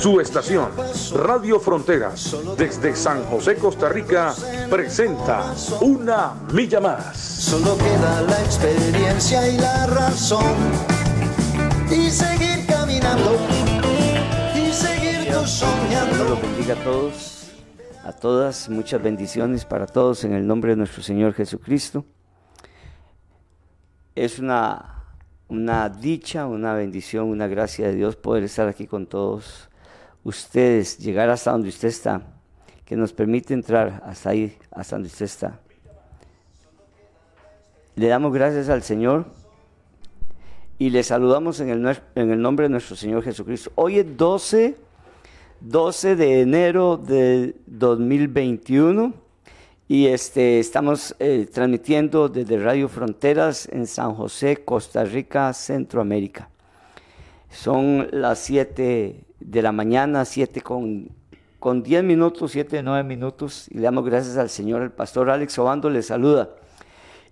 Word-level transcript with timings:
Su 0.00 0.18
estación, 0.18 0.70
Radio 1.12 1.60
Fronteras, 1.60 2.34
desde 2.56 2.96
San 2.96 3.22
José, 3.24 3.56
Costa 3.56 3.90
Rica, 3.90 4.34
presenta 4.70 5.54
Una 5.82 6.32
Milla 6.54 6.80
Más. 6.80 7.18
Solo 7.18 7.76
queda 7.76 8.22
la 8.22 8.40
experiencia 8.42 9.46
y 9.46 9.58
la 9.58 9.86
razón. 9.88 10.56
Y 11.90 12.08
seguir 12.08 12.66
caminando. 12.66 13.36
Y 14.54 14.72
seguir 14.72 15.34
soñando. 15.46 16.14
Dios 16.14 16.30
los 16.30 16.40
bendiga 16.40 16.74
a 16.80 16.82
todos, 16.82 17.50
a 18.02 18.12
todas. 18.12 18.70
Muchas 18.70 19.02
bendiciones 19.02 19.66
para 19.66 19.86
todos 19.86 20.24
en 20.24 20.32
el 20.32 20.46
nombre 20.46 20.70
de 20.70 20.76
nuestro 20.76 21.02
Señor 21.02 21.34
Jesucristo. 21.34 22.06
Es 24.14 24.38
una, 24.38 25.04
una 25.48 25.90
dicha, 25.90 26.46
una 26.46 26.72
bendición, 26.72 27.26
una 27.26 27.48
gracia 27.48 27.88
de 27.88 27.96
Dios 27.96 28.16
poder 28.16 28.44
estar 28.44 28.66
aquí 28.66 28.86
con 28.86 29.06
todos 29.06 29.69
ustedes, 30.24 30.98
llegar 30.98 31.30
hasta 31.30 31.52
donde 31.52 31.68
usted 31.68 31.88
está, 31.88 32.22
que 32.84 32.96
nos 32.96 33.12
permite 33.12 33.54
entrar 33.54 34.02
hasta 34.04 34.30
ahí, 34.30 34.56
hasta 34.70 34.96
donde 34.96 35.08
usted 35.08 35.26
está. 35.26 35.60
Le 37.96 38.08
damos 38.08 38.32
gracias 38.32 38.68
al 38.68 38.82
Señor 38.82 39.26
y 40.78 40.90
le 40.90 41.02
saludamos 41.02 41.60
en 41.60 41.68
el, 41.70 42.40
nombre 42.40 42.64
de 42.64 42.70
nuestro 42.70 42.96
Señor 42.96 43.22
Jesucristo. 43.22 43.70
Hoy 43.74 43.98
es 43.98 44.16
12, 44.16 44.76
12 45.60 46.16
de 46.16 46.40
enero 46.40 46.96
de 46.96 47.54
2021 47.66 49.12
y 49.88 50.06
este, 50.06 50.58
estamos 50.60 51.14
eh, 51.18 51.46
transmitiendo 51.52 52.28
desde 52.28 52.58
Radio 52.58 52.88
Fronteras 52.88 53.68
en 53.70 53.86
San 53.86 54.14
José, 54.14 54.64
Costa 54.64 55.04
Rica, 55.04 55.52
Centroamérica. 55.52 56.48
Son 57.50 58.08
las 58.12 58.38
7 58.38 59.24
de 59.40 59.62
la 59.62 59.72
mañana, 59.72 60.24
7 60.24 60.60
con, 60.60 61.08
con 61.58 61.82
10 61.82 62.04
minutos, 62.04 62.52
7, 62.52 62.82
9 62.82 63.02
minutos, 63.02 63.66
y 63.70 63.74
le 63.74 63.82
damos 63.82 64.04
gracias 64.04 64.36
al 64.36 64.48
Señor. 64.48 64.82
El 64.82 64.92
pastor 64.92 65.30
Alex 65.30 65.58
Obando 65.58 65.90
le 65.90 66.02
saluda. 66.02 66.50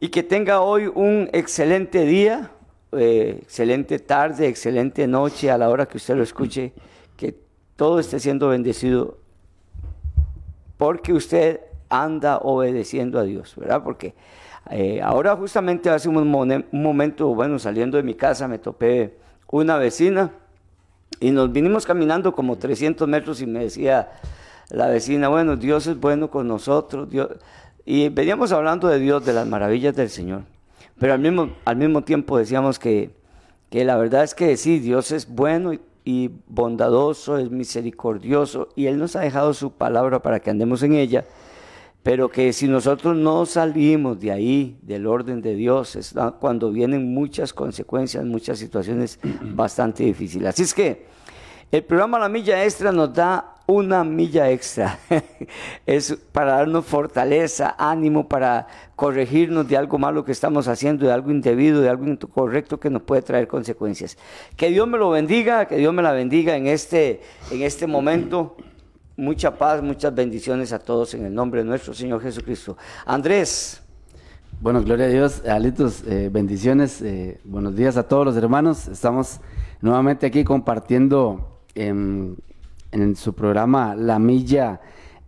Y 0.01 0.09
que 0.09 0.25
tenga 0.25 0.61
hoy 0.61 0.91
un 0.93 1.29
excelente 1.33 2.05
día, 2.05 2.51
eh, 2.93 3.39
excelente 3.43 4.01
tarde, 4.01 4.49
excelente 4.49 5.07
noche 5.07 5.51
a 5.51 5.59
la 5.59 5.71
hora 5.71 5.87
que 5.87 5.97
usted 5.97 6.17
lo 6.17 6.25
escuche, 6.25 6.73
que 7.17 7.37
todo 7.77 8.01
esté 8.01 8.19
siendo 8.19 8.49
bendecido, 8.49 9.19
porque 10.77 11.13
usted 11.13 11.61
anda 11.89 12.39
obedeciendo 12.39 13.19
a 13.21 13.23
Dios, 13.23 13.55
¿verdad? 13.57 13.83
Porque 13.85 14.15
eh, 14.71 15.01
ahora 15.01 15.37
justamente 15.37 15.91
hace 15.91 16.09
un, 16.09 16.17
un 16.17 16.83
momento, 16.83 17.35
bueno, 17.35 17.59
saliendo 17.59 17.97
de 17.97 18.03
mi 18.03 18.15
casa 18.15 18.49
me 18.49 18.59
topé 18.59 19.17
una 19.51 19.77
vecina 19.77 20.31
y 21.21 21.31
nos 21.31 21.53
vinimos 21.53 21.87
caminando 21.87 22.33
como 22.33 22.57
300 22.57 23.09
metros 23.09 23.41
y 23.41 23.47
me 23.47 23.61
decía 23.61 24.11
la 24.71 24.89
vecina, 24.89 25.29
bueno, 25.29 25.57
Dios 25.57 25.87
es 25.87 25.99
bueno 25.99 26.31
con 26.31 26.47
nosotros. 26.47 27.09
Y 27.85 28.09
veníamos 28.11 28.53
hablando 28.53 28.89
de 28.89 28.99
Dios, 28.99 29.25
de 29.25 29.33
las 29.33 29.47
maravillas 29.47 29.97
del 29.97 30.11
Señor. 30.11 30.43
Pero 30.99 31.15
al 31.15 31.21
mismo, 31.21 31.51
al 31.65 31.77
mismo 31.77 32.03
tiempo 32.03 32.37
decíamos 32.37 32.79
que, 32.79 33.11
que 33.71 33.85
la 33.85 33.97
verdad 33.97 34.25
es 34.25 34.35
que 34.35 34.57
sí, 34.57 34.79
Dios 34.79 35.11
es 35.13 35.29
bueno 35.29 35.73
y, 35.73 35.81
y 36.05 36.31
bondadoso, 36.47 37.39
es 37.39 37.51
misericordioso 37.51 38.69
y 38.77 38.87
Él 38.87 38.99
nos 38.99 39.17
ha 39.17 39.21
dejado 39.21 39.55
su 39.55 39.73
palabra 39.73 40.21
para 40.21 40.41
que 40.41 40.51
andemos 40.51 40.83
en 40.83 40.95
ella 40.95 41.25
pero 42.03 42.29
que 42.31 42.53
si 42.53 42.69
nosotros 42.69 43.17
no 43.17 43.45
salimos 43.47 44.19
de 44.21 44.33
ahí, 44.33 44.79
del 44.83 45.07
orden 45.07 45.43
de 45.43 45.55
Dios, 45.55 45.97
es 45.97 46.15
cuando 46.41 46.71
vienen 46.71 47.13
muchas 47.13 47.53
consecuencias, 47.53 48.25
muchas 48.25 48.59
situaciones 48.59 49.19
bastante 49.43 50.05
difíciles. 50.05 50.49
Así 50.49 50.63
es 50.63 50.75
que 50.75 51.07
el 51.71 51.85
programa 51.85 52.19
La 52.19 52.29
Milla 52.29 52.65
Extra 52.65 52.93
nos 52.93 53.13
da 53.13 53.59
una 53.69 54.03
milla 54.03 54.51
extra. 54.51 54.99
es 55.87 56.17
para 56.33 56.53
darnos 56.55 56.87
fortaleza, 56.87 57.77
ánimo, 57.79 58.27
para 58.27 58.67
corregirnos 58.97 59.69
de 59.69 59.77
algo 59.77 59.99
malo 59.99 60.25
que 60.25 60.33
estamos 60.33 60.69
haciendo, 60.69 61.05
de 61.05 61.13
algo 61.13 61.31
indebido, 61.31 61.83
de 61.83 61.91
algo 61.91 62.07
incorrecto 62.07 62.81
que 62.81 62.89
nos 62.89 63.03
puede 63.03 63.21
traer 63.21 63.47
consecuencias. 63.47 64.17
Que 64.57 64.71
Dios 64.71 64.89
me 64.89 64.97
lo 64.97 65.11
bendiga, 65.11 65.67
que 65.67 65.77
Dios 65.77 65.93
me 65.93 66.03
la 66.03 66.13
bendiga 66.13 66.57
en 66.57 66.67
este, 66.67 67.21
en 67.51 67.61
este 67.61 67.87
momento 67.87 68.57
mucha 69.19 69.59
paz, 69.59 69.83
muchas 69.83 70.15
bendiciones 70.15 70.73
a 70.73 70.79
todos 70.79 71.13
en 71.13 71.27
el 71.27 71.35
nombre 71.35 71.63
de 71.63 71.69
nuestro 71.69 71.93
Señor 71.93 72.23
Jesucristo. 72.23 72.77
Andrés. 73.05 73.83
Bueno, 74.61 74.81
gloria 74.83 75.07
a 75.07 75.09
Dios, 75.09 75.43
Alitos, 75.47 76.05
eh, 76.07 76.31
bendiciones, 76.33 77.03
eh, 77.03 77.41
buenos 77.45 77.75
días 77.75 77.97
a 77.97 78.05
todos 78.05 78.25
los 78.25 78.37
hermanos. 78.37 78.87
Estamos 78.89 79.41
nuevamente 79.81 80.27
aquí 80.27 80.45
compartiendo 80.45 81.61
en, 81.75 82.37
su 83.17 83.35
programa 83.35 83.95
La 83.95 84.19
Milla 84.19 84.81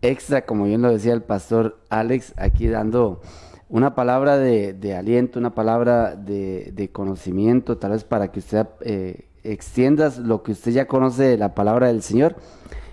Extra, 0.02 0.46
como 0.46 0.64
bien 0.64 0.82
lo 0.82 0.90
decía 0.90 1.12
el 1.12 1.22
pastor 1.22 1.78
Alex, 1.90 2.32
aquí 2.36 2.68
dando 2.68 3.20
una 3.68 3.94
palabra 3.94 4.38
de, 4.38 4.96
aliento, 4.96 5.38
una 5.38 5.54
palabra 5.54 6.14
de, 6.14 6.90
conocimiento, 6.92 7.76
tal 7.76 7.92
vez 7.92 8.04
para 8.04 8.30
que 8.30 8.38
usted 8.38 8.66
eh, 8.82 9.28
extienda 9.42 10.12
lo 10.18 10.42
que 10.42 10.52
usted 10.52 10.72
ya 10.72 10.86
conoce 10.86 11.24
de 11.24 11.38
la 11.38 11.54
palabra 11.54 11.88
del 11.88 12.02
Señor 12.02 12.36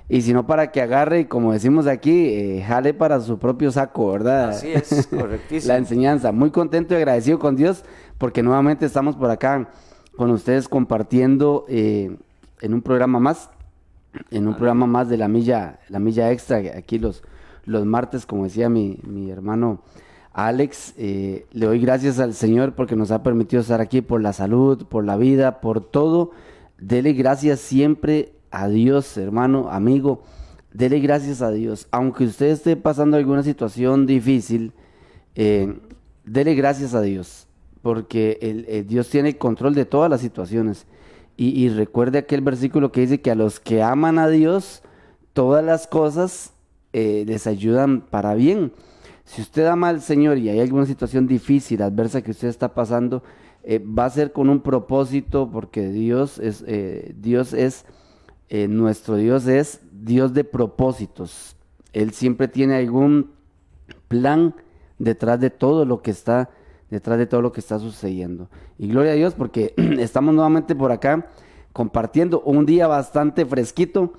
y 0.10 0.22
si 0.22 0.34
no 0.34 0.48
para 0.48 0.72
que 0.72 0.82
agarre, 0.82 1.28
como 1.28 1.52
decimos 1.52 1.86
aquí, 1.86 2.28
eh, 2.28 2.64
jale 2.66 2.94
para 2.94 3.20
su 3.20 3.40
propio 3.40 3.72
saco, 3.72 4.12
¿verdad? 4.12 4.50
Así 4.50 4.72
es, 4.72 5.08
correctísimo. 5.12 5.74
la 5.74 5.78
enseñanza. 5.78 6.32
Muy 6.32 6.52
contento 6.52 6.94
y 6.94 6.98
agradecido 6.98 7.40
con 7.40 7.56
Dios 7.56 7.84
porque 8.18 8.42
nuevamente 8.42 8.86
estamos 8.86 9.16
por 9.16 9.30
acá 9.30 9.70
con 10.16 10.32
ustedes 10.32 10.70
compartiendo 10.70 11.66
eh, 11.68 12.16
en 12.62 12.74
un 12.74 12.82
programa 12.82 13.20
más, 13.20 13.50
en 14.32 14.48
un 14.48 14.56
programa 14.56 14.88
más 14.88 15.10
de 15.10 15.18
la 15.18 15.28
milla, 15.28 15.80
la 15.90 16.00
milla 16.00 16.32
extra, 16.32 16.58
aquí 16.76 16.98
los, 17.00 17.24
los 17.66 17.86
martes, 17.86 18.26
como 18.26 18.46
decía 18.46 18.70
mi, 18.70 19.00
mi 19.04 19.30
hermano 19.30 19.82
Alex, 20.38 20.94
eh, 20.98 21.48
le 21.52 21.66
doy 21.66 21.80
gracias 21.80 22.20
al 22.20 22.34
Señor 22.34 22.74
porque 22.74 22.96
nos 22.96 23.12
ha 23.12 23.24
permitido 23.24 23.62
estar 23.62 23.82
aquí 23.82 24.02
por 24.02 24.22
la 24.22 24.34
salud, 24.34 24.86
por 24.88 25.04
la 25.04 25.18
vida, 25.18 25.60
por 25.62 25.82
todo. 25.82 26.32
Dele 26.78 27.14
gracias 27.14 27.60
siempre 27.60 28.37
a 28.52 28.68
Dios, 28.68 29.18
hermano, 29.18 29.70
amigo. 29.70 30.24
Dele 30.74 31.00
gracias 31.00 31.42
a 31.42 31.52
Dios. 31.52 31.88
Aunque 31.92 32.26
usted 32.26 32.48
esté 32.48 32.76
pasando 32.76 33.18
alguna 33.18 33.44
situación 33.44 34.06
difícil, 34.06 34.74
eh, 35.36 35.80
dele 36.26 36.56
gracias 36.56 36.94
a 36.94 37.02
Dios. 37.02 37.48
Porque 37.82 38.38
el, 38.42 38.86
Dios 38.88 39.10
tiene 39.10 39.38
control 39.38 39.74
de 39.74 39.86
todas 39.86 40.10
las 40.10 40.22
situaciones. 40.22 40.86
Y, 41.40 41.70
recuerde 41.70 42.18
aquel 42.18 42.42
versículo 42.42 42.92
que 42.92 43.02
dice 43.02 43.22
que 43.22 43.30
a 43.30 43.36
los 43.36 43.60
que 43.60 43.84
aman 43.84 44.18
a 44.18 44.28
Dios, 44.28 44.82
todas 45.34 45.64
las 45.64 45.86
cosas 45.86 46.54
eh, 46.94 47.26
les 47.28 47.46
ayudan 47.46 48.02
para 48.02 48.34
bien. 48.34 48.74
Si 49.24 49.44
usted 49.44 49.68
ama 49.68 49.90
al 49.90 50.02
Señor 50.02 50.40
y 50.40 50.50
hay 50.50 50.60
alguna 50.60 50.88
situación 50.88 51.28
difícil, 51.28 51.84
adversa 51.84 52.24
que 52.24 52.32
usted 52.32 52.48
está 52.48 52.74
pasando, 52.74 53.22
eh, 53.64 53.78
va 53.78 54.06
a 54.06 54.10
ser 54.10 54.32
con 54.32 54.50
un 54.50 54.62
propósito 54.62 55.48
porque 55.52 55.90
Dios 55.90 56.40
es, 56.40 56.66
Dios 57.22 57.54
es 57.54 57.86
eh, 58.50 58.68
nuestro 58.68 59.16
Dios 59.16 59.48
es 59.48 59.82
Dios 59.92 60.34
de 60.34 60.44
propósitos. 60.44 61.56
Él 61.94 62.12
siempre 62.12 62.48
tiene 62.48 62.76
algún 62.78 63.32
plan 64.08 64.56
detrás 65.00 65.40
de 65.40 65.50
todo 65.50 65.86
lo 65.86 66.02
que 66.02 66.12
está 66.12 66.50
detrás 66.90 67.18
de 67.18 67.26
todo 67.26 67.42
lo 67.42 67.52
que 67.52 67.60
está 67.60 67.80
sucediendo. 67.80 68.50
Y 68.78 68.88
gloria 68.88 69.12
a 69.12 69.16
Dios 69.16 69.34
porque 69.34 69.74
estamos 70.00 70.34
nuevamente 70.34 70.76
por 70.76 70.92
acá 70.92 71.28
compartiendo 71.74 72.42
un 72.42 72.66
día 72.66 72.88
bastante 72.88 73.46
fresquito, 73.46 74.14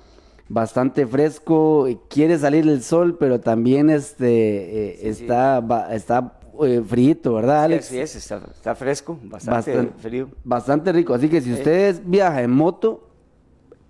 bastante 0.47 1.05
fresco, 1.05 1.87
quiere 2.09 2.37
salir 2.37 2.67
el 2.67 2.83
sol, 2.83 3.17
pero 3.19 3.39
también 3.39 3.89
este 3.89 4.91
eh, 4.91 5.09
está 5.09 5.63
está 5.91 6.39
eh, 6.63 6.81
frío, 6.85 7.33
¿verdad, 7.33 7.63
Alex? 7.63 7.85
Sí, 7.85 7.99
es, 7.99 8.15
está, 8.15 8.75
fresco, 8.75 9.19
bastante, 9.23 9.89
frío. 9.97 10.29
Bastante 10.43 10.91
rico, 10.91 11.13
así 11.13 11.27
que 11.27 11.41
si 11.41 11.53
usted 11.53 12.01
viaja 12.05 12.41
en 12.41 12.51
moto, 12.51 13.08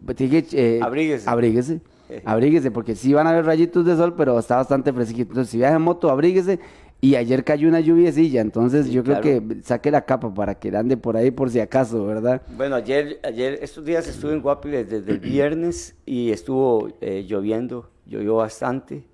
eh, 0.07 0.79
abríguese. 0.81 1.29
Abríguese. 1.29 1.81
Eh. 2.09 2.21
Abríguese, 2.25 2.71
porque 2.71 2.95
sí 2.95 3.13
van 3.13 3.27
a 3.27 3.31
haber 3.31 3.45
rayitos 3.45 3.85
de 3.85 3.95
sol, 3.95 4.15
pero 4.15 4.39
está 4.39 4.57
bastante 4.57 4.91
fresquito. 4.91 5.31
Entonces, 5.31 5.51
si 5.51 5.57
viaja 5.57 5.75
en 5.75 5.81
moto, 5.81 6.09
abríguese. 6.09 6.59
Y 7.01 7.15
ayer 7.15 7.45
cayó 7.45 7.69
una 7.69 7.79
lluviecilla, 7.79 8.41
entonces 8.41 8.89
yo 8.89 9.05
creo 9.05 9.21
que 9.21 9.41
saque 9.63 9.89
la 9.89 10.01
capa 10.01 10.33
para 10.33 10.55
que 10.55 10.67
ande 10.75 10.97
por 10.97 11.15
ahí 11.15 11.31
por 11.31 11.49
si 11.49 11.61
acaso, 11.61 12.05
¿verdad? 12.05 12.41
Bueno, 12.57 12.75
ayer, 12.75 13.21
ayer 13.23 13.57
estos 13.61 13.85
días 13.85 14.05
estuve 14.09 14.33
en 14.33 14.41
Guapiles 14.41 14.89
desde 14.89 15.13
el 15.13 15.19
viernes 15.19 15.95
y 16.05 16.31
estuvo 16.31 16.89
eh, 16.99 17.23
lloviendo, 17.25 17.89
llovió 18.05 18.35
bastante. 18.35 19.05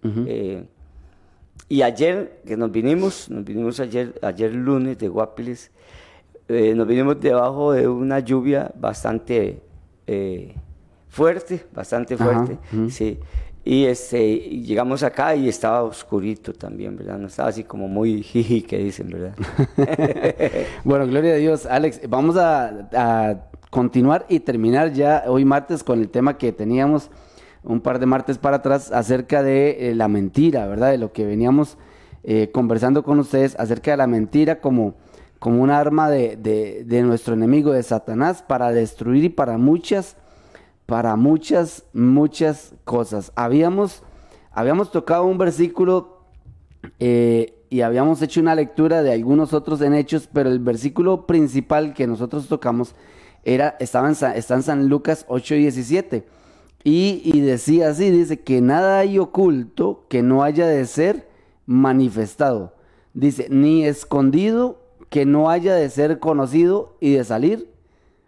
y 1.70 1.84
ayer 1.84 2.42
que 2.44 2.58
nos 2.58 2.72
vinimos, 2.72 3.30
nos 3.30 3.46
vinimos 3.46 3.80
ayer, 3.80 4.16
ayer 4.24 4.52
lunes 4.56 4.98
de 4.98 5.08
Guapiles, 5.08 5.70
eh, 6.48 6.76
nos 6.76 6.88
vinimos 6.88 7.20
debajo 7.20 7.72
de 7.72 7.88
una 7.88 8.20
lluvia 8.20 8.72
bastante 8.80 9.62
eh, 10.06 10.54
fuerte, 11.15 11.65
bastante 11.73 12.17
fuerte, 12.17 12.57
sí. 12.89 13.17
Y 13.63 13.85
este, 13.85 14.38
llegamos 14.38 15.01
acá 15.01 15.33
y 15.33 15.47
estaba 15.47 15.81
oscurito 15.83 16.51
también, 16.51 16.97
¿verdad? 16.97 17.17
No 17.17 17.27
estaba 17.27 17.50
así 17.50 17.63
como 17.63 17.88
muy 17.88 18.21
jiji 18.21 18.62
que 18.62 18.77
dicen, 18.77 19.09
¿verdad? 19.09 19.33
bueno, 20.83 21.07
gloria 21.07 21.33
a 21.33 21.38
Dios. 21.38 21.65
Alex, 21.65 22.01
vamos 22.09 22.35
a, 22.35 22.89
a, 22.94 23.35
continuar 23.69 24.25
y 24.27 24.41
terminar 24.41 24.91
ya 24.91 25.23
hoy 25.27 25.45
martes 25.45 25.83
con 25.83 26.00
el 26.01 26.09
tema 26.09 26.38
que 26.38 26.51
teníamos 26.51 27.09
un 27.63 27.79
par 27.79 28.00
de 28.00 28.06
martes 28.06 28.38
para 28.38 28.57
atrás 28.57 28.91
acerca 28.91 29.41
de 29.41 29.89
eh, 29.89 29.95
la 29.95 30.09
mentira, 30.09 30.67
¿verdad? 30.67 30.91
De 30.91 30.97
lo 30.97 31.13
que 31.13 31.25
veníamos 31.25 31.77
eh, 32.23 32.51
conversando 32.51 33.03
con 33.03 33.19
ustedes 33.19 33.56
acerca 33.57 33.91
de 33.91 33.97
la 33.97 34.07
mentira 34.07 34.59
como, 34.59 34.95
como 35.39 35.63
un 35.63 35.71
arma 35.71 36.09
de, 36.09 36.35
de, 36.35 36.83
de 36.83 37.01
nuestro 37.03 37.33
enemigo, 37.33 37.71
de 37.71 37.83
Satanás, 37.83 38.44
para 38.45 38.71
destruir 38.71 39.23
y 39.23 39.29
para 39.29 39.57
muchas 39.57 40.17
para 40.86 41.16
muchas, 41.16 41.84
muchas 41.94 42.74
cosas. 42.84 43.32
Habíamos, 43.36 44.04
habíamos 44.52 44.92
tocado 44.92 45.26
un 45.26 45.38
versículo 45.38 46.20
eh, 47.00 47.56
y 47.70 47.82
habíamos 47.82 48.22
hecho 48.22 48.40
una 48.40 48.56
lectura 48.56 49.02
de 49.02 49.12
algunos 49.12 49.54
otros 49.54 49.82
en 49.82 49.94
Hechos, 49.94 50.30
pero 50.32 50.50
el 50.50 50.60
versículo 50.60 51.26
principal 51.26 51.94
que 51.94 52.08
nosotros 52.08 52.48
tocamos 52.48 52.96
era, 53.44 53.76
estaba 53.80 54.08
en, 54.08 54.16
está 54.36 54.56
en 54.56 54.64
San 54.64 54.88
Lucas 54.88 55.26
8 55.28 55.56
y 55.56 55.62
17. 55.62 56.28
Y, 56.84 57.22
y 57.24 57.40
decía 57.42 57.90
así, 57.90 58.12
dice 58.12 58.42
que 58.42 58.62
nada 58.62 59.00
hay 59.00 59.18
oculto 59.18 60.06
que 60.08 60.22
no 60.22 60.44
haya 60.44 60.68
de 60.68 60.86
ser 60.86 61.28
manifestado. 61.66 62.76
Dice, 63.16 63.48
ni 63.50 63.86
escondido 63.86 64.82
que 65.10 65.26
no 65.26 65.50
haya 65.50 65.74
de 65.74 65.90
ser 65.90 66.20
conocido 66.20 66.96
y 67.00 67.14
de 67.14 67.24
salir 67.24 67.72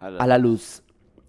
a 0.00 0.10
la, 0.10 0.24
a 0.24 0.26
la 0.26 0.38
luz. 0.38 0.82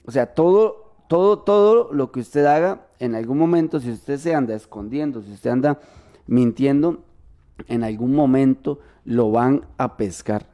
O 0.06 0.12
sea, 0.12 0.34
todo 0.34 0.89
todo, 1.10 1.40
todo 1.40 1.92
lo 1.92 2.14
que 2.14 2.22
usted 2.22 2.46
haga, 2.46 2.88
en 3.00 3.16
algún 3.16 3.38
momento, 3.38 3.82
si 3.82 3.92
usted 3.92 4.18
se 4.18 4.34
anda 4.34 4.56
escondiendo, 4.56 5.22
si 5.22 5.34
usted 5.34 5.50
anda 5.50 5.80
mintiendo, 6.28 7.04
en 7.68 7.84
algún 7.84 8.16
momento 8.16 8.80
lo 9.04 9.30
van 9.32 9.66
a 9.78 9.98
pescar. 9.98 10.46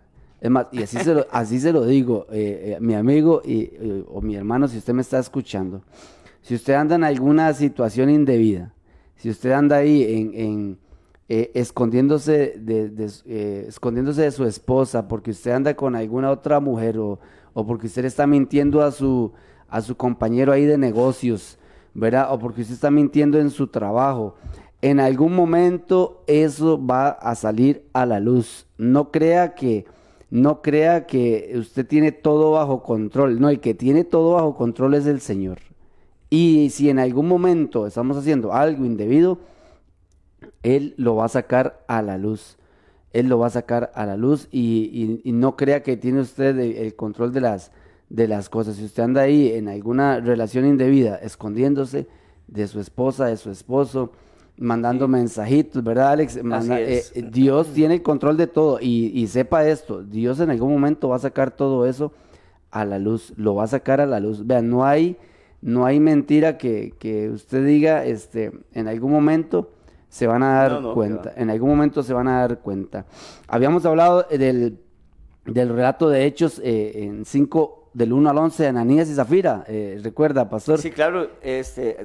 Es 0.41 0.49
más, 0.49 0.67
y 0.71 0.81
así 0.81 0.97
se 0.97 1.13
lo, 1.13 1.27
así 1.31 1.59
se 1.59 1.71
lo 1.71 1.85
digo, 1.85 2.25
eh, 2.31 2.77
eh, 2.77 2.77
mi 2.81 2.95
amigo 2.95 3.43
y, 3.45 3.69
eh, 3.73 4.05
o 4.07 4.21
mi 4.21 4.35
hermano, 4.35 4.67
si 4.67 4.79
usted 4.79 4.93
me 4.93 5.01
está 5.01 5.19
escuchando, 5.19 5.83
si 6.41 6.55
usted 6.55 6.73
anda 6.73 6.95
en 6.95 7.03
alguna 7.03 7.53
situación 7.53 8.09
indebida, 8.09 8.73
si 9.17 9.29
usted 9.29 9.51
anda 9.51 9.77
ahí 9.77 10.03
en, 10.03 10.33
en 10.33 10.77
eh, 11.27 11.51
escondiéndose, 11.55 12.53
de, 12.57 12.89
de 12.89 13.11
eh, 13.25 13.65
escondiéndose 13.67 14.21
de 14.21 14.31
su 14.31 14.45
esposa 14.45 15.07
porque 15.07 15.31
usted 15.31 15.51
anda 15.51 15.73
con 15.73 15.95
alguna 15.95 16.29
otra 16.31 16.59
mujer 16.59 16.99
o, 16.99 17.19
o 17.53 17.65
porque 17.65 17.87
usted 17.87 18.05
está 18.05 18.27
mintiendo 18.27 18.83
a 18.83 18.91
su, 18.91 19.33
a 19.69 19.81
su 19.81 19.95
compañero 19.95 20.51
ahí 20.51 20.65
de 20.65 20.77
negocios, 20.77 21.57
¿verdad? 21.93 22.33
O 22.33 22.39
porque 22.39 22.61
usted 22.61 22.75
está 22.75 22.91
mintiendo 22.91 23.39
en 23.39 23.49
su 23.49 23.67
trabajo. 23.67 24.35
En 24.81 24.99
algún 24.99 25.33
momento 25.33 26.23
eso 26.27 26.83
va 26.83 27.09
a 27.09 27.35
salir 27.35 27.85
a 27.93 28.05
la 28.05 28.19
luz. 28.19 28.67
No 28.77 29.11
crea 29.11 29.55
que 29.55 29.85
no 30.29 30.61
crea 30.61 31.05
que 31.05 31.53
usted 31.55 31.87
tiene 31.87 32.11
todo 32.11 32.51
bajo 32.51 32.83
control. 32.83 33.39
No, 33.39 33.49
el 33.49 33.59
que 33.59 33.73
tiene 33.73 34.03
todo 34.03 34.33
bajo 34.33 34.55
control 34.55 34.95
es 34.95 35.05
el 35.05 35.21
Señor. 35.21 35.59
Y 36.29 36.69
si 36.71 36.89
en 36.89 36.99
algún 36.99 37.27
momento 37.27 37.87
estamos 37.87 38.17
haciendo 38.17 38.53
algo 38.53 38.85
indebido, 38.85 39.39
Él 40.63 40.93
lo 40.97 41.15
va 41.15 41.25
a 41.25 41.29
sacar 41.29 41.83
a 41.87 42.01
la 42.01 42.17
luz. 42.17 42.57
Él 43.13 43.27
lo 43.29 43.39
va 43.39 43.47
a 43.47 43.51
sacar 43.51 43.91
a 43.95 44.05
la 44.05 44.17
luz 44.17 44.49
y, 44.51 45.21
no 45.23 45.55
crea 45.55 45.83
que 45.83 45.95
tiene 45.95 46.19
usted 46.19 46.59
el 46.59 46.95
control 46.95 47.31
de 47.31 47.39
las, 47.39 47.71
de 48.15 48.29
las 48.29 48.49
cosas. 48.49 48.77
Si 48.77 48.85
usted 48.85 49.03
anda 49.03 49.21
ahí 49.21 49.51
en 49.51 49.67
alguna 49.67 50.21
relación 50.21 50.65
indebida, 50.65 51.15
escondiéndose 51.17 52.07
de 52.47 52.67
su 52.67 52.79
esposa, 52.79 53.25
de 53.25 53.35
su 53.35 53.51
esposo, 53.51 54.11
mandando 54.57 55.05
sí. 55.05 55.11
mensajitos, 55.11 55.83
¿verdad, 55.83 56.11
Alex? 56.11 56.41
Manda, 56.41 56.79
eh, 56.79 57.03
Dios 57.29 57.73
tiene 57.73 57.95
el 57.95 58.01
control 58.01 58.37
de 58.37 58.47
todo 58.47 58.79
y, 58.79 59.07
y, 59.13 59.27
sepa 59.27 59.67
esto, 59.67 60.01
Dios 60.01 60.39
en 60.39 60.49
algún 60.49 60.71
momento 60.71 61.09
va 61.09 61.17
a 61.17 61.19
sacar 61.19 61.51
todo 61.51 61.85
eso 61.85 62.13
a 62.71 62.85
la 62.85 62.99
luz, 62.99 63.33
lo 63.35 63.55
va 63.55 63.65
a 63.65 63.67
sacar 63.67 63.99
a 63.99 64.05
la 64.05 64.21
luz. 64.21 64.47
Vean, 64.47 64.69
no 64.69 64.85
hay, 64.85 65.17
no 65.61 65.85
hay 65.85 65.99
mentira 65.99 66.57
que, 66.57 66.93
que 66.97 67.29
usted 67.29 67.65
diga, 67.65 68.05
este, 68.05 68.51
en 68.73 68.87
algún 68.87 69.11
momento 69.11 69.71
se 70.07 70.25
van 70.25 70.41
a 70.43 70.53
dar 70.53 70.71
no, 70.71 70.81
no, 70.81 70.93
cuenta, 70.93 71.33
en 71.35 71.49
algún 71.49 71.69
momento 71.69 72.01
se 72.01 72.13
van 72.13 72.29
a 72.29 72.39
dar 72.39 72.59
cuenta. 72.59 73.05
Habíamos 73.49 73.85
hablado 73.85 74.25
del, 74.29 74.79
del 75.45 75.67
relato 75.67 76.07
de 76.07 76.25
Hechos 76.25 76.61
eh, 76.63 77.03
en 77.03 77.25
cinco 77.25 77.84
del 77.95 78.11
1 78.11 78.29
al 78.29 78.37
11 78.37 78.63
de 78.63 78.69
Ananías 78.69 79.09
y 79.09 79.15
Zafira, 79.15 79.63
eh, 79.69 79.97
recuerda, 80.03 80.49
pastor. 80.49 80.81
Sí, 80.81 80.91
claro, 80.91 81.29
este, 81.41 81.95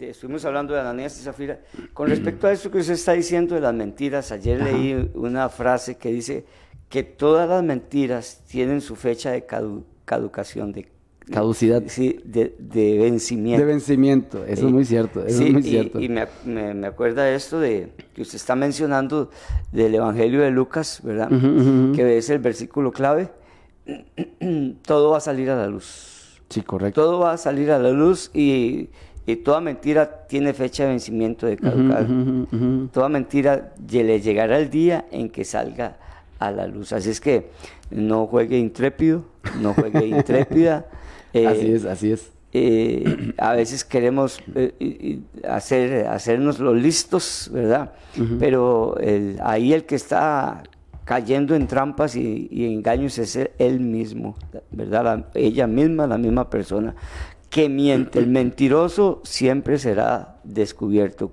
estuvimos 0.00 0.42
hablando 0.46 0.72
de 0.72 0.80
Ananías 0.80 1.20
y 1.20 1.22
Zafira. 1.22 1.60
Con 1.92 2.08
respecto 2.08 2.46
a 2.46 2.52
eso 2.52 2.70
que 2.70 2.78
usted 2.78 2.94
está 2.94 3.12
diciendo 3.12 3.54
de 3.54 3.60
las 3.60 3.74
mentiras, 3.74 4.32
ayer 4.32 4.62
Ajá. 4.62 4.72
leí 4.72 5.10
una 5.12 5.50
frase 5.50 5.96
que 5.96 6.10
dice 6.10 6.46
que 6.88 7.02
todas 7.02 7.46
las 7.46 7.62
mentiras 7.62 8.42
tienen 8.48 8.80
su 8.80 8.96
fecha 8.96 9.32
de 9.32 9.44
cadu 9.44 9.84
caducación, 10.06 10.72
de 10.72 10.88
caducidad. 11.30 11.82
Sí, 11.88 12.20
de, 12.24 12.54
de, 12.58 12.98
vencimiento. 12.98 13.60
De 13.60 13.66
vencimiento, 13.70 14.44
eso 14.46 14.62
sí. 14.62 14.66
es 14.66 14.72
muy 14.72 14.84
cierto. 14.86 15.26
Eso 15.26 15.38
sí, 15.38 15.46
es 15.48 15.52
muy 15.52 15.60
y, 15.60 15.70
cierto. 15.70 16.00
y 16.00 16.08
me, 16.08 16.26
me, 16.46 16.72
me, 16.72 16.86
acuerda 16.86 17.30
esto 17.30 17.60
de 17.60 17.92
que 18.14 18.22
usted 18.22 18.36
está 18.36 18.56
mencionando 18.56 19.30
del 19.72 19.94
Evangelio 19.94 20.40
de 20.40 20.50
Lucas, 20.50 21.00
¿verdad? 21.02 21.30
Uh 21.30 21.36
-huh, 21.36 21.56
uh 21.56 21.60
-huh. 21.60 21.94
Que 21.94 22.16
es 22.16 22.30
el 22.30 22.38
versículo 22.38 22.92
clave 22.92 23.28
todo 24.86 25.10
va 25.10 25.18
a 25.18 25.20
salir 25.20 25.50
a 25.50 25.56
la 25.56 25.66
luz. 25.66 26.40
Sí, 26.48 26.62
correcto. 26.62 27.02
Todo 27.02 27.18
va 27.20 27.32
a 27.32 27.36
salir 27.36 27.70
a 27.70 27.78
la 27.78 27.90
luz 27.90 28.30
y, 28.34 28.88
y 29.26 29.36
toda 29.36 29.60
mentira 29.60 30.26
tiene 30.26 30.52
fecha 30.52 30.84
de 30.84 30.90
vencimiento 30.90 31.46
de 31.46 31.56
caducar. 31.56 32.04
Uh 32.04 32.06
-huh, 32.06 32.46
uh 32.52 32.56
-huh. 32.56 32.90
Toda 32.90 33.08
mentira 33.08 33.72
le 33.90 34.20
llegará 34.20 34.58
el 34.58 34.70
día 34.70 35.06
en 35.10 35.30
que 35.30 35.44
salga 35.44 35.96
a 36.38 36.50
la 36.50 36.66
luz. 36.66 36.92
Así 36.92 37.10
es 37.10 37.20
que 37.20 37.50
no 37.90 38.26
juegue 38.26 38.58
intrépido, 38.58 39.24
no 39.60 39.74
juegue 39.74 40.06
intrépida. 40.18 40.86
Eh, 41.32 41.46
así 41.46 41.72
es, 41.72 41.84
así 41.84 42.12
es. 42.12 42.30
Eh, 42.56 43.32
a 43.36 43.54
veces 43.54 43.84
queremos 43.84 44.40
eh, 44.54 45.18
hacer, 45.48 46.06
hacernos 46.06 46.60
los 46.60 46.76
listos, 46.76 47.50
¿verdad? 47.52 47.92
Uh 48.16 48.20
-huh. 48.20 48.38
Pero 48.38 48.96
el, 49.00 49.38
ahí 49.42 49.72
el 49.72 49.84
que 49.84 49.96
está 49.96 50.62
cayendo 51.04 51.54
en 51.54 51.66
trampas 51.66 52.16
y, 52.16 52.48
y 52.50 52.72
engaños 52.72 53.18
es 53.18 53.38
él 53.58 53.80
mismo, 53.80 54.34
¿verdad? 54.70 55.04
La, 55.04 55.28
ella 55.34 55.66
misma, 55.66 56.06
la 56.06 56.18
misma 56.18 56.48
persona 56.50 56.94
que 57.50 57.68
miente. 57.68 58.18
El 58.18 58.26
mentiroso 58.26 59.20
siempre 59.24 59.78
será 59.78 60.40
descubierto. 60.42 61.32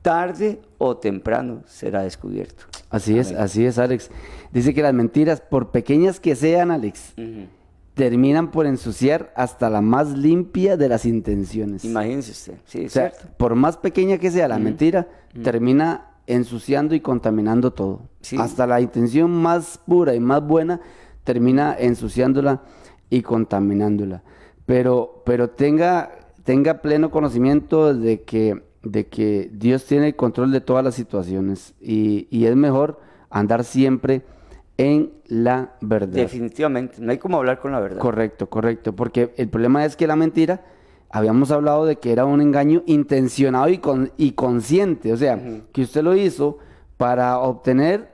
Tarde 0.00 0.60
o 0.78 0.96
temprano 0.96 1.62
será 1.66 2.02
descubierto. 2.02 2.64
Así 2.88 3.18
es, 3.18 3.32
así 3.32 3.66
es, 3.66 3.78
Alex. 3.78 4.10
Dice 4.52 4.72
que 4.72 4.82
las 4.82 4.94
mentiras, 4.94 5.42
por 5.42 5.70
pequeñas 5.70 6.18
que 6.18 6.34
sean, 6.34 6.70
Alex, 6.70 7.12
uh 7.18 7.20
-huh. 7.20 7.46
terminan 7.92 8.50
por 8.50 8.64
ensuciar 8.66 9.30
hasta 9.36 9.68
la 9.68 9.82
más 9.82 10.16
limpia 10.16 10.78
de 10.78 10.88
las 10.88 11.04
intenciones. 11.04 11.84
Imagínese 11.84 12.30
usted, 12.32 12.54
sí, 12.64 12.86
o 12.86 12.88
sea, 12.88 13.10
cierto. 13.10 13.28
Por 13.36 13.54
más 13.54 13.76
pequeña 13.76 14.16
que 14.16 14.30
sea 14.30 14.48
la 14.48 14.54
uh 14.54 14.58
-huh. 14.58 14.62
mentira, 14.62 15.06
uh 15.34 15.38
-huh. 15.38 15.42
termina 15.42 16.09
ensuciando 16.32 16.94
y 16.94 17.00
contaminando 17.00 17.72
todo. 17.72 18.02
Sí. 18.20 18.36
Hasta 18.38 18.66
la 18.66 18.80
intención 18.80 19.30
más 19.30 19.78
pura 19.86 20.14
y 20.14 20.20
más 20.20 20.42
buena 20.42 20.80
termina 21.24 21.76
ensuciándola 21.78 22.62
y 23.08 23.22
contaminándola. 23.22 24.22
Pero, 24.66 25.22
pero 25.26 25.50
tenga, 25.50 26.10
tenga 26.44 26.80
pleno 26.80 27.10
conocimiento 27.10 27.94
de 27.94 28.22
que, 28.22 28.62
de 28.82 29.06
que 29.06 29.50
Dios 29.52 29.84
tiene 29.84 30.08
el 30.08 30.16
control 30.16 30.52
de 30.52 30.60
todas 30.60 30.84
las 30.84 30.94
situaciones 30.94 31.74
y, 31.80 32.28
y 32.30 32.46
es 32.46 32.56
mejor 32.56 33.00
andar 33.30 33.64
siempre 33.64 34.22
en 34.76 35.12
la 35.26 35.74
verdad. 35.80 36.14
Definitivamente, 36.14 36.96
no 37.00 37.10
hay 37.10 37.18
como 37.18 37.36
hablar 37.36 37.60
con 37.60 37.72
la 37.72 37.80
verdad. 37.80 37.98
Correcto, 37.98 38.48
correcto, 38.48 38.94
porque 38.94 39.34
el 39.36 39.48
problema 39.48 39.84
es 39.84 39.94
que 39.94 40.06
la 40.06 40.16
mentira 40.16 40.64
habíamos 41.10 41.50
hablado 41.50 41.84
de 41.86 41.96
que 41.96 42.12
era 42.12 42.24
un 42.24 42.40
engaño 42.40 42.82
intencionado 42.86 43.68
y, 43.68 43.78
con, 43.78 44.10
y 44.16 44.32
consciente, 44.32 45.12
o 45.12 45.16
sea, 45.16 45.36
uh 45.36 45.38
-huh. 45.38 45.62
que 45.72 45.82
usted 45.82 46.02
lo 46.02 46.14
hizo 46.16 46.58
para 46.96 47.38
obtener, 47.38 48.08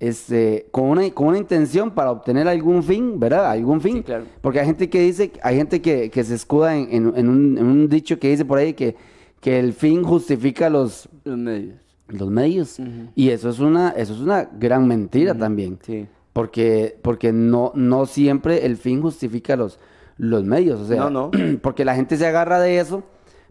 este, 0.00 0.66
con 0.70 0.84
una, 0.86 1.08
con 1.10 1.28
una 1.28 1.38
intención 1.38 1.90
para 1.90 2.10
obtener 2.10 2.48
algún 2.48 2.82
fin, 2.82 3.20
¿verdad? 3.20 3.50
Algún 3.50 3.80
fin. 3.80 3.96
Sí, 3.98 4.02
claro. 4.02 4.24
Porque 4.40 4.58
hay 4.60 4.66
gente 4.66 4.88
que 4.88 5.00
dice, 5.02 5.30
hay 5.42 5.56
gente 5.56 5.80
que, 5.82 6.10
que 6.10 6.24
se 6.24 6.34
escuda 6.34 6.74
en, 6.74 6.88
en, 6.90 7.12
en, 7.16 7.28
un, 7.28 7.58
en, 7.58 7.66
un, 7.66 7.88
dicho 7.88 8.18
que 8.18 8.30
dice 8.30 8.44
por 8.44 8.58
ahí 8.58 8.72
que, 8.72 8.96
que 9.40 9.58
el 9.60 9.72
fin 9.72 10.02
justifica 10.02 10.70
los, 10.70 11.08
los 11.24 11.36
medios. 11.36 11.74
Los 12.08 12.30
medios. 12.30 12.78
Uh 12.78 12.82
-huh. 12.84 13.10
Y 13.14 13.28
eso 13.28 13.50
es 13.50 13.58
una, 13.60 13.90
eso 13.90 14.14
es 14.14 14.20
una 14.20 14.48
gran 14.58 14.88
mentira 14.88 15.32
uh 15.32 15.36
-huh. 15.36 15.38
también. 15.38 15.78
Sí. 15.82 16.06
Porque, 16.32 16.96
porque 17.02 17.32
no, 17.32 17.72
no 17.74 18.06
siempre 18.06 18.64
el 18.64 18.76
fin 18.76 19.02
justifica 19.02 19.54
los 19.56 19.78
los 20.20 20.44
medios, 20.44 20.80
o 20.80 20.86
sea, 20.86 21.08
no, 21.08 21.10
no. 21.10 21.30
porque 21.62 21.84
la 21.84 21.94
gente 21.94 22.16
se 22.16 22.26
agarra 22.26 22.60
de 22.60 22.78
eso 22.78 23.02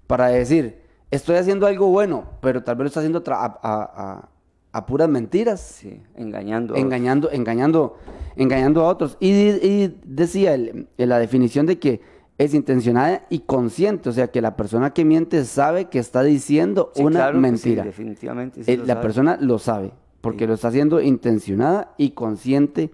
para 0.07 0.27
decir, 0.27 0.81
estoy 1.11 1.35
haciendo 1.37 1.65
algo 1.67 1.87
bueno, 1.87 2.25
pero 2.41 2.63
tal 2.63 2.75
vez 2.75 2.83
lo 2.83 2.87
está 2.87 2.99
haciendo 2.99 3.23
a, 3.27 3.45
a, 3.45 3.59
a, 3.61 4.29
a 4.71 4.85
puras 4.85 5.09
mentiras. 5.09 5.59
Sí, 5.61 6.01
engañando. 6.15 6.75
a 6.75 6.79
engañando, 6.79 7.31
engañando, 7.31 7.97
engañando 8.35 8.81
a 8.81 8.87
otros. 8.89 9.17
Y, 9.19 9.91
decía 10.05 10.53
el- 10.53 10.87
en 10.97 11.09
la 11.09 11.17
definición 11.19 11.65
de 11.65 11.79
que 11.79 12.01
es 12.37 12.53
intencionada 12.53 13.25
y 13.29 13.39
consciente, 13.39 14.07
o 14.07 14.13
sea 14.13 14.27
que 14.31 14.41
la 14.41 14.55
persona 14.55 14.93
que 14.93 15.03
miente 15.03 15.43
sabe 15.45 15.85
que 15.89 15.99
está 15.99 16.23
diciendo 16.23 16.91
Sí, 16.95 17.03
una 17.03 17.19
claro 17.19 17.31
que 17.33 17.37
sí, 17.37 17.41
mentira. 17.41 17.83
definitivamente. 17.83 18.63
sí 18.63 18.71
Eh, 18.71 18.77
la 18.77 18.85
sabe. 18.93 19.01
persona 19.01 19.37
lo 19.41 19.59
sabe, 19.59 19.91
porque 20.21 20.47
lo 20.47 20.53
está 20.53 20.69
haciendo 20.69 21.01
intencionada 21.01 21.93
y 21.97 22.11
consciente 22.11 22.91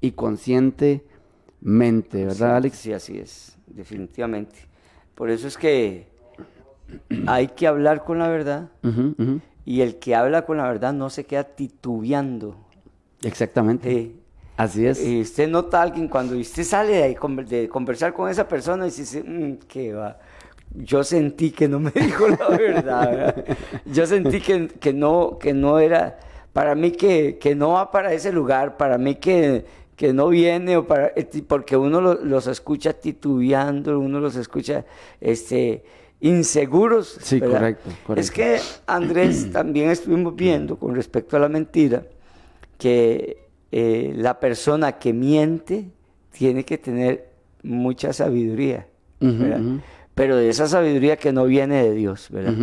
y 0.00 0.12
conscientemente, 1.64 2.24
¿verdad, 2.24 2.36
Sí, 2.36 2.56
Alex? 2.56 2.76
Sí, 2.78 2.92
así 2.92 3.18
es, 3.18 3.56
definitivamente. 3.66 4.56
Por 5.14 5.30
eso 5.30 5.48
es 5.48 5.56
que 5.56 6.06
hay 7.26 7.48
que 7.48 7.66
hablar 7.66 8.04
con 8.04 8.18
la 8.18 8.28
verdad 8.28 8.68
y 9.64 9.80
el 9.80 9.96
que 9.98 10.14
habla 10.14 10.44
con 10.44 10.58
la 10.58 10.68
verdad 10.68 10.92
no 10.92 11.10
se 11.10 11.24
queda 11.24 11.44
titubeando. 11.44 12.56
Exactamente. 13.22 13.90
Sí. 13.90 14.20
Así 14.56 14.86
es. 14.86 15.04
Y 15.04 15.20
usted 15.20 15.48
nota 15.48 15.80
a 15.80 15.82
alguien 15.82 16.06
cuando 16.06 16.36
usted 16.36 16.62
sale 16.62 16.92
de, 16.92 17.02
ahí 17.02 17.16
de 17.48 17.68
conversar 17.68 18.12
con 18.12 18.30
esa 18.30 18.46
persona 18.46 18.86
y 18.86 18.90
dice, 18.90 19.22
"Mm, 19.24 19.58
¿qué 19.66 19.92
va? 19.92 20.18
Yo 20.74 21.02
sentí 21.02 21.50
que 21.50 21.66
no 21.66 21.80
me 21.80 21.90
dijo 21.94 22.28
la 22.28 22.48
verdad. 22.50 23.10
¿verdad? 23.10 23.44
Yo 23.84 24.06
sentí 24.06 24.40
que, 24.40 24.68
que 24.68 24.92
no, 24.92 25.38
que 25.40 25.54
no 25.54 25.80
era, 25.80 26.18
para 26.52 26.76
mí 26.76 26.92
que, 26.92 27.38
que 27.38 27.56
no 27.56 27.70
va 27.70 27.90
para 27.90 28.12
ese 28.12 28.30
lugar, 28.32 28.76
para 28.76 28.96
mí 28.96 29.16
que, 29.16 29.64
que 29.96 30.12
no 30.12 30.28
viene, 30.28 30.76
o 30.76 30.86
para, 30.86 31.12
eh, 31.16 31.28
porque 31.46 31.76
uno 31.76 32.00
lo- 32.00 32.14
los 32.24 32.46
escucha 32.46 32.92
titubeando, 32.94 33.98
uno 33.98 34.20
los 34.20 34.36
escucha 34.36 34.84
este, 35.20 35.84
inseguros. 36.20 37.18
Sí, 37.20 37.40
correcto, 37.40 37.90
correcto. 38.06 38.20
Es 38.20 38.30
que 38.30 38.58
Andrés 38.86 39.50
también 39.52 39.90
estuvimos 39.90 40.34
viendo 40.34 40.76
con 40.76 40.94
respecto 40.94 41.36
a 41.36 41.40
la 41.40 41.48
mentira 41.48 42.04
que 42.78 43.38
eh, 43.72 44.12
la 44.16 44.38
persona 44.40 44.92
que 44.98 45.12
miente 45.12 45.86
tiene 46.30 46.64
que 46.64 46.78
tener 46.78 47.28
mucha 47.62 48.12
sabiduría. 48.12 48.86
Pero 50.14 50.36
de 50.36 50.48
esa 50.48 50.68
sabiduría 50.68 51.16
que 51.16 51.32
no 51.32 51.44
viene 51.44 51.82
de 51.82 51.92
Dios, 51.92 52.28
¿verdad? 52.30 52.54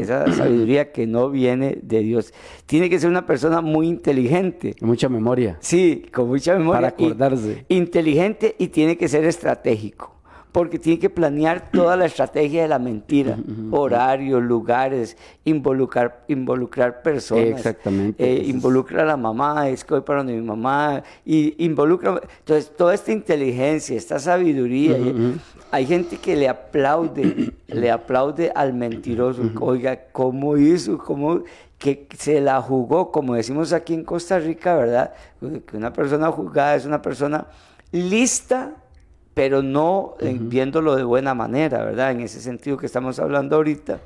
Esa 0.00 0.32
sabiduría 0.32 0.92
que 0.92 1.06
no 1.06 1.28
viene 1.30 1.78
de 1.82 2.00
Dios. 2.00 2.32
Tiene 2.66 2.88
que 2.88 2.98
ser 3.00 3.10
una 3.10 3.26
persona 3.26 3.60
muy 3.60 3.88
inteligente. 3.88 4.76
Mucha 4.80 5.08
memoria. 5.08 5.56
Sí, 5.60 6.04
con 6.12 6.28
mucha 6.28 6.52
memoria. 6.56 6.76
Para 6.80 6.88
acordarse. 6.88 7.64
y- 7.68 7.76
inteligente 7.76 8.54
y 8.58 8.68
tiene 8.68 8.96
que 8.96 9.08
ser 9.08 9.24
estratégico. 9.24 10.14
Porque 10.52 10.80
tiene 10.80 10.98
que 10.98 11.08
planear 11.10 11.70
toda 11.70 11.96
la 11.96 12.06
estrategia 12.06 12.62
de 12.62 12.68
la 12.68 12.80
mentira. 12.80 13.38
Horarios, 13.70 14.42
lugares, 14.42 15.16
involucrar, 15.44 16.24
involucrar 16.26 17.02
personas. 17.02 17.44
Exactamente. 17.50 18.24
Eh, 18.24 18.46
involucra 18.46 19.02
a 19.02 19.04
la 19.06 19.16
mamá, 19.16 19.68
es 19.68 19.84
que 19.84 19.94
voy 19.94 20.02
para 20.02 20.18
donde 20.24 20.32
mi 20.34 20.42
mamá. 20.42 21.04
Y 21.24 21.54
involucra. 21.64 22.20
Entonces, 22.40 22.72
toda 22.76 22.94
esta 22.94 23.12
inteligencia, 23.12 23.96
esta 23.96 24.18
sabiduría. 24.18 24.98
y- 24.98 25.36
Hay 25.72 25.86
gente 25.86 26.16
que 26.16 26.34
le 26.36 26.48
aplaude, 26.48 27.52
le 27.68 27.90
aplaude 27.90 28.50
al 28.54 28.72
mentiroso. 28.74 29.42
Oiga, 29.60 29.98
¿cómo 30.12 30.56
hizo? 30.56 30.98
¿Cómo? 30.98 31.42
que 31.78 32.06
se 32.18 32.42
la 32.42 32.60
jugó, 32.60 33.10
como 33.10 33.34
decimos 33.36 33.72
aquí 33.72 33.94
en 33.94 34.04
Costa 34.04 34.38
Rica, 34.38 34.74
¿verdad? 34.76 35.14
Que 35.66 35.78
una 35.78 35.90
persona 35.94 36.30
jugada 36.30 36.74
es 36.74 36.84
una 36.84 37.00
persona 37.00 37.46
lista, 37.90 38.72
pero 39.32 39.62
no 39.62 40.14
eh, 40.20 40.36
viéndolo 40.38 40.94
de 40.94 41.04
buena 41.04 41.32
manera, 41.32 41.82
¿verdad? 41.82 42.10
En 42.10 42.20
ese 42.20 42.38
sentido 42.42 42.76
que 42.76 42.84
estamos 42.84 43.18
hablando 43.18 43.56
ahorita, 43.56 43.98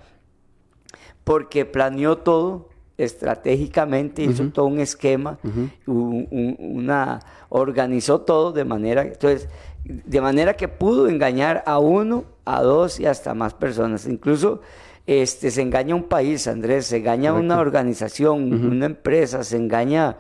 porque 1.24 1.64
planeó 1.64 2.18
todo 2.18 2.68
estratégicamente, 2.96 4.22
hizo 4.22 4.44
todo 4.50 4.66
un 4.66 4.78
esquema, 4.78 5.38
un- 5.86 6.28
un- 6.30 6.56
una, 6.60 7.18
organizó 7.48 8.20
todo 8.20 8.52
de 8.52 8.64
manera, 8.64 9.02
entonces, 9.02 9.48
de 9.84 10.20
manera 10.20 10.54
que 10.54 10.68
pudo 10.68 11.08
engañar 11.08 11.62
a 11.66 11.78
uno, 11.78 12.24
a 12.44 12.62
dos 12.62 12.98
y 13.00 13.06
hasta 13.06 13.34
más 13.34 13.54
personas. 13.54 14.06
Incluso 14.06 14.60
este, 15.06 15.50
se 15.50 15.60
engaña 15.62 15.94
un 15.94 16.04
país, 16.04 16.46
Andrés, 16.46 16.86
se 16.86 16.96
engaña 16.98 17.32
una 17.34 17.58
organización, 17.58 18.52
una 18.54 18.86
empresa, 18.86 19.44
se 19.44 19.56
engaña 19.58 20.16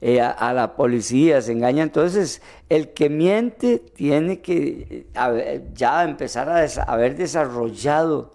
eh, 0.00 0.20
a, 0.20 0.30
a 0.30 0.52
la 0.52 0.74
policía, 0.74 1.40
se 1.40 1.52
engaña. 1.52 1.82
Entonces, 1.84 2.42
el 2.68 2.92
que 2.92 3.08
miente 3.08 3.78
tiene 3.78 4.40
que 4.40 5.06
eh, 5.14 5.64
ya 5.74 6.02
empezar 6.04 6.48
a 6.50 6.60
des- 6.60 6.78
haber 6.78 7.16
desarrollado 7.16 8.32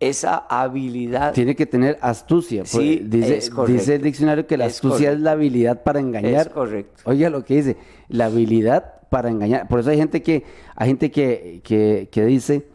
esa 0.00 0.36
habilidad. 0.50 1.32
Tiene 1.32 1.54
que 1.56 1.64
tener 1.64 1.96
astucia. 2.02 2.62
pues, 2.62 2.70
Sí, 2.70 3.00
dice, 3.04 3.38
es 3.38 3.48
correcto. 3.48 3.72
dice 3.80 3.94
el 3.94 4.02
diccionario 4.02 4.46
que 4.46 4.56
la 4.58 4.66
Es 4.66 4.74
astucia 4.74 4.96
es 4.96 5.04
correcto. 5.04 5.24
la 5.24 5.30
habilidad 5.30 5.82
para 5.84 6.00
engañar. 6.00 6.48
Es 6.48 6.52
correcto. 6.52 7.02
Oiga 7.06 7.30
lo 7.30 7.44
que 7.44 7.54
dice, 7.54 7.76
la 8.08 8.26
habilidad 8.26 8.95
para 9.10 9.30
engañar. 9.30 9.68
Por 9.68 9.80
eso 9.80 9.90
hay 9.90 9.96
gente 9.98 10.22
que, 10.22 10.44
hay 10.74 10.88
gente 10.88 11.10
que, 11.10 11.60
que, 11.64 12.08
que 12.10 12.24
dice, 12.24 12.66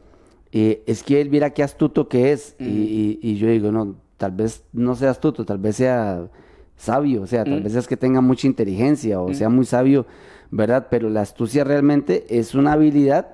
eh, 0.52 0.84
es 0.86 1.04
que 1.04 1.22
él 1.22 1.30
viera 1.30 1.52
qué 1.52 1.64
astuto 1.64 2.08
que 2.10 2.32
es. 2.32 2.56
Y, 2.60 2.66
y- 2.66 3.20
y 3.22 3.36
yo 3.38 3.48
digo, 3.48 3.72
no, 3.72 3.96
tal 4.18 4.32
vez 4.32 4.64
no 4.74 4.96
sea 4.96 5.10
astuto, 5.12 5.46
tal 5.46 5.58
vez 5.58 5.76
sea 5.78 6.28
sabio, 6.76 7.22
o 7.24 7.28
sea, 7.28 7.44
tal 7.44 7.62
vez 7.62 7.76
es 7.76 7.88
que 7.88 7.96
tenga 7.98 8.22
mucha 8.22 8.48
inteligencia 8.48 9.20
o 9.22 9.34
sea 9.36 9.50
muy 9.50 9.66
sabio, 9.66 10.08
¿verdad? 10.50 10.88
Pero 10.90 11.10
la 11.10 11.22
astucia 11.22 11.64
realmente 11.64 12.26
es 12.40 12.56
una 12.56 12.74
habilidad 12.74 13.28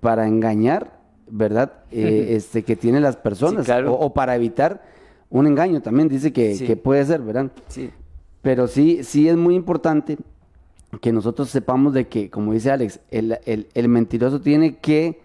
para 0.00 0.26
engañar, 0.26 0.98
¿verdad? 1.28 1.72
Eh, 1.92 2.28
este, 2.30 2.64
que 2.64 2.74
tienen 2.74 3.02
las 3.02 3.16
personas. 3.16 3.64
claro. 3.66 3.92
o, 3.94 4.06
o 4.06 4.12
para 4.14 4.34
evitar 4.34 4.82
un 5.28 5.46
engaño 5.46 5.80
también, 5.82 6.08
dice 6.08 6.32
que, 6.32 6.56
Sí. 6.56 6.66
que 6.66 6.76
puede 6.76 7.04
ser, 7.04 7.20
¿verdad? 7.20 7.52
Sí. 7.68 7.90
Pero 8.42 8.66
sí, 8.66 9.04
sí 9.04 9.28
es 9.28 9.36
muy 9.36 9.54
importante 9.54 10.16
que 11.00 11.12
nosotros 11.12 11.48
sepamos 11.50 11.94
de 11.94 12.08
que, 12.08 12.30
como 12.30 12.52
dice 12.52 12.70
Alex, 12.70 13.00
el, 13.10 13.38
el- 13.44 13.68
el 13.74 13.88
mentiroso 13.88 14.40
tiene 14.40 14.76
que 14.78 15.20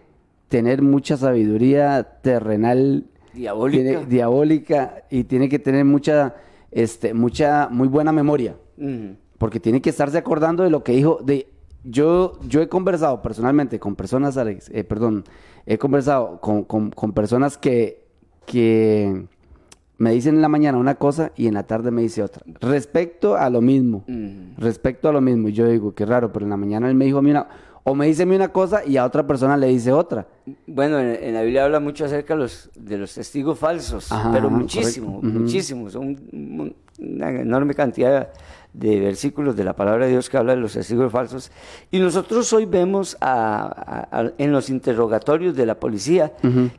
tener 0.48 0.80
mucha 0.82 1.16
sabiduría 1.16 2.02
terrenal, 2.22 3.04
Diabólica. 3.34 3.82
tiene- 3.82 4.06
diabólica 4.06 5.02
y 5.10 5.24
tiene 5.24 5.48
que 5.48 5.58
tener 5.58 5.84
mucha, 5.84 6.34
este, 6.70 7.14
mucha, 7.14 7.68
muy 7.70 7.88
buena 7.88 8.12
memoria, 8.12 8.54
porque 9.38 9.58
tiene 9.60 9.80
que 9.82 9.90
estarse 9.90 10.18
acordando 10.18 10.62
de 10.62 10.70
lo 10.70 10.84
que 10.84 10.92
dijo. 10.92 11.18
De, 11.24 11.48
yo, 11.82 12.38
yo 12.48 12.62
he 12.62 12.68
conversado 12.68 13.22
personalmente 13.22 13.78
con 13.80 13.96
personas, 13.96 14.36
Alex, 14.36 14.70
eh, 14.72 14.84
perdón, 14.84 15.24
he 15.66 15.78
conversado 15.78 16.40
con, 16.40 16.62
con- 16.64 16.90
con 16.90 17.12
personas 17.12 17.58
que, 17.58 18.04
que 18.46 19.26
me 19.98 20.12
dicen 20.12 20.34
en 20.36 20.42
la 20.42 20.48
mañana 20.48 20.78
una 20.78 20.94
cosa 20.96 21.32
y 21.36 21.46
en 21.46 21.54
la 21.54 21.62
tarde 21.62 21.90
me 21.90 22.02
dice 22.02 22.22
otra. 22.22 22.42
Respecto 22.60 23.36
a 23.36 23.48
lo 23.50 23.60
mismo. 23.60 24.04
Respecto 24.58 25.08
a 25.08 25.12
lo 25.12 25.20
mismo. 25.20 25.48
Y 25.48 25.52
yo 25.52 25.66
digo, 25.68 25.94
qué 25.94 26.04
raro, 26.06 26.32
pero 26.32 26.44
en 26.44 26.50
la 26.50 26.56
mañana 26.56 26.88
él 26.88 26.94
me 26.94 27.04
dijo 27.06 27.18
a 27.18 27.22
mí 27.22 27.30
una... 27.30 27.46
O 27.88 27.94
me 27.94 28.06
dice 28.06 28.24
a 28.24 28.26
mí 28.26 28.34
una 28.34 28.48
cosa 28.48 28.84
y 28.84 28.96
a 28.96 29.04
otra 29.04 29.24
persona 29.28 29.56
le 29.56 29.68
dice 29.68 29.92
otra. 29.92 30.26
Bueno, 30.66 30.98
en, 30.98 31.22
en 31.22 31.34
la 31.34 31.42
Biblia 31.42 31.64
habla 31.64 31.78
mucho 31.78 32.04
acerca 32.04 32.34
de 32.34 32.40
los, 32.40 32.68
de 32.74 32.98
los 32.98 33.14
testigos 33.14 33.56
falsos, 33.60 34.10
Ajá, 34.10 34.32
pero 34.32 34.48
ajá, 34.48 34.56
muchísimo. 34.56 35.18
Ujú. 35.18 35.26
muchísimo. 35.26 35.88
Son 35.88 36.02
un- 36.08 36.74
una 36.98 37.30
enorme 37.30 37.74
cantidad 37.74 38.30
de 38.78 39.00
versículos 39.00 39.56
de 39.56 39.64
la 39.64 39.72
palabra 39.74 40.04
de 40.04 40.10
Dios 40.12 40.28
que 40.28 40.36
habla 40.36 40.54
de 40.54 40.60
los 40.60 40.74
testigos 40.74 41.10
falsos. 41.10 41.50
Y 41.90 41.98
nosotros 41.98 42.52
hoy 42.52 42.66
vemos 42.66 43.16
a- 43.20 43.64
a- 44.10 44.20
a- 44.20 44.32
en 44.36 44.52
los 44.52 44.68
interrogatorios 44.68 45.56
de 45.56 45.64
la 45.64 45.76
policía 45.80 46.32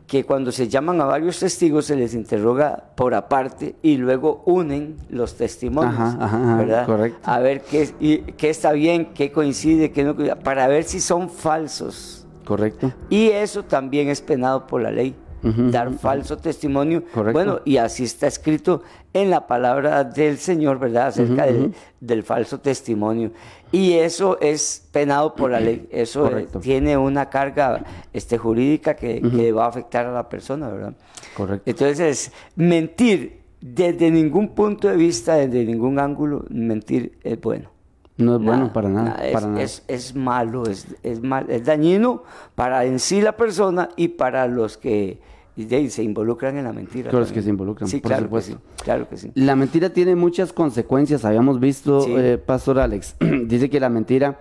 que 0.05 0.23
cuando 0.23 0.51
se 0.51 0.67
llaman 0.67 1.01
a 1.01 1.05
varios 1.05 1.39
testigos 1.39 1.85
se 1.85 1.95
les 1.95 2.13
interroga 2.13 2.91
por 2.95 3.15
aparte 3.15 3.75
y 3.81 3.97
luego 3.97 4.43
unen 4.45 4.95
los 5.09 5.35
testimonios, 5.35 5.95
ajá, 6.19 6.55
¿verdad? 6.57 6.85
correcto. 6.85 7.19
A 7.23 7.39
ver 7.39 7.61
qué, 7.61 7.89
y- 7.99 8.17
qué 8.33 8.49
está 8.51 8.71
bien, 8.73 9.13
qué 9.15 9.31
coincide, 9.31 9.91
qué 9.91 10.03
no, 10.03 10.15
coincide, 10.15 10.35
para 10.37 10.67
ver 10.67 10.83
si 10.83 10.99
son 10.99 11.29
falsos. 11.29 12.25
¿Correcto? 12.45 12.93
Y 13.09 13.29
eso 13.29 13.63
también 13.63 14.07
es 14.07 14.21
penado 14.21 14.67
por 14.67 14.81
la 14.81 14.91
ley, 14.91 15.15
Dar 15.41 15.93
falso 15.93 16.37
testimonio. 16.37 17.03
Correcto. 17.13 17.33
Bueno, 17.33 17.61
y 17.63 17.77
así 17.77 18.03
está 18.03 18.27
escrito 18.27 18.83
en 19.13 19.29
la 19.29 19.47
palabra 19.47 20.03
del 20.03 20.37
Señor, 20.37 20.79
¿verdad? 20.79 21.07
Acerca 21.07 21.45
del, 21.45 21.73
del 21.99 22.23
falso 22.23 22.59
testimonio. 22.59 23.31
Y 23.71 23.93
eso 23.93 24.39
es 24.39 24.87
penado 24.91 25.35
por 25.35 25.51
la 25.51 25.59
ley. 25.59 25.87
Eso 25.91 26.37
eh, 26.37 26.47
tiene 26.61 26.97
una 26.97 27.29
carga 27.29 27.83
este, 28.13 28.37
jurídica 28.37 28.95
que, 28.95 29.21
que 29.21 29.51
va 29.51 29.65
a 29.65 29.69
afectar 29.69 30.05
a 30.05 30.11
la 30.11 30.27
persona, 30.29 30.69
¿verdad? 30.69 30.93
Correcto. 31.35 31.69
Entonces, 31.69 32.31
mentir 32.55 33.41
desde 33.59 34.11
ningún 34.11 34.49
punto 34.49 34.87
de 34.87 34.95
vista, 34.95 35.35
desde 35.35 35.65
ningún 35.65 35.99
ángulo, 35.99 36.45
mentir 36.49 37.17
es 37.23 37.39
bueno. 37.41 37.76
No 38.17 38.37
es 38.37 38.41
bueno 38.41 38.73
para 38.73 38.89
nada. 38.89 39.15
es, 39.23 39.33
para 39.33 39.47
nada. 39.47 39.61
es- 39.61 39.83
es 39.87 40.15
malo, 40.15 40.63
es, 40.63 40.87
es, 41.03 41.21
mal- 41.21 41.49
es 41.49 41.63
dañino 41.65 42.23
para 42.55 42.85
en 42.85 42.99
sí 42.99 43.21
la 43.21 43.37
persona 43.37 43.89
y 43.95 44.07
para 44.09 44.47
los 44.47 44.77
que 44.77 45.19
y 45.55 45.89
se 45.89 46.03
involucran 46.03 46.55
en 46.57 46.65
la 46.65 46.71
mentira. 46.73 47.05
Los 47.11 47.13
también. 47.29 47.33
que 47.33 47.41
se 47.41 47.49
involucran, 47.49 47.89
Sí, 47.89 47.99
por 47.99 48.09
claro 48.11 48.25
supuesto. 48.25 48.57
que 48.57 48.61
sí. 48.77 48.83
Claro 48.83 49.09
que 49.09 49.17
sí. 49.17 49.31
La 49.33 49.55
mentira 49.55 49.89
tiene 49.89 50.15
muchas 50.15 50.53
consecuencias, 50.53 51.25
habíamos 51.25 51.59
visto, 51.59 52.01
Sí. 52.01 52.13
eh, 52.15 52.37
Pastor 52.37 52.77
Alex. 52.79 53.15
Dice 53.47 53.67
que 53.69 53.79
la 53.79 53.89
mentira 53.89 54.39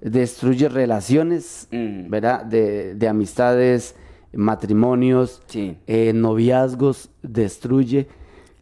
destruye 0.00 0.68
relaciones, 0.68 1.68
Mm. 1.70 2.10
¿verdad? 2.10 2.44
De, 2.44 2.94
de 2.96 3.08
amistades, 3.08 3.94
matrimonios, 4.32 5.42
Sí. 5.46 5.76
eh, 5.86 6.12
noviazgos, 6.14 7.10
destruye. 7.22 8.08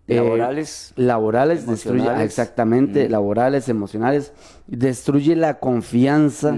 Eh, 0.07 0.17
Laborales. 0.17 0.93
laborales, 0.97 1.67
destruye, 1.67 2.01
emocionales. 2.01 2.27
exactamente, 2.27 3.09
laborales, 3.09 3.69
emocionales, 3.71 4.35
destruye 4.67 5.35
la 5.35 5.59
confianza 5.61 6.55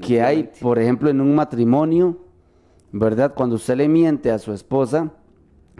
que 0.00 0.22
hay, 0.22 0.50
por 0.60 0.78
ejemplo, 0.78 1.10
en 1.10 1.20
un 1.20 1.34
matrimonio, 1.34 2.18
¿verdad? 2.92 3.34
Cuando 3.34 3.56
usted 3.56 3.76
le 3.76 3.88
miente 3.88 4.30
a 4.30 4.38
su 4.38 4.52
esposa, 4.52 5.10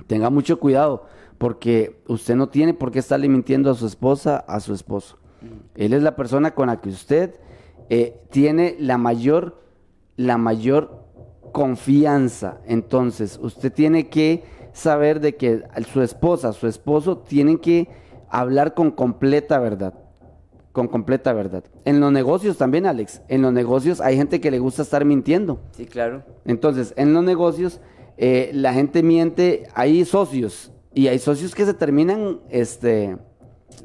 tenga 0.08 0.28
mucho 0.28 0.58
cuidado, 0.58 1.06
porque 1.38 2.02
usted 2.08 2.34
no 2.34 2.48
tiene 2.48 2.74
por 2.74 2.90
qué 2.90 2.98
estarle 2.98 3.28
mintiendo 3.28 3.70
a 3.70 3.74
su 3.74 3.86
esposa, 3.86 4.38
a 4.38 4.58
su 4.58 4.74
esposo. 4.74 5.18
Él 5.76 5.92
es 5.92 6.02
la 6.02 6.16
persona 6.16 6.52
con 6.52 6.66
la 6.66 6.80
que 6.80 6.88
usted 6.88 7.38
eh, 7.90 8.20
tiene 8.30 8.76
la 8.80 8.98
mayor, 8.98 9.62
la 10.16 10.36
mayor 10.36 11.04
confianza. 11.52 12.60
Entonces, 12.66 13.38
usted 13.40 13.72
tiene 13.72 14.08
que 14.08 14.42
saber 14.74 15.20
de 15.20 15.36
que 15.36 15.62
su 15.90 16.02
esposa, 16.02 16.52
su 16.52 16.66
esposo, 16.66 17.16
tienen 17.16 17.56
que 17.56 17.88
hablar 18.28 18.74
con 18.74 18.90
completa 18.90 19.58
verdad. 19.58 19.94
Con 20.72 20.88
completa 20.88 21.32
verdad. 21.32 21.64
En 21.86 22.00
los 22.00 22.12
negocios 22.12 22.58
también, 22.58 22.84
Alex. 22.84 23.22
En 23.28 23.40
los 23.40 23.52
negocios 23.52 24.00
hay 24.02 24.16
gente 24.16 24.40
que 24.40 24.50
le 24.50 24.58
gusta 24.58 24.82
estar 24.82 25.04
mintiendo. 25.06 25.60
Sí, 25.70 25.86
claro. 25.86 26.24
Entonces, 26.44 26.92
en 26.96 27.14
los 27.14 27.24
negocios, 27.24 27.80
eh, 28.18 28.50
la 28.52 28.74
gente 28.74 29.02
miente, 29.02 29.68
hay 29.74 30.04
socios. 30.04 30.72
Y 30.92 31.06
hay 31.06 31.18
socios 31.18 31.54
que 31.54 31.64
se 31.64 31.74
terminan, 31.74 32.40
este, 32.50 33.16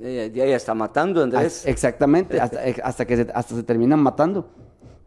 Eh, 0.02 0.32
Ya, 0.34 0.46
ya 0.46 0.56
está 0.56 0.74
matando, 0.74 1.24
Andrés. 1.24 1.66
Exactamente, 1.66 2.40
hasta, 2.40 2.68
eh, 2.68 2.76
hasta 2.84 3.06
que 3.06 3.16
se, 3.18 3.28
hasta 3.34 3.56
se 3.56 3.64
terminan 3.64 4.00
matando 4.00 4.48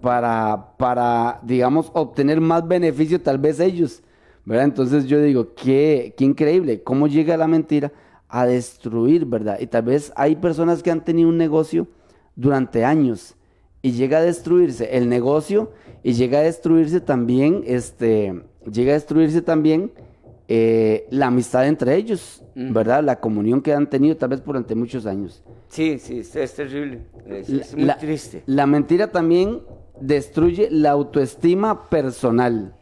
para, 0.00 0.74
para, 0.76 1.38
digamos, 1.42 1.90
obtener 1.94 2.40
más 2.40 2.66
beneficio 2.66 3.20
tal 3.20 3.38
vez 3.38 3.60
ellos, 3.60 4.02
¿verdad? 4.44 4.64
Entonces 4.64 5.06
yo 5.06 5.20
digo, 5.22 5.54
qué, 5.54 6.14
qué 6.16 6.24
increíble, 6.24 6.82
cómo 6.82 7.06
llega 7.06 7.36
la 7.36 7.46
mentira 7.46 7.92
a 8.28 8.46
destruir, 8.46 9.26
¿verdad? 9.26 9.58
Y 9.60 9.66
tal 9.66 9.82
vez 9.84 10.12
hay 10.16 10.36
personas 10.36 10.82
que 10.82 10.90
han 10.90 11.04
tenido 11.04 11.28
un 11.28 11.36
negocio 11.36 11.86
durante 12.34 12.84
años 12.84 13.34
y 13.82 13.92
llega 13.92 14.18
a 14.18 14.22
destruirse 14.22 14.96
el 14.96 15.08
negocio 15.08 15.70
y 16.02 16.14
llega 16.14 16.38
a 16.38 16.42
destruirse 16.42 17.00
también, 17.00 17.62
este, 17.66 18.42
llega 18.70 18.92
a 18.92 18.94
destruirse 18.94 19.42
también 19.42 19.92
eh, 20.48 21.06
la 21.10 21.26
amistad 21.28 21.66
entre 21.66 21.94
ellos, 21.96 22.42
¿verdad? 22.54 23.02
La 23.04 23.20
comunión 23.20 23.60
que 23.62 23.72
han 23.72 23.88
tenido 23.88 24.16
tal 24.16 24.30
vez 24.30 24.44
durante 24.44 24.74
muchos 24.74 25.06
años. 25.06 25.42
Sí, 25.68 25.98
sí, 25.98 26.18
es, 26.18 26.34
es 26.36 26.54
terrible. 26.54 27.00
Es, 27.26 27.48
La- 27.48 27.62
es 27.62 27.74
muy 27.74 27.84
la- 27.84 27.96
triste. 27.98 28.42
La 28.46 28.66
mentira 28.66 29.10
también 29.12 29.60
destruye 30.00 30.68
la 30.70 30.90
autoestima 30.90 31.88
personal. 31.88 32.74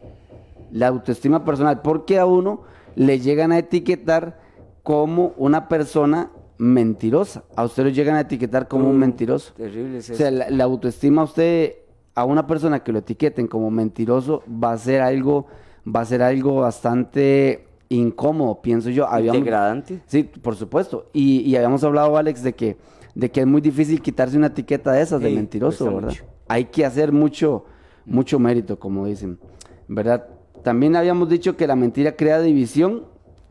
La 0.71 0.87
autoestima 0.87 1.43
personal, 1.45 1.81
porque 1.81 2.17
a 2.19 2.25
uno 2.25 2.61
le 2.95 3.19
llegan 3.19 3.51
a 3.51 3.57
etiquetar 3.57 4.39
como 4.83 5.33
una 5.37 5.67
persona 5.67 6.31
mentirosa. 6.57 7.43
A 7.55 7.63
usted 7.65 7.83
lo 7.83 7.89
llegan 7.89 8.15
a 8.15 8.21
etiquetar 8.21 8.67
como 8.67 8.89
un 8.89 8.97
Mm, 8.97 8.99
mentiroso. 8.99 9.53
Terrible 9.55 9.97
es 9.99 10.09
O 10.09 10.13
eso. 10.13 10.21
sea, 10.23 10.31
la, 10.31 10.49
la 10.49 10.63
autoestima 10.63 11.21
a 11.21 11.25
usted, 11.25 11.75
a 12.15 12.25
una 12.25 12.45
persona 12.47 12.83
que 12.83 12.91
lo 12.91 12.99
etiqueten 12.99 13.47
como 13.47 13.71
mentiroso, 13.71 14.43
va 14.47 14.71
a 14.73 14.77
ser 14.77 15.01
algo, 15.01 15.47
va 15.87 16.01
a 16.01 16.05
ser 16.05 16.21
algo 16.21 16.55
bastante 16.61 17.65
incómodo, 17.89 18.61
pienso 18.61 18.89
yo. 18.89 19.07
Habíamos- 19.07 19.41
Degradante. 19.41 20.01
Sí, 20.05 20.23
por 20.23 20.55
supuesto. 20.55 21.07
Y, 21.13 21.39
y 21.41 21.55
habíamos 21.55 21.83
hablado, 21.83 22.15
Alex, 22.17 22.43
de 22.43 22.53
que, 22.53 22.77
de 23.15 23.29
que 23.31 23.41
es 23.41 23.47
muy 23.47 23.61
difícil 23.61 24.01
quitarse 24.01 24.37
una 24.37 24.47
etiqueta 24.47 24.91
de 24.93 25.01
esas, 25.01 25.21
de 25.21 25.29
mentiroso, 25.31 25.85
¿verdad? 25.85 26.09
mucho. 26.09 26.25
Hay 26.47 26.65
que 26.65 26.85
hacer 26.85 27.11
mucho, 27.11 27.65
mucho 28.05 28.39
mérito, 28.39 28.77
como 28.79 29.05
dicen, 29.07 29.39
¿verdad? 29.87 30.27
También 30.63 30.95
habíamos 30.95 31.29
dicho 31.29 31.57
que 31.57 31.67
la 31.67 31.75
mentira 31.75 32.15
crea 32.15 32.39
división, 32.39 33.05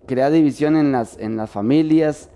crea 0.06 0.30
división 0.30 0.76
en 0.76 0.92
las, 0.92 1.18
en 1.18 1.36
las 1.36 1.50
familias, 1.50 2.30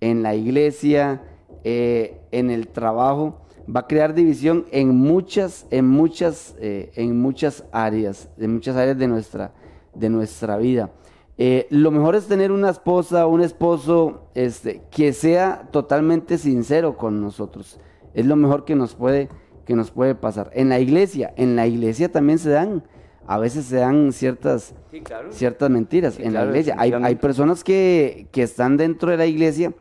en 0.00 0.22
la 0.22 0.34
iglesia, 0.34 1.22
eh, 1.64 2.20
en 2.30 2.50
el 2.50 2.68
trabajo. 2.68 3.40
Va 3.74 3.80
a 3.80 3.86
crear 3.86 4.14
división 4.14 4.66
en 4.72 4.96
muchas, 4.96 5.66
en 5.70 5.86
muchas, 5.86 6.56
eh, 6.58 6.90
en 6.96 7.20
muchas 7.20 7.64
áreas, 7.72 8.28
en 8.38 8.54
muchas 8.54 8.76
áreas 8.76 8.98
de 8.98 9.08
nuestra, 9.08 9.52
de 9.94 10.08
nuestra 10.08 10.56
vida. 10.56 10.90
Eh, 11.38 11.66
lo 11.70 11.90
mejor 11.90 12.16
es 12.16 12.26
tener 12.26 12.52
una 12.52 12.68
esposa, 12.68 13.26
un 13.26 13.40
esposo, 13.40 14.28
este, 14.34 14.82
que 14.90 15.14
sea 15.14 15.68
totalmente 15.70 16.36
sincero 16.36 16.98
con 16.98 17.22
nosotros. 17.22 17.80
Es 18.12 18.26
lo 18.26 18.36
mejor 18.36 18.66
que 18.66 18.74
nos 18.74 18.94
puede, 18.94 19.30
que 19.64 19.74
nos 19.74 19.90
puede 19.90 20.14
pasar. 20.14 20.50
En 20.52 20.68
la 20.68 20.80
iglesia, 20.80 21.32
en 21.36 21.56
la 21.56 21.66
iglesia 21.66 22.12
también 22.12 22.38
se 22.38 22.50
dan, 22.50 22.82
a 23.32 23.38
veces 23.38 23.66
se 23.66 23.76
dan 23.76 24.12
ciertas, 24.12 24.74
Sí, 24.90 25.00
claro. 25.02 25.30
ciertas 25.32 25.70
mentiras 25.70 26.14
Sí, 26.14 26.22
en 26.24 26.32
la 26.34 26.44
iglesia. 26.44 26.74
Hay, 26.76 27.14
personas 27.14 27.62
que, 27.62 28.26
que 28.32 28.42
están 28.42 28.76
dentro 28.76 29.08
de 29.12 29.16
la 29.16 29.26
iglesia 29.26 29.72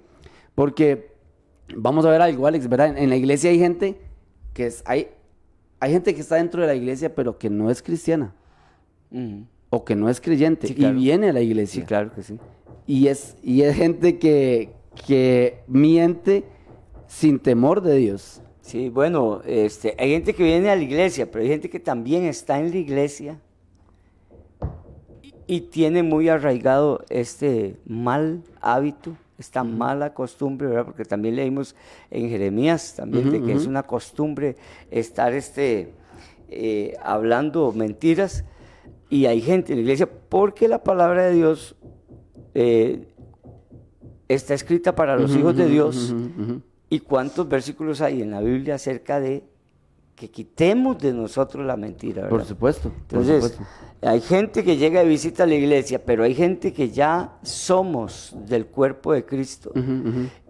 porque, 0.53 1.13
vamos 1.75 2.05
a 2.05 2.11
ver 2.11 2.21
algo, 2.21 2.45
Alex, 2.45 2.67
¿verdad? 2.69 2.89
En, 2.89 2.97
en 2.99 3.09
la 3.09 3.15
iglesia 3.15 3.49
hay 3.49 3.57
gente 3.57 3.99
que 4.53 4.67
es, 4.67 4.83
hay, 4.85 5.07
hay 5.79 5.91
gente 5.91 6.13
que 6.13 6.21
está 6.21 6.35
dentro 6.35 6.61
de 6.61 6.67
la 6.67 6.75
iglesia 6.75 7.15
pero 7.15 7.39
que 7.39 7.49
no 7.49 7.71
es 7.71 7.81
cristiana 7.81 8.35
o 9.71 9.83
que 9.83 9.95
no 9.95 10.09
es 10.09 10.21
creyente 10.21 10.67
Sí, 10.67 10.75
claro. 10.75 10.95
y 10.95 11.01
viene 11.01 11.29
a 11.29 11.33
la 11.33 11.41
iglesia. 11.41 11.83
claro 11.85 12.11
que 12.13 12.21
sí. 12.21 12.37
Y 12.85 13.07
es, 13.07 13.35
y 13.41 13.61
es 13.63 13.75
gente 13.75 14.19
que, 14.19 14.69
que 15.07 15.61
miente 15.67 16.43
sin 17.07 17.39
temor 17.39 17.81
de 17.81 17.95
Dios. 17.97 18.41
Sí, 18.69 18.89
bueno, 18.89 19.41
este, 19.47 19.95
hay 19.97 20.11
gente 20.11 20.35
que 20.35 20.43
viene 20.43 20.69
a 20.69 20.75
la 20.75 20.83
iglesia, 20.83 21.25
pero 21.31 21.41
hay 21.41 21.49
gente 21.49 21.71
que 21.71 21.79
también 21.79 22.25
está 22.25 22.59
en 22.59 22.69
la 22.69 22.77
iglesia 22.77 23.39
y, 25.23 25.33
y 25.47 25.61
tiene 25.61 26.03
muy 26.03 26.29
arraigado 26.29 27.03
este 27.09 27.77
mal 27.87 28.43
hábito, 28.61 29.17
esta 29.39 29.63
mala 29.63 30.13
costumbre, 30.13 30.67
¿verdad? 30.67 30.85
Porque 30.85 31.03
también 31.03 31.35
leímos 31.35 31.75
en 32.11 32.29
Jeremías 32.29 32.93
también 32.95 33.31
de 33.31 33.41
que 33.41 33.53
es 33.53 33.65
una 33.65 33.81
costumbre 33.81 34.55
estar 34.91 35.33
este, 35.33 35.91
eh, 36.49 36.95
hablando 37.01 37.71
mentiras 37.71 38.45
y 39.09 39.25
hay 39.25 39.41
gente 39.41 39.73
en 39.73 39.79
la 39.79 39.81
iglesia 39.81 40.07
porque 40.29 40.67
la 40.67 40.83
palabra 40.83 41.25
de 41.25 41.33
Dios 41.33 41.75
eh, 42.53 43.07
está 44.27 44.53
escrita 44.53 44.93
para 44.93 45.17
los 45.17 45.35
hijos 45.35 45.57
de 45.57 45.65
Dios. 45.65 46.13
¿Y 46.89 46.99
cuántos 46.99 47.47
versículos 47.47 48.01
hay 48.01 48.21
en 48.21 48.31
la 48.31 48.41
Biblia 48.41 48.75
acerca 48.75 49.19
de 49.19 49.43
que 50.15 50.29
quitemos 50.29 50.97
de 50.97 51.13
nosotros 51.13 51.65
la 51.65 51.77
mentira? 51.77 52.27
Por 52.27 52.43
supuesto. 52.43 52.89
por 52.89 53.19
Entonces, 53.19 53.51
supuesto. 53.51 53.63
hay 54.01 54.19
gente 54.21 54.63
que 54.63 54.75
llega 54.75 55.01
de 55.01 55.07
visita 55.07 55.45
la 55.45 55.55
iglesia, 55.55 56.03
pero 56.03 56.23
hay 56.23 56.33
gente 56.33 56.73
que 56.73 56.89
ya 56.89 57.37
somos 57.43 58.35
del 58.47 58.65
cuerpo 58.65 59.13
de 59.13 59.23
Cristo. 59.25 59.71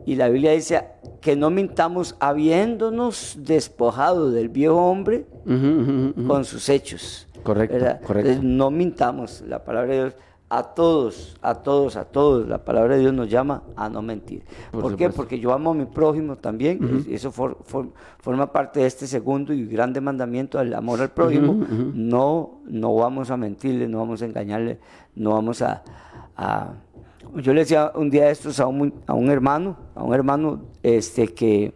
Y 0.06 0.16
la 0.16 0.30
Biblia 0.30 0.54
dice 0.54 0.82
que 1.22 1.36
no 1.36 1.50
mintamos 1.50 2.16
habiéndonos 2.20 3.38
despojado 3.42 4.32
del 4.32 4.50
viejo 4.50 4.78
hombre 4.78 5.26
con 5.46 6.46
sus 6.46 6.70
hechos. 6.70 7.28
Correcto, 7.44 7.76
¿verdad? 7.76 8.02
correcto. 8.02 8.30
Entonces, 8.32 8.44
no 8.44 8.72
mintamos. 8.72 9.42
La 9.48 9.64
palabra 9.64 9.94
de 9.94 9.98
Dios, 10.02 10.14
a 10.52 10.64
todos, 10.64 11.38
a 11.44 11.54
todos, 11.56 11.96
a 11.96 12.06
todos, 12.06 12.48
la 12.48 12.58
palabra 12.66 12.96
de 12.96 13.02
Dios 13.02 13.14
nos 13.14 13.30
llama 13.30 13.62
a 13.76 13.88
no 13.88 14.02
mentir. 14.02 14.44
Por 14.72 14.82
¿Por, 14.82 14.96
qué? 14.96 15.06
Porque 15.16 15.40
yo 15.40 15.54
amo 15.54 15.72
a 15.72 15.74
mi 15.76 15.86
prójimo 15.86 16.36
también. 16.38 16.80
Eso 17.10 17.32
for- 17.32 17.58
for- 17.64 17.90
forma 18.20 18.52
parte 18.52 18.80
de 18.80 18.88
este 18.88 19.06
segundo 19.06 19.54
y 19.54 19.66
grande 19.68 20.02
mandamiento 20.02 20.58
del 20.58 20.74
amor 20.74 21.02
al 21.02 21.10
prójimo. 21.10 21.54
No, 21.94 22.62
no 22.66 22.96
vamos 22.96 23.30
a 23.30 23.38
mentirle, 23.38 23.88
no 23.88 24.00
vamos 24.00 24.22
a 24.24 24.26
engañarle, 24.26 24.80
no 25.16 25.32
vamos 25.34 25.62
a... 25.62 25.84
a- 26.36 26.74
Yo 27.36 27.54
le 27.54 27.60
decía 27.60 27.92
un 27.94 28.10
día 28.10 28.32
estos 28.32 28.60
a 28.60 28.66
un, 28.66 28.92
a 29.06 29.14
un 29.14 29.30
hermano, 29.30 29.78
a 29.94 30.04
un 30.04 30.16
hermano 30.16 30.62
este, 30.82 31.28
que 31.28 31.74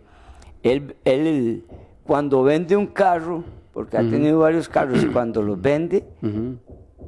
él, 0.64 0.96
él 1.06 1.64
cuando 2.06 2.42
vende 2.42 2.76
un 2.76 2.88
carro, 2.88 3.44
porque 3.72 3.98
ha 3.98 4.02
tenido 4.10 4.40
varios 4.40 4.68
carros 4.68 5.04
y 5.04 5.08
cuando 5.08 5.44
los 5.44 5.62
vende. 5.62 6.06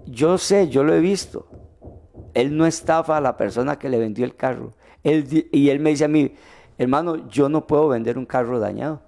Yo 0.06 0.38
sé, 0.38 0.70
yo 0.70 0.84
lo 0.84 0.94
he 0.94 1.00
visto. 1.00 1.48
Él 2.34 2.56
no 2.58 2.66
estafa 2.66 3.18
a 3.18 3.22
la 3.22 3.38
persona 3.38 3.78
que 3.80 3.90
le 3.90 3.98
vendió 3.98 4.26
el 4.26 4.36
carro. 4.36 4.74
Él, 5.04 5.48
y 5.52 5.70
él 5.70 5.80
me 5.80 5.92
dice 5.92 6.06
a 6.06 6.10
mí, 6.10 6.34
hermano, 6.78 7.28
yo 7.30 7.50
no 7.50 7.66
puedo 7.68 7.88
vender 7.88 8.18
un 8.18 8.26
carro 8.26 8.60
dañado. 8.60 9.02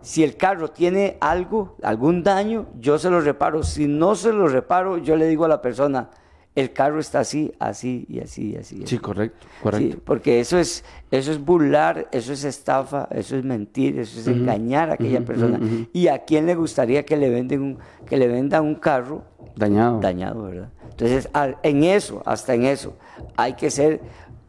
Si 0.00 0.24
el 0.24 0.36
carro 0.36 0.68
tiene 0.68 1.18
algo, 1.20 1.76
algún 1.82 2.22
daño, 2.22 2.66
yo 2.80 2.98
se 2.98 3.10
lo 3.10 3.20
reparo. 3.20 3.62
Si 3.62 3.86
no 3.86 4.14
se 4.14 4.32
lo 4.32 4.48
reparo, 4.48 4.98
yo 4.98 5.16
le 5.16 5.26
digo 5.26 5.44
a 5.44 5.48
la 5.48 5.60
persona, 5.60 6.10
el 6.54 6.72
carro 6.72 7.00
está 7.00 7.20
así, 7.20 7.52
así 7.58 8.04
y 8.08 8.20
así 8.20 8.50
y 8.50 8.56
así. 8.56 8.76
Sí, 8.76 8.82
así". 8.84 8.98
correcto, 8.98 9.46
correcto. 9.62 9.96
Sí, 9.96 10.02
porque 10.04 10.40
eso 10.40 10.58
es, 10.58 10.84
eso 11.10 11.32
es 11.32 11.42
burlar, 11.42 12.08
eso 12.12 12.32
es 12.32 12.44
estafa, 12.44 13.08
eso 13.10 13.36
es 13.36 13.44
mentir, 13.44 13.98
eso 13.98 14.20
es 14.20 14.26
engañar 14.26 14.90
a 14.90 14.94
aquella 14.94 15.24
persona. 15.24 15.60
¿Y 15.92 16.08
a 16.08 16.24
quién 16.24 16.46
le 16.46 16.54
gustaría 16.54 17.04
que 17.04 17.16
le, 17.16 17.30
venden 17.30 17.62
un, 17.62 17.78
que 18.06 18.16
le 18.16 18.28
vendan 18.28 18.64
un 18.64 18.74
carro 18.74 19.24
Dañado. 19.56 20.00
dañado, 20.00 20.42
verdad? 20.44 20.68
Entonces, 20.90 21.28
en 21.62 21.84
eso, 21.84 22.22
hasta 22.26 22.54
en 22.54 22.64
eso, 22.64 22.96
hay 23.36 23.54
que 23.54 23.70
ser 23.70 24.00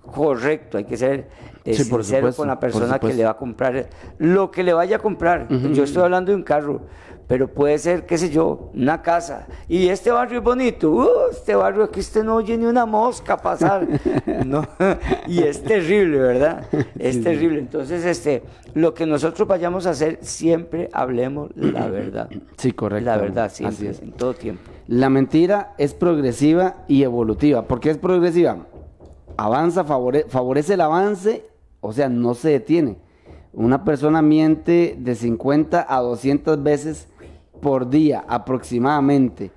correcto, 0.01 0.77
hay 0.77 0.83
que 0.83 0.97
ser 0.97 1.29
eh, 1.65 1.75
Sí, 1.75 1.85
por 1.85 2.03
sincero 2.03 2.21
supuesto, 2.23 2.41
con 2.41 2.47
la 2.49 2.59
persona 2.59 2.99
que 2.99 3.13
le 3.13 3.23
va 3.23 3.31
a 3.31 3.37
comprar 3.37 3.89
lo 4.17 4.51
que 4.51 4.63
le 4.63 4.73
vaya 4.73 4.97
a 4.97 4.99
comprar. 4.99 5.47
Yo 5.73 5.83
estoy 5.83 6.03
hablando 6.03 6.31
de 6.31 6.35
un 6.35 6.43
carro, 6.43 6.81
pero 7.33 7.47
puede 7.47 7.79
ser, 7.79 8.05
qué 8.05 8.15
sé 8.19 8.29
yo, 8.29 8.69
una 8.75 9.01
casa. 9.01 9.47
Y 9.67 9.87
este 9.87 10.11
barrio 10.11 10.37
es 10.37 10.43
bonito. 10.45 10.91
Uh, 10.91 11.07
este 11.31 11.55
barrio 11.55 11.85
aquí 11.85 11.99
usted 11.99 12.23
no 12.23 12.35
oye 12.35 12.55
ni 12.55 12.65
una 12.65 12.85
mosca 12.85 13.37
pasar. 13.37 13.87
no, 14.45 14.67
y 15.25 15.39
es 15.41 15.63
terrible, 15.63 16.19
¿verdad? 16.19 16.67
Es 16.99 17.23
terrible. 17.23 17.57
Entonces, 17.57 18.05
este, 18.05 18.43
lo 18.75 18.93
que 18.93 19.07
nosotros 19.07 19.47
vayamos 19.47 19.87
a 19.87 19.89
hacer, 19.89 20.19
siempre 20.21 20.91
hablemos 20.93 21.49
la 21.55 21.87
verdad. 21.89 22.29
Sí, 22.57 22.71
correcto. 22.71 23.05
La 23.09 23.17
verdad, 23.17 23.51
siempre, 23.51 23.75
Así 23.75 23.87
es. 23.87 24.03
en 24.03 24.11
todo 24.11 24.35
tiempo. 24.35 24.69
La 24.85 25.09
mentira 25.09 25.73
es 25.79 25.95
progresiva 25.95 26.83
y 26.87 27.01
evolutiva. 27.01 27.63
¿Por 27.67 27.79
qué 27.79 27.89
es 27.89 27.97
progresiva? 27.97 28.57
Avanza, 29.37 29.83
favore- 29.85 30.25
favorece 30.29 30.75
el 30.75 30.81
avance, 30.81 31.47
o 31.81 31.93
sea, 31.93 32.09
no 32.09 32.35
se 32.35 32.49
detiene. 32.49 32.97
Una 33.53 33.83
persona 33.83 34.21
miente 34.21 34.95
de 34.99 35.15
50 35.15 35.83
a 35.89 35.99
200 36.01 36.61
veces 36.61 37.07
por 37.63 37.89
día 37.89 38.23
aproximadamente. 38.27 39.51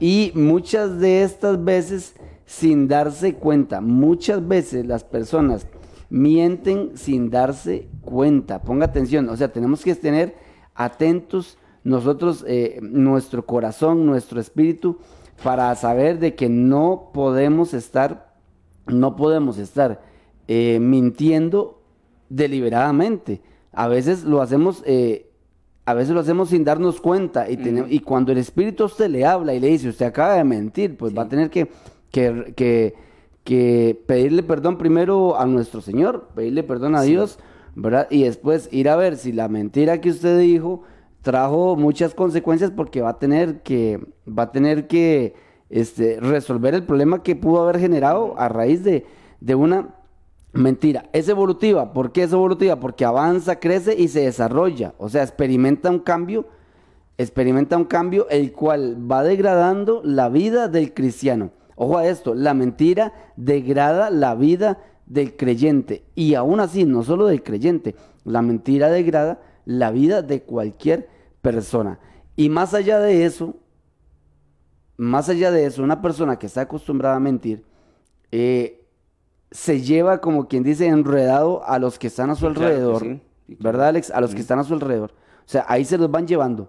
Y 0.00 0.32
muchas 0.34 0.98
de 0.98 1.22
estas 1.22 1.62
veces 1.62 2.14
sin 2.46 2.88
darse 2.88 3.34
cuenta. 3.34 3.80
Muchas 3.80 4.46
veces 4.48 4.84
las 4.84 5.04
personas 5.04 5.68
mienten 6.08 6.96
sin 6.96 7.30
darse 7.30 7.86
cuenta. 8.00 8.62
Ponga 8.62 8.86
atención, 8.86 9.28
o 9.28 9.36
sea, 9.36 9.52
tenemos 9.52 9.84
que 9.84 9.94
tener 9.94 10.34
atentos 10.74 11.58
nosotros, 11.84 12.44
eh, 12.48 12.80
nuestro 12.82 13.46
corazón, 13.46 14.04
nuestro 14.04 14.40
espíritu, 14.40 14.98
para 15.44 15.74
saber 15.76 16.18
de 16.18 16.34
que 16.34 16.48
no 16.48 17.10
podemos 17.14 17.72
estar, 17.72 18.34
no 18.86 19.16
podemos 19.16 19.56
estar 19.56 20.02
eh, 20.48 20.78
mintiendo 20.80 21.82
deliberadamente. 22.28 23.40
A 23.72 23.86
veces 23.88 24.24
lo 24.24 24.42
hacemos, 24.42 24.82
eh, 24.84 25.29
a 25.86 25.94
veces 25.94 26.14
lo 26.14 26.20
hacemos 26.20 26.50
sin 26.50 26.64
darnos 26.64 27.00
cuenta 27.00 27.48
y, 27.50 28.00
cuando 28.00 28.32
el 28.32 28.38
espíritu 28.38 28.84
a 28.84 28.86
usted 28.86 29.08
le 29.08 29.24
habla 29.24 29.54
y 29.54 29.60
le 29.60 29.68
dice, 29.68 29.88
usted 29.88 30.06
acaba 30.06 30.34
de 30.34 30.44
mentir, 30.44 30.96
pues 30.96 31.16
va 31.16 31.22
a 31.22 31.28
tener 31.28 31.50
que, 31.50 31.68
que, 32.10 32.52
que- 32.56 32.94
que 33.42 33.98
pedirle 34.06 34.42
perdón 34.42 34.76
primero 34.76 35.38
a 35.40 35.46
nuestro 35.46 35.80
Señor, 35.80 36.28
pedirle 36.34 36.62
perdón 36.62 36.94
a 36.94 37.02
Dios, 37.02 37.38
¿verdad? 37.74 38.06
Y 38.10 38.24
después 38.24 38.68
ir 38.70 38.88
a 38.90 38.96
ver 38.96 39.16
si 39.16 39.32
la 39.32 39.48
mentira 39.48 40.00
que 40.00 40.10
usted 40.10 40.38
dijo 40.38 40.82
trajo 41.22 41.74
muchas 41.74 42.14
consecuencias 42.14 42.70
porque 42.70 43.00
va 43.00 43.10
a 43.10 43.18
tener 43.18 43.62
que, 43.62 43.98
va 44.26 44.44
a 44.44 44.52
tener 44.52 44.86
que 44.86 45.34
este, 45.70 46.20
resolver 46.20 46.74
el 46.74 46.84
problema 46.84 47.22
que 47.22 47.34
pudo 47.34 47.62
haber 47.62 47.78
generado 47.80 48.38
a 48.38 48.48
raíz 48.48 48.84
de, 48.84 49.06
de 49.40 49.54
una 49.54 49.94
mentira. 50.52 51.08
Es 51.12 51.28
evolutiva. 51.28 51.92
¿Por 51.92 52.12
qué 52.12 52.24
es 52.24 52.32
evolutiva? 52.32 52.80
Porque 52.80 53.04
avanza, 53.04 53.56
crece 53.56 53.94
y 53.96 54.08
se 54.08 54.20
desarrolla. 54.20 54.94
O 54.98 55.08
sea, 55.08 55.22
experimenta 55.22 55.90
un 55.90 56.00
cambio, 56.00 56.46
experimenta 57.18 57.76
un 57.76 57.84
cambio 57.84 58.28
el 58.30 58.52
cual 58.52 58.96
va 59.10 59.22
degradando 59.22 60.00
la 60.04 60.28
vida 60.28 60.68
del 60.68 60.94
cristiano. 60.94 61.50
Ojo 61.76 61.98
a 61.98 62.06
esto, 62.06 62.34
la 62.34 62.54
mentira 62.54 63.12
degrada 63.36 64.10
la 64.10 64.34
vida 64.34 64.78
del 65.06 65.36
creyente. 65.36 66.04
Y 66.14 66.34
aún 66.34 66.60
así, 66.60 66.84
no 66.84 67.02
solo 67.02 67.26
del 67.26 67.42
creyente, 67.42 67.94
la 68.24 68.42
mentira 68.42 68.90
degrada 68.90 69.40
la 69.64 69.90
vida 69.90 70.22
de 70.22 70.42
cualquier 70.42 71.08
persona. 71.42 71.98
Y 72.36 72.48
más 72.48 72.74
allá 72.74 72.98
de 73.00 73.24
eso, 73.24 73.56
más 74.96 75.28
allá 75.28 75.50
de 75.50 75.66
eso, 75.66 75.82
una 75.82 76.02
persona 76.02 76.38
que 76.38 76.46
está 76.46 76.62
acostumbrada 76.62 77.16
a 77.16 77.20
mentir, 77.20 77.64
eh, 78.32 78.79
se 79.50 79.80
lleva, 79.80 80.20
como 80.20 80.46
quien 80.48 80.62
dice, 80.62 80.86
enredado 80.86 81.64
a 81.64 81.78
los 81.78 81.98
que 81.98 82.06
están 82.06 82.30
a 82.30 82.34
su 82.34 82.40
Sí, 82.42 82.46
alrededor. 82.46 83.02
Sí. 83.02 83.20
¿Verdad, 83.58 83.88
Alex? 83.88 84.10
A 84.10 84.20
los 84.20 84.34
que 84.34 84.40
están 84.40 84.58
a 84.60 84.64
su 84.64 84.74
alrededor. 84.74 85.10
O 85.12 85.48
sea, 85.50 85.64
ahí 85.68 85.84
se 85.84 85.98
los 85.98 86.10
van 86.10 86.26
llevando. 86.26 86.68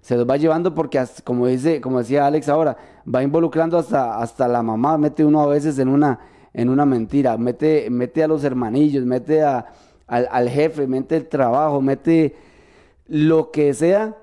Se 0.00 0.16
los 0.16 0.28
va 0.28 0.36
llevando 0.36 0.74
porque, 0.74 0.98
hasta- 0.98 1.22
como, 1.22 1.46
dice, 1.46 1.80
como 1.80 1.98
decía 1.98 2.26
Alex 2.26 2.48
ahora, 2.48 2.76
va 3.12 3.22
involucrando 3.22 3.76
hasta, 3.76 4.18
hasta 4.18 4.46
la 4.48 4.62
mamá, 4.62 4.96
mete 4.96 5.24
uno 5.24 5.40
a 5.42 5.46
veces 5.46 5.78
en 5.78 5.88
una, 5.88 6.20
en 6.54 6.68
una 6.70 6.86
mentira, 6.86 7.36
mete, 7.36 7.88
mete 7.90 8.22
a 8.22 8.28
los 8.28 8.44
hermanillos, 8.44 9.04
mete 9.04 9.42
a, 9.42 9.66
al, 10.06 10.28
al 10.30 10.48
jefe, 10.48 10.86
mete 10.86 11.16
el 11.16 11.28
trabajo, 11.28 11.82
mete 11.82 12.36
lo 13.08 13.50
que 13.50 13.74
sea, 13.74 14.16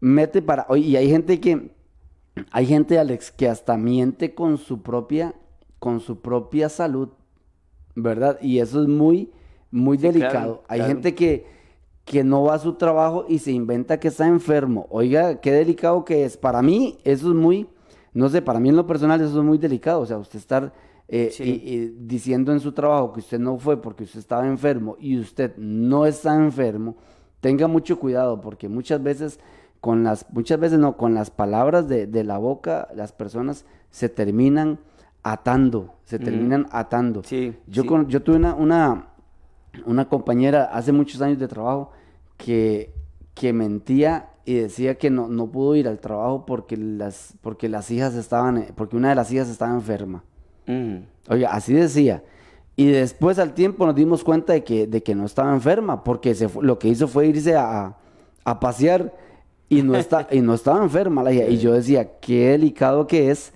mete 0.00 0.42
para... 0.42 0.66
Y 0.76 0.94
hay 0.96 1.08
gente 1.10 1.40
que, 1.40 1.72
hay 2.52 2.66
gente, 2.66 2.98
Alex, 2.98 3.32
que 3.32 3.48
hasta 3.48 3.76
miente 3.76 4.34
con 4.34 4.58
su 4.58 4.82
propia, 4.82 5.34
con 5.78 5.98
su 6.00 6.20
propia 6.20 6.68
salud, 6.68 7.08
¿verdad? 8.02 8.38
Y 8.40 8.58
eso 8.58 8.82
es 8.82 8.88
muy, 8.88 9.30
muy 9.70 9.96
Sí, 9.98 10.02
claro, 10.02 10.18
delicado. 10.18 10.62
hay 10.68 10.78
claro. 10.80 10.92
gente 10.94 11.14
que, 11.14 11.46
que 12.04 12.24
no 12.24 12.44
va 12.44 12.54
a 12.54 12.58
su 12.58 12.74
trabajo 12.74 13.26
y 13.28 13.38
se 13.38 13.52
inventa 13.52 14.00
que 14.00 14.08
está 14.08 14.26
enfermo. 14.26 14.86
Oiga, 14.90 15.40
qué 15.40 15.52
delicado 15.52 16.04
que 16.04 16.24
es. 16.24 16.36
Para 16.36 16.62
mí, 16.62 16.98
eso 17.04 17.28
es 17.28 17.34
muy, 17.34 17.66
no 18.14 18.28
sé, 18.28 18.40
para 18.40 18.60
mí 18.60 18.68
en 18.70 18.76
lo 18.76 18.86
personal 18.86 19.20
eso 19.20 19.38
es 19.38 19.44
muy 19.44 19.58
delicado. 19.58 20.00
O 20.00 20.06
sea, 20.06 20.18
usted 20.18 20.38
estar 20.38 20.72
eh, 21.10 21.30
Sí. 21.32 21.42
y- 21.64 21.72
y 21.74 21.86
diciendo 22.06 22.52
en 22.52 22.60
su 22.60 22.72
trabajo 22.72 23.12
que 23.14 23.20
usted 23.20 23.38
no 23.38 23.56
fue 23.58 23.80
porque 23.80 24.04
usted 24.04 24.18
estaba 24.20 24.46
enfermo 24.46 24.96
y 25.00 25.18
usted 25.18 25.56
no 25.56 26.04
está 26.04 26.34
enfermo, 26.36 26.96
tenga 27.40 27.66
mucho 27.66 27.98
cuidado 27.98 28.40
porque 28.42 28.68
muchas 28.68 29.02
veces 29.02 29.40
con 29.80 30.04
las, 30.04 30.26
muchas 30.34 30.60
veces 30.60 30.78
no, 30.78 30.98
con 30.98 31.14
las 31.14 31.30
palabras 31.30 31.88
de, 31.88 32.06
de 32.06 32.24
la 32.24 32.36
boca, 32.36 32.88
las 32.94 33.12
personas 33.12 33.64
se 33.90 34.08
terminan 34.10 34.80
atando, 35.22 35.94
se 36.04 36.18
terminan 36.18 36.66
atando. 36.70 37.22
Sí, 37.24 37.54
Yo, 37.66 37.82
sí. 37.82 37.88
con- 37.88 38.08
yo 38.08 38.22
tuve 38.22 38.36
una, 38.36 38.54
una, 38.54 39.06
una 39.84 40.08
compañera 40.08 40.64
hace 40.64 40.92
muchos 40.92 41.20
años 41.20 41.38
de 41.38 41.48
trabajo 41.48 41.90
que, 42.36 42.94
que 43.34 43.52
mentía 43.52 44.30
y 44.44 44.54
decía 44.54 44.96
que 44.96 45.10
no, 45.10 45.28
no 45.28 45.46
pudo 45.50 45.76
ir 45.76 45.88
al 45.88 45.98
trabajo 45.98 46.46
porque 46.46 46.76
las, 46.76 47.34
porque 47.42 47.68
las 47.68 47.90
hijas 47.90 48.14
estaban, 48.14 48.58
eh, 48.58 48.72
porque 48.74 48.96
una 48.96 49.10
de 49.10 49.14
las 49.14 49.30
hijas 49.30 49.48
estaba 49.48 49.72
enferma. 49.74 50.24
Mm. 50.66 50.96
Oiga, 51.28 51.50
así 51.52 51.74
decía. 51.74 52.22
Y 52.76 52.86
después 52.86 53.38
al 53.38 53.54
tiempo 53.54 53.84
nos 53.86 53.94
dimos 53.96 54.22
cuenta 54.24 54.52
de 54.52 54.62
que, 54.64 54.86
de 54.86 55.02
que 55.02 55.14
no 55.14 55.26
estaba 55.26 55.52
enferma, 55.52 56.04
porque 56.04 56.34
se 56.34 56.48
lo 56.62 56.78
que 56.78 56.88
hizo 56.88 57.08
fue 57.08 57.26
irse 57.26 57.56
a, 57.56 57.96
a 58.44 58.60
pasear 58.60 59.12
y 59.68 59.82
no, 59.82 59.96
está, 59.96 60.28
y 60.32 60.40
no 60.40 60.54
estaba 60.54 60.82
enferma 60.82 61.22
la 61.22 61.32
hija. 61.32 61.46
Y 61.48 61.58
yo 61.58 61.72
decía, 61.74 62.18
qué 62.20 62.50
delicado 62.50 63.06
que 63.06 63.30
es, 63.30 63.52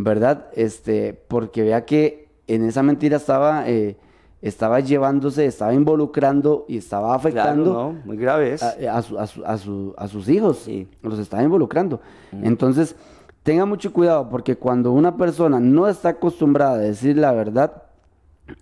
¿verdad? 0.00 0.46
Este, 0.54 1.12
porque 1.28 1.62
vea 1.64 1.84
que 1.84 2.28
en 2.46 2.64
esa 2.64 2.82
mentira 2.84 3.16
estaba, 3.16 3.68
eh, 3.68 3.96
estaba 4.42 4.78
llevándose, 4.78 5.44
estaba 5.44 5.74
involucrando 5.74 6.64
y 6.68 6.76
estaba 6.78 7.14
afectando 7.16 7.64
Claro, 7.72 7.92
no, 7.94 8.00
muy 8.04 8.16
grave 8.16 8.52
es. 8.54 8.62
a, 8.62 8.96
a 8.96 9.02
su- 9.02 9.18
a 9.18 9.26
su- 9.26 9.44
a 9.44 9.58
su- 9.58 9.94
a 9.98 10.06
sus 10.06 10.28
hijos. 10.28 10.58
Sí. 10.58 10.86
Los 11.02 11.18
está 11.18 11.42
involucrando. 11.42 12.00
Entonces, 12.30 12.94
tenga 13.42 13.66
mucho 13.66 13.92
cuidado 13.92 14.28
porque 14.28 14.54
cuando 14.56 14.92
una 14.92 15.16
persona 15.16 15.58
no 15.58 15.88
está 15.88 16.10
acostumbrada 16.10 16.74
a 16.74 16.78
decir 16.78 17.16
la 17.18 17.32
verdad, 17.32 17.82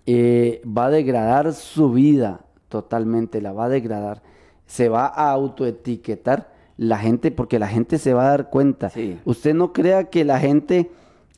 eh, 0.07 0.61
va 0.65 0.85
a 0.87 0.89
degradar 0.89 1.53
su 1.53 1.91
vida 1.91 2.41
totalmente, 2.69 3.41
la 3.41 3.53
va 3.53 3.65
a 3.65 3.69
degradar. 3.69 4.23
Se 4.65 4.89
va 4.89 5.05
a 5.05 5.31
autoetiquetar 5.31 6.49
la 6.77 6.97
gente 6.97 7.31
porque 7.31 7.59
la 7.59 7.67
gente 7.67 7.99
se 7.99 8.13
va 8.13 8.25
a 8.25 8.29
dar 8.31 8.49
cuenta. 8.49 8.89
Sí. 8.89 9.19
Usted 9.25 9.53
no 9.53 9.71
crea 9.73 10.05
que 10.05 10.25
la 10.25 10.39
gente 10.39 10.89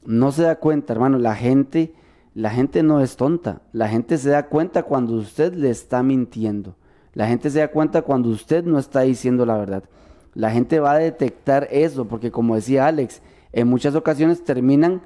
no 0.10 0.32
se 0.32 0.44
da 0.44 0.56
cuenta, 0.58 0.92
hermano. 0.94 1.18
La 1.20 1.36
gente, 1.36 1.94
la 2.34 2.50
gente 2.50 2.82
no 2.84 3.00
es 3.02 3.16
tonta. 3.16 3.62
La 3.74 3.88
gente 3.88 4.18
se 4.18 4.30
da 4.30 4.48
cuenta 4.48 4.84
cuando 4.84 5.14
usted 5.14 5.54
le 5.54 5.70
está 5.70 6.02
mintiendo. 6.04 6.76
La 7.14 7.28
gente 7.28 7.50
se 7.50 7.60
da 7.60 7.68
cuenta 7.70 8.02
cuando 8.02 8.30
usted 8.30 8.64
no 8.64 8.80
está 8.80 9.02
diciendo 9.02 9.46
la 9.46 9.58
verdad. 9.58 9.84
La 10.34 10.52
gente 10.52 10.80
va 10.80 10.94
a 10.94 10.98
detectar 11.00 11.68
eso 11.72 12.06
porque 12.08 12.32
como 12.32 12.56
decía 12.56 12.88
Alex, 12.88 13.22
en 13.52 13.68
muchas 13.68 13.96
ocasiones 13.96 14.44
terminan, 14.44 15.02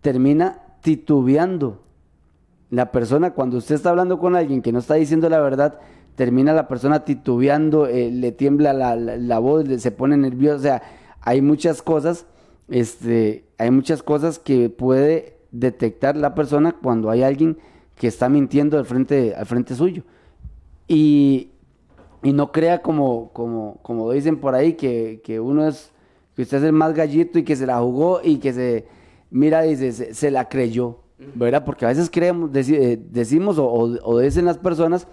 termina 0.00 0.62
titubeando. 0.80 1.82
La 2.70 2.90
persona, 2.92 3.30
cuando 3.32 3.58
usted 3.58 3.74
está 3.76 3.90
hablando 3.90 4.18
con 4.18 4.34
alguien 4.36 4.60
que 4.62 4.72
no 4.72 4.80
está 4.80 4.94
diciendo 4.94 5.28
la 5.28 5.40
verdad, 5.40 5.78
termina 6.16 6.52
la 6.52 6.66
persona 6.68 7.04
titubeando, 7.04 7.86
eh, 7.86 8.10
le 8.10 8.32
tiembla 8.32 8.72
la, 8.72 8.96
la- 8.96 9.16
la 9.16 9.38
voz, 9.38 9.64
se 9.80 9.90
pone 9.92 10.16
nervioso. 10.16 10.56
O 10.56 10.62
sea, 10.62 10.82
hay 11.20 11.42
muchas 11.42 11.80
cosas, 11.82 12.26
este, 12.68 13.44
hay 13.58 13.70
muchas 13.70 14.02
cosas 14.02 14.38
que 14.38 14.68
puede 14.70 15.36
detectar 15.52 16.16
la 16.16 16.34
persona 16.34 16.76
cuando 16.82 17.10
hay 17.10 17.22
alguien 17.22 17.58
que 17.94 18.06
está 18.08 18.28
mintiendo 18.28 18.78
al 18.78 18.84
frente, 18.84 19.34
al 19.34 19.46
frente 19.46 19.74
suyo. 19.74 20.02
Y, 20.88 21.50
y 22.22 22.32
no 22.32 22.52
crea 22.52 22.82
como, 22.82 23.30
como, 23.32 23.78
como 23.82 24.10
dicen 24.12 24.38
por 24.38 24.54
ahí, 24.54 24.74
que, 24.74 25.20
que 25.24 25.40
uno 25.40 25.66
es, 25.66 25.92
que 26.34 26.42
usted 26.42 26.58
es 26.58 26.64
el 26.64 26.72
más 26.72 26.94
gallito 26.94 27.38
y 27.38 27.42
que 27.44 27.56
se 27.56 27.66
la 27.66 27.78
jugó 27.80 28.20
y 28.22 28.36
que 28.38 28.52
se, 28.52 28.86
mira, 29.30 29.62
dice, 29.62 29.92
se, 29.92 30.14
se 30.14 30.30
la 30.30 30.48
creyó, 30.48 30.98
¿verdad? 31.34 31.64
Porque 31.64 31.84
a 31.86 31.88
veces 31.88 32.10
creemos, 32.10 32.50
deci- 32.50 32.76
eh, 32.78 33.00
decimos, 33.10 33.58
o, 33.58 33.66
o- 33.66 33.98
o 34.02 34.18
dicen 34.18 34.44
las 34.44 34.58
personas, 34.58 35.06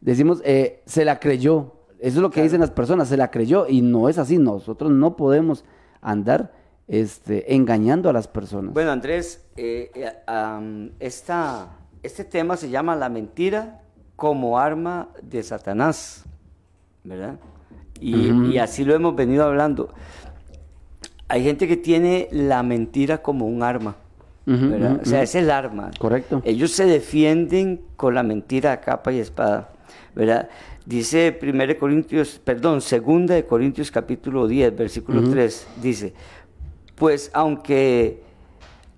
decimos, 0.00 0.40
eh, 0.44 0.82
se 0.86 1.04
la 1.04 1.18
creyó. 1.18 1.72
Eso 1.98 2.18
es 2.18 2.22
lo 2.22 2.30
que 2.30 2.42
dicen 2.42 2.60
las 2.60 2.70
personas, 2.70 3.08
se 3.08 3.16
la 3.16 3.30
creyó. 3.32 3.66
Y 3.68 3.82
no 3.82 4.08
es 4.08 4.18
así, 4.18 4.38
nosotros 4.38 4.92
no 4.92 5.16
podemos 5.16 5.64
andar 6.00 6.52
este, 6.88 7.54
engañando 7.54 8.08
a 8.08 8.12
las 8.12 8.26
personas. 8.26 8.72
Bueno, 8.72 8.90
Andrés, 8.90 9.44
eh, 9.56 9.90
eh, 9.94 10.90
esta- 10.98 11.68
este 12.02 12.24
tema 12.24 12.56
se 12.56 12.70
llama 12.70 12.96
La 12.96 13.08
mentira 13.08 13.82
como 14.16 14.58
arma 14.58 15.08
de 15.22 15.42
Satanás, 15.42 16.24
¿verdad? 17.04 17.38
Y, 18.00 18.58
así 18.58 18.84
lo 18.84 18.94
hemos 18.94 19.14
venido 19.16 19.44
hablando. 19.44 19.92
Hay 21.28 21.42
gente 21.42 21.68
que 21.68 21.76
tiene 21.76 22.28
la 22.30 22.62
mentira 22.62 23.18
como 23.22 23.46
un 23.46 23.62
arma. 23.62 23.96
O 24.46 25.04
sea, 25.04 25.22
es 25.22 25.34
el 25.34 25.50
arma. 25.50 25.90
Correcto. 25.98 26.40
Ellos 26.44 26.70
se 26.72 26.86
defienden 26.86 27.82
con 27.96 28.14
la 28.14 28.22
mentira 28.22 28.72
a 28.72 28.80
capa 28.80 29.12
y 29.12 29.18
espada, 29.18 29.68
¿verdad? 30.14 30.48
Dice 30.86 31.38
1 31.42 31.76
Corintios, 31.78 32.40
perdón, 32.42 32.80
2 32.80 33.26
de 33.26 33.44
Corintios 33.44 33.90
capítulo 33.90 34.46
10, 34.48 34.74
versículo 34.74 35.28
3, 35.28 35.66
dice, 35.82 36.14
pues 36.98 37.30
aunque 37.32 38.22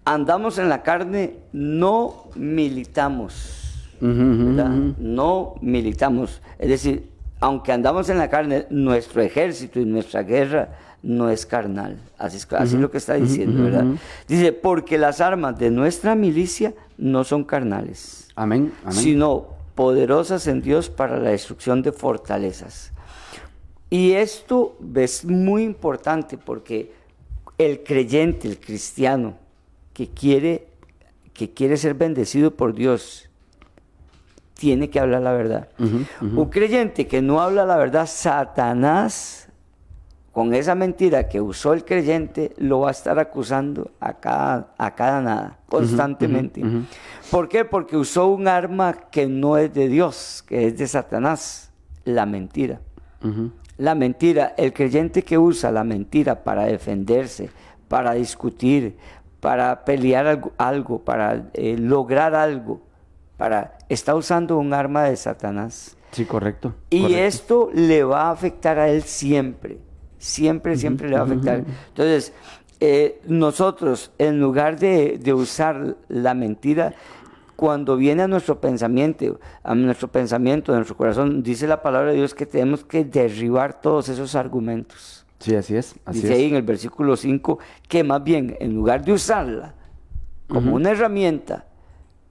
andamos 0.05 0.59
en 0.59 0.69
la 0.69 0.83
carne, 0.83 1.37
no 1.53 2.25
militamos. 2.35 3.89
No 4.01 5.55
militamos. 5.61 6.41
Es 6.59 6.69
decir, 6.69 7.11
aunque 7.41 7.73
andamos 7.73 8.09
en 8.09 8.19
la 8.19 8.29
carne, 8.29 8.67
nuestro 8.71 9.23
ejército 9.23 9.79
y 9.81 9.85
nuestra 9.85 10.23
guerra 10.23 10.71
no 11.03 11.31
es 11.31 11.47
carnal. 11.47 11.99
Así 12.19 12.39
es, 12.39 12.53
así 12.53 12.77
es 12.77 12.81
lo 12.81 12.91
que 12.91 12.99
está 12.99 13.15
diciendo, 13.15 13.65
¿verdad? 13.65 13.85
Dice, 14.29 14.53
porque 14.53 14.99
las 14.99 15.21
armas 15.21 15.59
de 15.59 15.71
nuestra 15.71 16.15
milicia 16.15 16.75
no 16.99 17.25
son 17.25 17.45
carnales, 17.45 18.29
Amén. 18.37 18.73
Amén. 18.85 18.95
sino 18.95 19.49
poderosas 19.75 20.47
en 20.47 20.61
Dios 20.61 20.91
para 20.91 21.19
la 21.19 21.31
destrucción 21.31 21.83
de 21.83 21.93
fortalezas. 21.93 22.93
Y 23.89 24.13
esto 24.13 24.77
es 24.95 25.25
muy 25.25 25.65
importante 25.65 26.39
porque 26.39 26.93
el 27.67 27.83
creyente, 27.83 28.49
el 28.49 28.59
cristiano, 28.59 29.35
que 29.93 30.09
quiere, 30.09 30.69
que 31.35 31.53
quiere 31.53 31.77
ser 31.77 31.93
bendecido 31.93 32.53
por 32.57 32.75
Dios, 32.75 33.29
tiene 34.55 34.89
que 34.89 34.99
hablar 34.99 35.21
la 35.21 35.33
verdad. 35.33 35.69
Un 36.23 36.47
creyente 36.49 37.07
que 37.07 37.21
no 37.21 37.43
habla 37.43 37.67
la 37.67 37.77
verdad, 37.77 38.07
Satanás, 38.07 39.49
con 40.33 40.55
esa 40.55 40.75
mentira 40.75 41.29
que 41.29 41.43
usó 41.43 41.75
el 41.75 41.85
creyente, 41.85 42.55
lo 42.57 42.81
va 42.81 42.89
a 42.89 42.93
estar 42.93 43.19
acusando 43.19 43.91
a 44.01 44.15
cada, 44.15 44.73
a 44.79 44.95
cada 44.95 45.21
nada, 45.21 45.59
constantemente. 45.69 46.63
¿Por 47.31 47.51
qué? 47.51 47.67
Porque 47.67 47.99
usó 47.99 48.29
un 48.29 48.49
arma 48.49 48.95
que 49.11 49.27
no 49.27 49.59
es 49.59 49.75
de 49.75 49.89
Dios, 49.89 50.43
que 50.47 50.69
es 50.69 50.79
de 50.79 50.87
Satanás, 50.87 51.73
la 52.05 52.25
mentira. 52.25 52.81
La 53.81 53.95
mentira, 53.95 54.53
el 54.59 54.75
creyente 54.75 55.23
que 55.23 55.39
usa 55.39 55.73
la 55.73 55.85
mentira 55.85 56.45
para 56.45 56.65
defenderse, 56.65 57.49
para 57.89 58.13
discutir, 58.13 58.95
para 59.41 59.87
pelear 59.87 60.27
algo, 60.27 60.53
algo, 60.59 60.99
para 60.99 61.49
eh, 61.55 61.79
lograr 61.79 62.35
algo, 62.35 62.83
para 63.39 63.79
está 63.89 64.15
usando 64.15 64.59
un 64.59 64.75
arma 64.75 65.05
de 65.05 65.17
Satanás. 65.17 65.97
Sí, 66.13 66.27
correcto. 66.27 66.75
Y 66.91 67.01
correcto. 67.01 67.25
esto 67.25 67.71
le 67.73 68.05
va 68.05 68.25
a 68.25 68.33
afectar 68.33 68.79
a 68.79 68.91
él 68.91 69.03
siempre. 69.03 69.79
Siempre, 70.19 70.77
siempre 70.77 71.09
le 71.09 71.17
va 71.17 71.23
a 71.23 71.25
afectar. 71.25 71.65
Entonces, 71.89 72.35
eh, 72.81 73.23
nosotros, 73.27 74.13
en 74.19 74.39
lugar 74.39 74.79
de, 74.79 75.19
de 75.19 75.33
usar 75.33 75.97
la 76.09 76.35
mentira, 76.35 76.93
cuando 77.61 77.99
viene 77.99 78.23
a 78.23 78.27
nuestro 78.27 78.59
pensamiento, 78.59 79.39
a 79.63 79.75
nuestro 79.75 80.09
pensamiento, 80.09 80.73
a 80.73 80.77
nuestro 80.77 80.97
corazón, 80.97 81.43
dice 81.43 81.67
la 81.67 81.83
palabra 81.83 82.13
de 82.13 82.17
Dios 82.17 82.35
que 82.35 82.47
tenemos 82.47 82.87
que 82.87 83.05
derribar 83.05 83.83
todos 83.83 84.09
esos 84.09 84.35
argumentos. 84.35 85.27
Sí, 85.41 85.55
así 85.55 85.77
es. 85.77 85.95
Así 86.07 86.23
Dice 86.23 86.33
ahí 86.33 86.47
en 86.47 86.55
el 86.55 86.63
versículo 86.63 87.19
5 87.19 87.59
que 87.87 88.03
más 88.03 88.25
bien, 88.25 88.57
en 88.61 88.75
lugar 88.75 89.05
de 89.05 89.13
usarla 89.13 89.75
como 90.49 90.75
una 90.75 90.93
herramienta, 90.93 91.67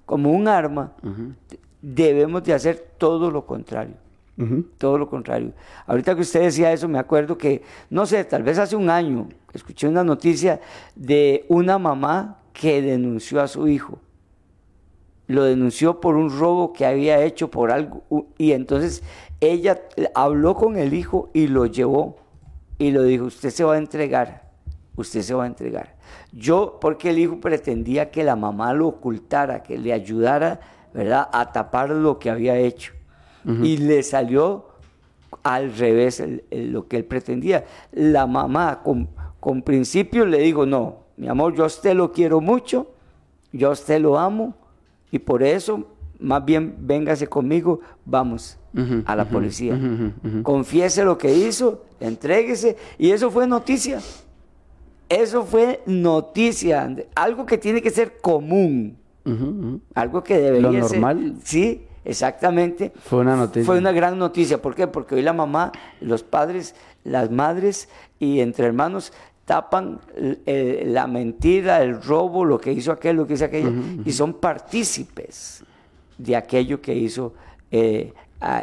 como 0.08 0.32
un 0.32 0.48
arma, 0.48 0.94
debemos 1.80 2.44
de 2.44 2.56
hacer 2.56 2.94
todo 2.98 3.30
lo 3.30 3.46
contrario. 3.46 3.94
Todo 4.80 4.98
lo 4.98 5.08
contrario. 5.08 5.54
Ahorita 5.86 6.16
que 6.16 6.22
usted 6.22 6.42
decía 6.42 6.74
eso, 6.74 6.88
me 6.88 6.98
acuerdo 6.98 7.38
que, 7.38 7.62
no 7.92 8.08
sé, 8.08 8.24
tal 8.24 8.42
vez 8.42 8.58
hace 8.58 8.76
un 8.76 8.90
año, 8.90 9.30
escuché 9.54 9.88
una 9.88 10.04
noticia 10.04 10.60
de 10.96 11.46
una 11.50 11.78
mamá 11.78 12.40
que 12.52 12.82
denunció 12.82 13.42
a 13.42 13.48
su 13.48 13.68
hijo. 13.68 14.00
Lo 15.30 15.44
denunció 15.44 16.02
por 16.02 16.16
un 16.16 16.32
robo 16.40 16.74
que 16.74 16.88
había 16.88 17.22
hecho 17.24 17.52
por 17.52 17.72
algo. 17.72 18.02
Y 18.40 18.54
entonces 18.54 19.04
ella 19.40 19.80
habló 20.16 20.56
con 20.56 20.76
el 20.76 20.96
hijo 20.96 21.30
y 21.34 21.46
lo 21.46 21.68
llevó. 21.68 22.18
Y 22.80 22.90
lo 22.90 23.04
dijo, 23.04 23.26
usted 23.26 23.52
se 23.52 23.64
va 23.64 23.76
a 23.76 23.78
entregar. 23.78 24.50
Usted 24.96 25.22
se 25.22 25.36
va 25.36 25.44
a 25.44 25.48
entregar. 25.48 25.98
Yo, 26.34 26.80
porque 26.82 27.12
el 27.12 27.20
hijo 27.20 27.40
pretendía 27.40 28.10
que 28.10 28.24
la 28.24 28.36
mamá 28.36 28.74
lo 28.74 28.88
ocultara, 28.88 29.62
que 29.62 29.78
le 29.78 29.94
ayudara, 29.94 30.62
¿verdad?, 30.96 31.30
a 31.32 31.52
tapar 31.52 31.92
lo 31.92 32.18
que 32.18 32.32
había 32.32 32.58
hecho. 32.58 32.94
Y 33.46 33.78
le 33.78 34.02
salió 34.02 34.66
al 35.44 35.76
revés 35.78 36.20
el- 36.22 36.44
el- 36.50 36.72
lo 36.72 36.88
que 36.88 36.98
él 36.98 37.06
pretendía. 37.06 37.66
La 37.92 38.26
mamá 38.26 38.82
con, 38.84 39.10
con 39.40 39.62
principio 39.62 40.26
le 40.26 40.40
dijo, 40.40 40.66
no, 40.66 41.04
mi 41.18 41.28
amor, 41.28 41.54
yo 41.54 41.66
a 41.66 41.68
usted 41.68 41.94
lo 41.94 42.12
quiero 42.12 42.42
mucho, 42.42 42.88
yo 43.54 43.70
a 43.70 43.74
usted 43.74 44.02
lo 44.02 44.18
amo 44.18 44.56
y 45.12 45.20
por 45.20 45.44
eso 45.44 45.86
más 46.20 46.44
bien 46.44 46.76
véngase 46.82 47.28
conmigo, 47.28 47.80
vamos 48.06 48.58
a 49.06 49.16
la 49.16 49.26
policía. 49.30 49.80
Confiese 50.44 51.04
lo 51.04 51.18
que 51.18 51.34
hizo, 51.34 51.86
entréguese 52.00 52.76
y 52.98 53.12
eso 53.12 53.32
fue 53.32 53.48
noticia. 53.48 54.00
Eso 55.08 55.44
fue 55.44 55.82
noticia, 55.88 56.88
algo 57.16 57.46
que 57.46 57.58
tiene 57.58 57.82
que 57.82 57.90
ser 57.90 58.18
común. 58.22 58.98
Algo 59.96 60.24
que 60.24 60.38
debería 60.40 60.84
ser- 60.84 61.00
normal. 61.00 61.36
Sí, 61.44 61.84
exactamente. 62.06 62.92
Fue 63.06 63.20
una 63.20 63.36
noticia. 63.36 63.66
Fue 63.66 63.78
una 63.78 63.92
gran 63.92 64.18
noticia. 64.20 64.62
¿Por 64.62 64.76
qué? 64.76 64.88
Porque 64.88 65.16
hoy 65.16 65.22
la 65.22 65.34
mamá, 65.34 65.72
los 66.02 66.24
padres, 66.24 66.76
las 67.04 67.32
madres 67.32 67.90
y 68.20 68.40
entre 68.42 68.66
hermanos 68.68 69.14
tapan 69.50 70.00
eh, 70.46 70.84
la 70.86 71.08
mentira, 71.08 71.82
el 71.82 72.00
robo, 72.00 72.46
lo 72.46 72.60
que 72.60 72.72
hizo 72.72 72.92
aquel, 72.92 73.16
lo 73.16 73.26
que 73.26 73.34
hizo 73.34 73.46
aquella, 73.46 73.72
y 74.06 74.12
son 74.12 74.36
partícipes 74.36 75.64
de 76.20 76.36
aquello 76.36 76.80
que 76.80 76.94
hizo 76.94 77.34
eh, 77.72 78.14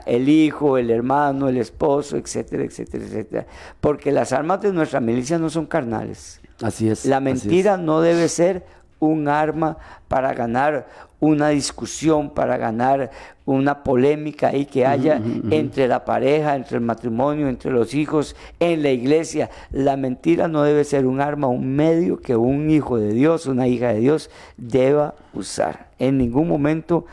el 0.06 0.28
hijo, 0.28 0.78
el 0.78 0.92
hermano, 0.92 1.48
el 1.48 1.56
esposo, 1.56 2.16
etcétera, 2.16 2.62
etcétera, 2.62 3.04
etcétera. 3.04 3.46
Porque 3.80 4.12
las 4.12 4.32
armas 4.32 4.60
de 4.60 4.72
nuestra 4.72 5.00
milicia 5.00 5.40
no 5.40 5.50
son 5.50 5.66
carnales. 5.66 6.40
Así 6.62 6.88
es. 6.88 7.04
La 7.04 7.16
así 7.16 7.30
es. 7.30 7.44
mentira 7.44 7.76
no 7.76 8.00
debe 8.00 8.28
ser 8.28 8.64
un 9.00 9.26
arma 9.26 9.78
para 10.06 10.34
ganar 10.34 10.86
una 11.20 11.48
discusión, 11.48 12.30
para 12.30 12.56
ganar 12.56 13.10
una 13.46 13.82
polémica 13.82 14.48
ahí 14.48 14.66
que 14.66 14.84
haya 14.84 15.20
entre 15.50 15.88
la 15.88 16.04
pareja, 16.04 16.56
entre 16.56 16.78
el 16.78 16.82
matrimonio, 16.82 17.48
entre 17.48 17.70
los 17.70 17.94
hijos, 17.94 18.36
en 18.60 18.82
la 18.82 18.90
iglesia. 18.90 19.50
La 19.70 19.96
mentira 19.96 20.48
no 20.48 20.62
debe 20.62 20.84
ser 20.84 21.06
un 21.06 21.20
arma, 21.20 21.46
un 21.46 21.74
medio 21.74 22.18
que 22.20 22.36
un 22.36 22.70
hijo 22.70 22.98
de 22.98 23.12
Dios, 23.12 23.46
una 23.46 23.68
hija 23.68 23.92
de 23.92 24.00
Dios 24.00 24.30
deba 24.56 25.14
usar. 25.32 25.90
En 25.98 26.18
ningún 26.18 26.48
momento 26.48 27.06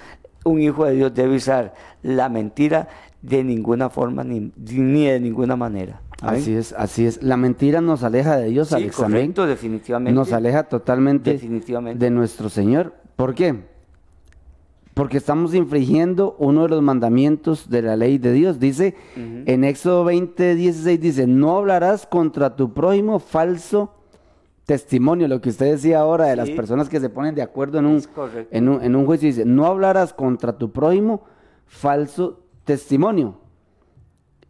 un 0.43 0.61
hijo 0.61 0.85
de 0.85 0.93
Dios 0.95 1.13
debe 1.13 1.35
usar 1.35 1.73
la 2.01 2.29
mentira 2.29 2.89
de 3.21 3.43
ninguna 3.43 3.89
forma 3.89 4.23
ni, 4.23 4.51
ni 4.57 5.05
de 5.05 5.19
ninguna 5.19 5.55
manera. 5.55 6.01
Amén. 6.21 6.41
Así 6.41 6.55
es, 6.55 6.73
así 6.73 7.05
es. 7.05 7.21
La 7.21 7.37
mentira 7.37 7.81
nos 7.81 8.03
aleja 8.03 8.37
de 8.37 8.49
Dios, 8.49 8.69
Sí, 8.69 8.75
Alex, 8.75 8.95
correcto, 8.95 9.45
definitivamente. 9.45 10.15
Nos 10.15 10.31
aleja 10.31 10.63
totalmente 10.63 11.33
Definitivamente. 11.33 12.03
de 12.03 12.11
nuestro 12.11 12.49
Señor. 12.49 12.93
¿Por 13.15 13.35
qué? 13.35 13.55
Porque 14.93 15.17
estamos 15.17 15.55
infringiendo 15.55 16.35
uno 16.37 16.63
de 16.63 16.69
los 16.69 16.81
mandamientos 16.81 17.69
de 17.69 17.81
la 17.81 17.95
ley 17.95 18.17
de 18.19 18.31
Dios. 18.31 18.59
Dice 18.59 18.95
en 19.15 19.63
Éxodo 19.63 20.03
20, 20.03 20.55
16, 20.55 20.99
dice, 20.99 21.27
no 21.27 21.57
hablarás 21.57 22.05
contra 22.05 22.55
tu 22.55 22.73
prójimo 22.73 23.19
falso 23.19 23.93
testimonio. 24.65 25.27
Lo 25.27 25.41
que 25.41 25.49
usted 25.49 25.71
decía 25.71 25.99
ahora 25.99 26.25
de 26.25 26.35
las 26.35 26.49
personas 26.51 26.89
que 26.89 26.99
se 26.99 27.09
ponen 27.09 27.33
de 27.33 27.41
acuerdo 27.41 27.79
en 27.79 27.85
un, 27.87 28.03
en 28.51 28.69
un, 28.69 28.83
en 28.83 28.95
un 28.95 29.05
juicio. 29.05 29.27
Dice, 29.27 29.45
no 29.45 29.65
hablarás 29.65 30.13
contra 30.13 30.57
tu 30.57 30.71
prójimo 30.71 31.23
falso 31.65 32.41
testimonio. 32.63 33.39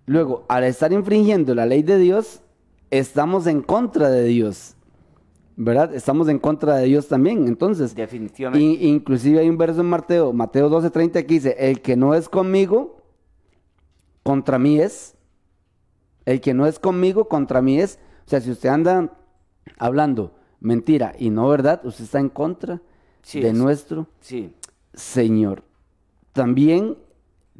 Luego, 0.05 0.43
al 0.49 0.65
estar 0.65 0.91
infringiendo 0.91 1.55
la 1.55 1.65
ley 1.65 1.83
de 1.83 1.97
Dios, 1.97 2.41
estamos 2.91 3.47
en 3.47 3.61
contra 3.61 4.09
de 4.09 4.25
Dios. 4.25 4.75
¿Verdad? 5.55 5.93
Estamos 5.93 6.27
en 6.29 6.39
contra 6.39 6.77
de 6.77 6.85
Dios 6.87 7.07
también. 7.07 7.47
Entonces, 7.47 7.93
Definitivamente. 7.93 8.63
in- 8.65 8.95
inclusive 8.95 9.39
hay 9.39 9.49
un 9.49 9.57
verso 9.57 9.81
en 9.81 9.87
Mateo, 9.87 10.33
Mateo 10.33 10.69
12:30 10.69 11.21
que 11.25 11.33
dice, 11.35 11.55
el 11.59 11.81
que 11.81 11.95
no 11.95 12.15
es 12.15 12.27
conmigo, 12.27 13.01
contra 14.23 14.57
mí 14.59 14.79
es. 14.79 15.15
El 16.25 16.41
que 16.41 16.53
no 16.53 16.65
es 16.65 16.79
conmigo, 16.79 17.27
contra 17.27 17.61
mí 17.61 17.79
es. 17.79 17.99
O 18.25 18.29
sea, 18.29 18.41
si 18.41 18.49
usted 18.51 18.69
anda 18.69 19.11
hablando 19.77 20.33
mentira 20.59 21.13
y 21.19 21.29
no 21.29 21.47
verdad, 21.49 21.81
usted 21.83 22.05
está 22.05 22.19
en 22.19 22.29
contra 22.29 22.81
Sí 23.21 23.41
de 23.41 23.49
es. 23.49 23.53
nuestro 23.55 24.07
Sí. 24.21 24.53
Señor. 24.93 25.63
También, 26.31 26.97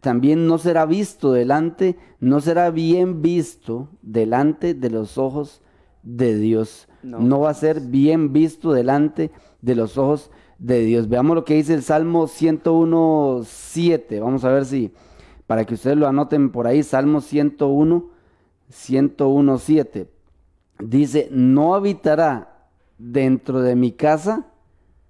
también 0.02 0.48
no 0.48 0.58
será 0.58 0.86
visto 0.86 1.32
delante, 1.34 1.98
no 2.20 2.40
será 2.42 2.72
bien 2.72 3.22
visto 3.22 3.90
delante 4.02 4.74
de 4.74 4.90
los 4.90 5.18
ojos 5.18 5.62
de 6.02 6.38
Dios. 6.38 6.88
No. 7.04 7.20
No, 7.20 7.40
va 7.42 7.50
a 7.50 7.54
ser 7.54 7.82
bien 7.82 8.34
visto 8.34 8.72
delante 8.72 9.32
de 9.62 9.76
los 9.76 9.98
ojos 9.98 10.32
de 10.58 10.80
Dios. 10.80 11.10
Veamos 11.10 11.36
lo 11.36 11.46
que 11.46 11.56
dice 11.56 11.74
el 11.74 11.84
Salmo 11.84 12.28
101, 12.28 13.42
7. 13.46 14.20
Vamos 14.20 14.44
a 14.46 14.50
ver 14.50 14.66
si, 14.66 14.92
para 15.46 15.66
que 15.66 15.74
ustedes 15.74 15.98
lo 15.98 16.08
anoten 16.08 16.52
por 16.52 16.66
ahí, 16.66 16.82
Salmo 16.84 17.22
101, 17.22 18.10
101.7. 18.72 20.08
Dice, 20.80 21.28
no 21.32 21.76
habitará 21.76 22.68
dentro 22.98 23.62
de 23.62 23.76
mi 23.76 23.92
casa 23.92 24.48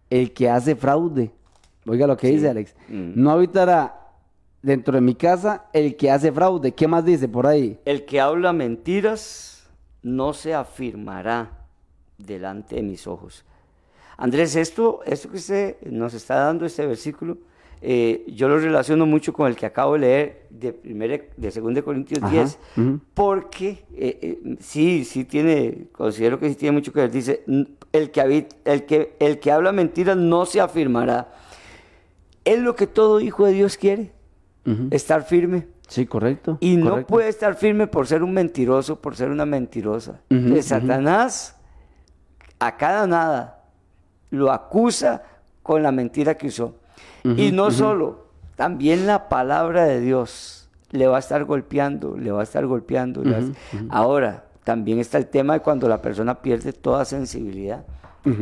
el 0.10 0.34
que 0.34 0.50
hace 0.50 0.76
fraude. 0.76 1.32
Oiga 1.86 2.08
lo 2.08 2.18
que 2.18 2.28
dice 2.28 2.50
Alex. 2.50 2.76
Mm. 2.90 3.12
No 3.16 3.32
habitará 3.32 4.04
dentro 4.62 4.96
de 4.96 5.02
mi 5.02 5.16
casa 5.16 5.66
el 5.74 5.96
que 5.96 6.10
hace 6.10 6.32
fraude. 6.32 6.72
¿Qué 6.72 6.88
más 6.88 7.06
dice 7.06 7.28
por 7.28 7.46
ahí? 7.46 7.80
El 7.86 8.06
que 8.06 8.20
habla 8.20 8.54
mentiras 8.54 9.70
no 10.02 10.34
se 10.34 10.54
afirmará 10.54 11.63
delante 12.18 12.76
de 12.76 12.84
mis 12.84 13.08
ojos. 13.08 13.46
Andrés, 14.18 14.56
esto, 14.56 15.00
esto 15.06 15.30
que 15.30 15.38
usted 15.38 15.76
nos 15.90 16.14
está 16.14 16.36
dando, 16.36 16.66
este 16.66 16.86
versículo, 16.86 17.38
eh, 17.82 18.24
yo 18.28 18.48
lo 18.48 18.58
relaciono 18.60 19.06
mucho 19.06 19.34
con 19.34 19.48
el 19.48 19.56
que 19.56 19.66
acabo 19.66 19.94
de 19.94 20.00
leer 20.00 20.48
de, 20.52 20.72
primera, 20.72 21.18
de 21.36 21.52
2 21.52 21.84
Corintios 21.84 22.24
Ajá, 22.24 22.32
10, 22.32 22.60
ujú. 22.78 23.00
porque 23.14 23.84
eh, 23.94 24.20
eh, 24.22 24.56
sí, 24.62 25.04
sí 25.04 25.26
tiene, 25.26 25.88
considero 25.92 26.40
que 26.40 26.48
sí 26.50 26.56
tiene 26.56 26.74
mucho 26.78 26.94
que 26.94 27.02
ver. 27.02 27.12
Dice, 27.12 27.44
"N- 27.48 27.68
el 27.92 28.12
que, 28.12 28.22
habit- 28.22 28.56
el 28.64 28.86
que, 28.86 29.16
el 29.20 29.40
que 29.40 29.52
habla 29.52 29.72
mentiras 29.74 30.16
no 30.16 30.46
se 30.46 30.62
afirmará. 30.62 31.34
Es 32.46 32.60
lo 32.60 32.76
que 32.76 32.88
todo 32.88 33.20
hijo 33.20 33.46
de 33.46 33.54
Dios 33.54 33.78
quiere, 33.78 34.12
estar 34.92 35.24
firme. 35.24 35.68
Sí, 35.90 36.06
correcto. 36.06 36.58
Y 36.62 36.78
no 36.78 37.06
puede 37.06 37.28
estar 37.28 37.56
firme 37.56 37.88
por 37.88 38.08
ser 38.08 38.24
un 38.24 38.32
mentiroso, 38.34 39.02
por 39.02 39.16
ser 39.18 39.30
una 39.30 39.46
mentirosa. 39.46 40.22
Ujú. 40.30 40.62
Satanás 40.62 41.58
a 42.68 42.78
cada 42.78 43.08
nada 43.08 43.64
lo 44.30 44.52
acusa 44.52 45.24
con 45.62 45.84
la 45.84 45.92
mentira 45.92 46.36
que 46.36 46.48
usó. 46.48 46.76
y 47.24 47.52
no 47.52 47.72
solo, 47.72 48.26
también 48.56 49.08
la 49.08 49.30
palabra 49.30 49.86
de 49.86 50.00
Dios 50.02 50.70
le 50.92 51.08
va 51.08 51.16
a 51.18 51.20
estar 51.20 51.44
golpeando, 51.46 52.18
le 52.18 52.32
va 52.32 52.42
a 52.42 52.44
estar 52.44 52.66
golpeando. 52.66 53.22
a- 53.22 53.24
Ahora, 53.90 54.46
también 54.64 55.00
está 55.00 55.18
el 55.18 55.28
tema 55.28 55.54
de 55.54 55.60
cuando 55.62 55.88
la 55.88 56.02
persona 56.02 56.42
pierde 56.42 56.72
toda 56.74 57.06
sensibilidad 57.06 57.86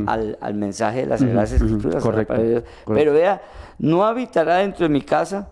al, 0.06 0.38
al 0.42 0.54
mensaje 0.54 1.02
de 1.02 1.06
las 1.08 1.22
Sagradas 1.22 1.52
Escrituras. 1.54 1.96
a 1.96 1.98
la 1.98 2.02
correcto. 2.26 2.34
Pero 2.94 3.14
vea, 3.14 3.42
no 3.80 4.06
habitará 4.06 4.58
dentro 4.58 4.84
de 4.86 4.90
mi 4.90 5.02
casa 5.02 5.50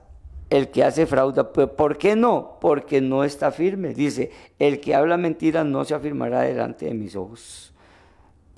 el 0.52 0.70
que 0.70 0.84
hace 0.84 1.06
fraude. 1.08 1.44
Pues, 1.46 1.68
¿Por 1.70 1.98
qué 1.98 2.16
no? 2.16 2.58
Porque 2.62 3.02
no 3.02 3.24
está 3.24 3.52
firme. 3.52 3.94
Dice, 3.96 4.32
el 4.60 4.80
que 4.80 4.94
habla 4.96 5.18
mentira 5.18 5.64
no 5.64 5.84
se 5.86 5.96
afirmará 5.96 6.42
delante 6.42 6.86
de 6.86 6.94
mis 6.94 7.16
ojos. 7.16 7.74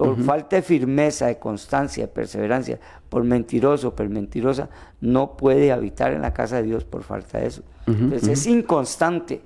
Por 0.05 0.23
falta 0.23 0.55
de 0.55 0.61
firmeza, 0.61 1.27
de 1.27 1.37
constancia, 1.37 2.05
de 2.05 2.07
perseverancia, 2.07 2.79
por 3.09 3.23
mentiroso, 3.23 3.95
por 3.95 4.09
mentirosa, 4.09 4.69
no 4.99 5.37
puede 5.37 5.71
habitar 5.71 6.13
en 6.13 6.21
la 6.21 6.33
casa 6.33 6.57
de 6.57 6.63
Dios 6.63 6.85
por 6.85 7.03
falta 7.03 7.39
de 7.39 7.47
eso. 7.47 7.63
Entonces 7.87 8.27
es 8.27 8.47
inconstante, 8.47 9.41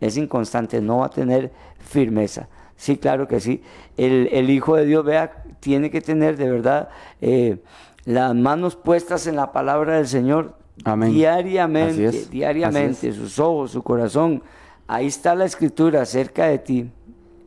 es 0.00 0.16
inconstante, 0.16 0.80
no 0.80 0.98
va 0.98 1.06
a 1.06 1.10
tener 1.10 1.52
firmeza. 1.78 2.48
Sí, 2.76 2.96
claro 2.96 3.26
que 3.26 3.40
sí. 3.40 3.62
El, 3.96 4.28
el 4.32 4.50
Hijo 4.50 4.76
de 4.76 4.86
Dios, 4.86 5.04
vea, 5.04 5.42
tiene 5.60 5.90
que 5.90 6.00
tener 6.00 6.36
de 6.36 6.50
verdad 6.50 6.88
eh, 7.20 7.58
las 8.04 8.34
manos 8.34 8.76
puestas 8.76 9.26
en 9.26 9.36
la 9.36 9.52
palabra 9.52 9.96
del 9.96 10.06
Señor 10.06 10.54
Amén. 10.84 11.12
diariamente, 11.12 12.26
diariamente, 12.30 13.12
sus 13.12 13.38
ojos, 13.38 13.72
su 13.72 13.82
corazón. 13.82 14.42
Ahí 14.86 15.06
está 15.06 15.34
la 15.34 15.44
escritura 15.44 16.04
cerca 16.06 16.46
de 16.46 16.58
ti, 16.58 16.90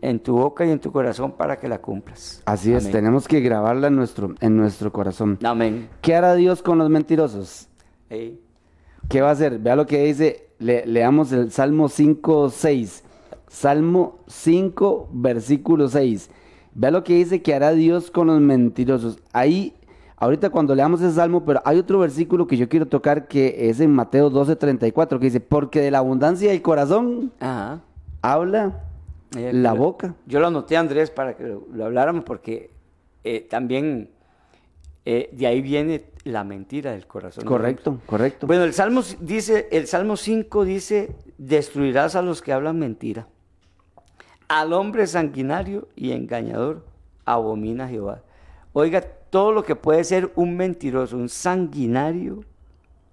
en 0.02 0.20
tu 0.20 0.34
boca 0.36 0.66
y 0.66 0.72
en 0.72 0.80
tu 0.80 0.92
corazón 0.92 1.32
para 1.34 1.58
que 1.58 1.68
la 1.70 1.80
cumplas. 1.80 2.42
Así 2.46 2.74
es, 2.74 2.84
Amén. 2.84 2.92
tenemos 2.92 3.28
que 3.28 3.40
grabarla 3.42 3.88
en 3.88 3.96
nuestro, 3.96 4.34
en 4.40 4.58
nuestro 4.58 4.92
corazón. 4.92 5.38
Amén. 5.44 5.90
¿Qué 6.02 6.16
hará 6.16 6.34
Dios 6.36 6.62
con 6.62 6.78
los 6.78 6.90
mentirosos? 6.90 7.68
Ey. 8.10 8.40
¿Qué 9.10 9.22
va 9.22 9.30
a 9.30 9.34
hacer? 9.34 9.60
Vea 9.60 9.76
lo 9.76 9.86
que 9.86 10.04
dice, 10.06 10.48
le- 10.60 10.86
leamos 10.86 11.32
el 11.32 11.52
Salmo 11.52 11.90
5, 11.90 12.50
6. 12.50 13.04
Salmo 13.48 14.20
5, 14.28 15.10
versículo 15.12 15.88
6. 15.90 16.30
Vea 16.74 16.92
lo 16.92 17.04
que 17.04 17.16
dice 17.16 17.42
que 17.42 17.54
hará 17.54 17.72
Dios 17.72 18.10
con 18.12 18.28
los 18.28 18.40
mentirosos. 18.40 19.20
Ahí, 19.34 19.76
ahorita 20.16 20.50
cuando 20.50 20.73
leamos 20.73 21.02
ese 21.02 21.15
salmo, 21.15 21.44
pero 21.46 21.62
hay 21.65 21.78
otro 21.78 22.00
versículo 22.00 22.48
que 22.48 22.56
yo 22.58 22.69
quiero 22.69 22.88
tocar 22.88 23.28
que 23.28 23.69
es 23.69 23.80
en 23.82 23.92
Mateo 23.92 24.30
12, 24.30 24.56
34, 24.56 25.19
que 25.19 25.25
dice, 25.25 25.42
porque 25.42 25.82
de 25.82 25.92
la 25.92 25.98
abundancia 25.98 26.50
del 26.52 26.62
corazón 26.62 27.34
Ajá. 27.42 27.82
habla 28.21 28.86
Eh, 29.36 29.52
la 29.54 29.73
boca. 29.73 30.15
Yo 30.25 30.40
lo 30.40 30.48
anoté, 30.48 30.77
Andrés, 30.77 31.10
para 31.10 31.36
que 31.36 31.44
lo, 31.44 31.67
lo 31.71 31.86
habláramos, 31.86 32.23
porque 32.23 32.71
eh, 33.23 33.42
también 33.50 34.10
eh, 35.04 35.29
de 35.32 35.48
ahí 35.48 35.62
viene 35.62 36.06
la 36.23 36.44
mentira 36.44 36.92
del 36.92 37.08
corazón. 37.08 37.46
Correcto, 37.46 38.00
correcto. 38.06 38.46
Bueno, 38.46 38.63
el 38.63 38.73
Salmo 38.73 39.02
dice, 39.19 39.67
el 39.71 39.88
Salmo 39.88 40.15
5 40.15 40.63
dice, 40.63 41.15
destruirás 41.38 42.15
a 42.15 42.21
los 42.21 42.42
que 42.42 42.54
hablan 42.54 42.77
mentira. 42.77 43.27
Al 44.48 44.73
hombre 44.73 45.08
sanguinario 45.08 45.88
y 45.96 46.12
engañador 46.12 46.86
abomina 47.25 47.88
Jehová. 47.88 48.21
Oiga, 48.73 49.02
todo 49.02 49.52
lo 49.52 49.63
que 49.63 49.75
puede 49.75 50.04
ser 50.04 50.32
un 50.36 50.56
mentiroso, 50.56 51.17
un 51.17 51.29
sanguinario, 51.29 52.44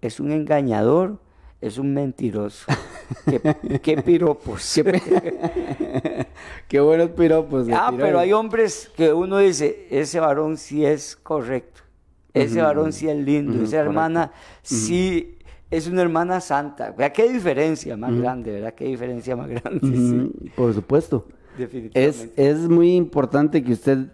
es 0.02 0.20
un 0.20 0.32
engañador, 0.32 1.18
es 1.60 1.78
un 1.78 1.94
mentiroso. 1.94 2.66
qué, 3.24 3.80
qué 3.80 4.02
piropos. 4.02 4.80
Qué 6.68 6.80
buenos 6.80 7.10
piropos. 7.10 7.66
le 7.66 7.74
Ah, 7.74 7.90
pero 7.96 8.18
hay 8.18 8.32
hombres 8.32 8.90
que 8.94 9.12
uno 9.12 9.38
dice, 9.38 9.86
ese 9.90 10.20
varón 10.20 10.58
sí 10.58 10.84
es 10.84 11.16
correcto, 11.16 11.80
ese 12.34 12.60
varón 12.60 12.92
sí 12.92 13.08
es 13.08 13.16
lindo, 13.16 13.64
esa 13.64 13.78
hermana 13.78 14.32
sí 14.62 15.38
es 15.70 15.88
una 15.88 16.02
hermana 16.02 16.40
santa. 16.40 16.90
Vea 16.92 17.10
qué 17.10 17.32
diferencia 17.32 17.96
más 17.96 18.14
grande, 18.14 18.52
¿verdad? 18.52 18.74
Qué 18.74 18.84
diferencia 18.84 19.34
más 19.34 19.48
grande, 19.48 19.80
sí, 19.82 20.50
Por 20.54 20.74
supuesto. 20.74 21.26
Es, 21.54 21.58
definitivamente. 21.58 22.50
es 22.50 22.68
muy 22.68 22.94
importante 22.94 23.64
que 23.64 23.72
usted 23.72 24.12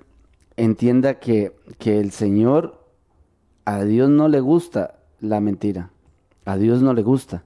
entienda 0.57 1.19
que, 1.19 1.53
que 1.79 1.99
el 1.99 2.13
Señor, 2.13 2.81
a 3.65 3.83
Dios 3.83 4.09
no 4.09 4.29
le 4.29 4.41
gusta 4.41 5.01
la 5.21 5.41
mentira. 5.41 5.91
A 6.45 6.57
Dios 6.57 6.83
no 6.83 6.95
le 6.95 7.03
gusta. 7.03 7.43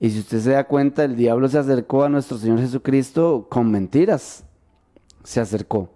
Y 0.00 0.10
si 0.10 0.20
usted 0.20 0.38
se 0.40 0.50
da 0.52 0.64
cuenta, 0.64 1.04
el 1.04 1.16
diablo 1.16 1.48
se 1.48 1.58
acercó 1.58 2.04
a 2.04 2.08
nuestro 2.08 2.38
Señor 2.38 2.60
Jesucristo 2.60 3.46
con 3.48 3.70
mentiras. 3.70 4.44
Se 5.24 5.40
acercó. 5.40 5.90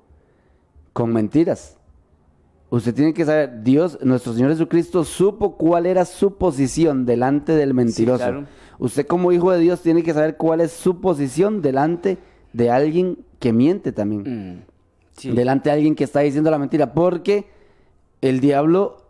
Con 0.92 1.12
mentiras. 1.12 1.76
Usted 2.70 2.94
tiene 2.94 3.12
que 3.12 3.24
saber, 3.24 3.62
Dios, 3.62 3.98
nuestro 4.02 4.32
Señor 4.32 4.50
Jesucristo, 4.50 5.04
supo 5.04 5.56
cuál 5.56 5.86
era 5.86 6.04
su 6.04 6.36
posición 6.36 7.04
delante 7.04 7.52
del 7.52 7.74
mentiroso. 7.74 8.24
claro. 8.24 8.46
Usted 8.78 9.06
como 9.06 9.30
hijo 9.30 9.52
de 9.52 9.60
Dios 9.60 9.82
tiene 9.82 10.02
que 10.02 10.14
saber 10.14 10.36
cuál 10.36 10.60
es 10.60 10.72
su 10.72 11.00
posición 11.00 11.62
delante 11.62 12.18
de 12.52 12.70
alguien 12.70 13.18
que 13.38 13.52
miente 13.52 13.92
también. 13.92 14.22
Mm, 14.54 14.62
sí. 15.16 15.30
Delante 15.30 15.68
de 15.68 15.74
alguien 15.74 15.94
que 15.94 16.04
está 16.04 16.20
diciendo 16.20 16.50
la 16.50 16.58
mentira. 16.58 16.94
Porque 16.94 17.44
el 18.22 18.40
diablo, 18.40 19.01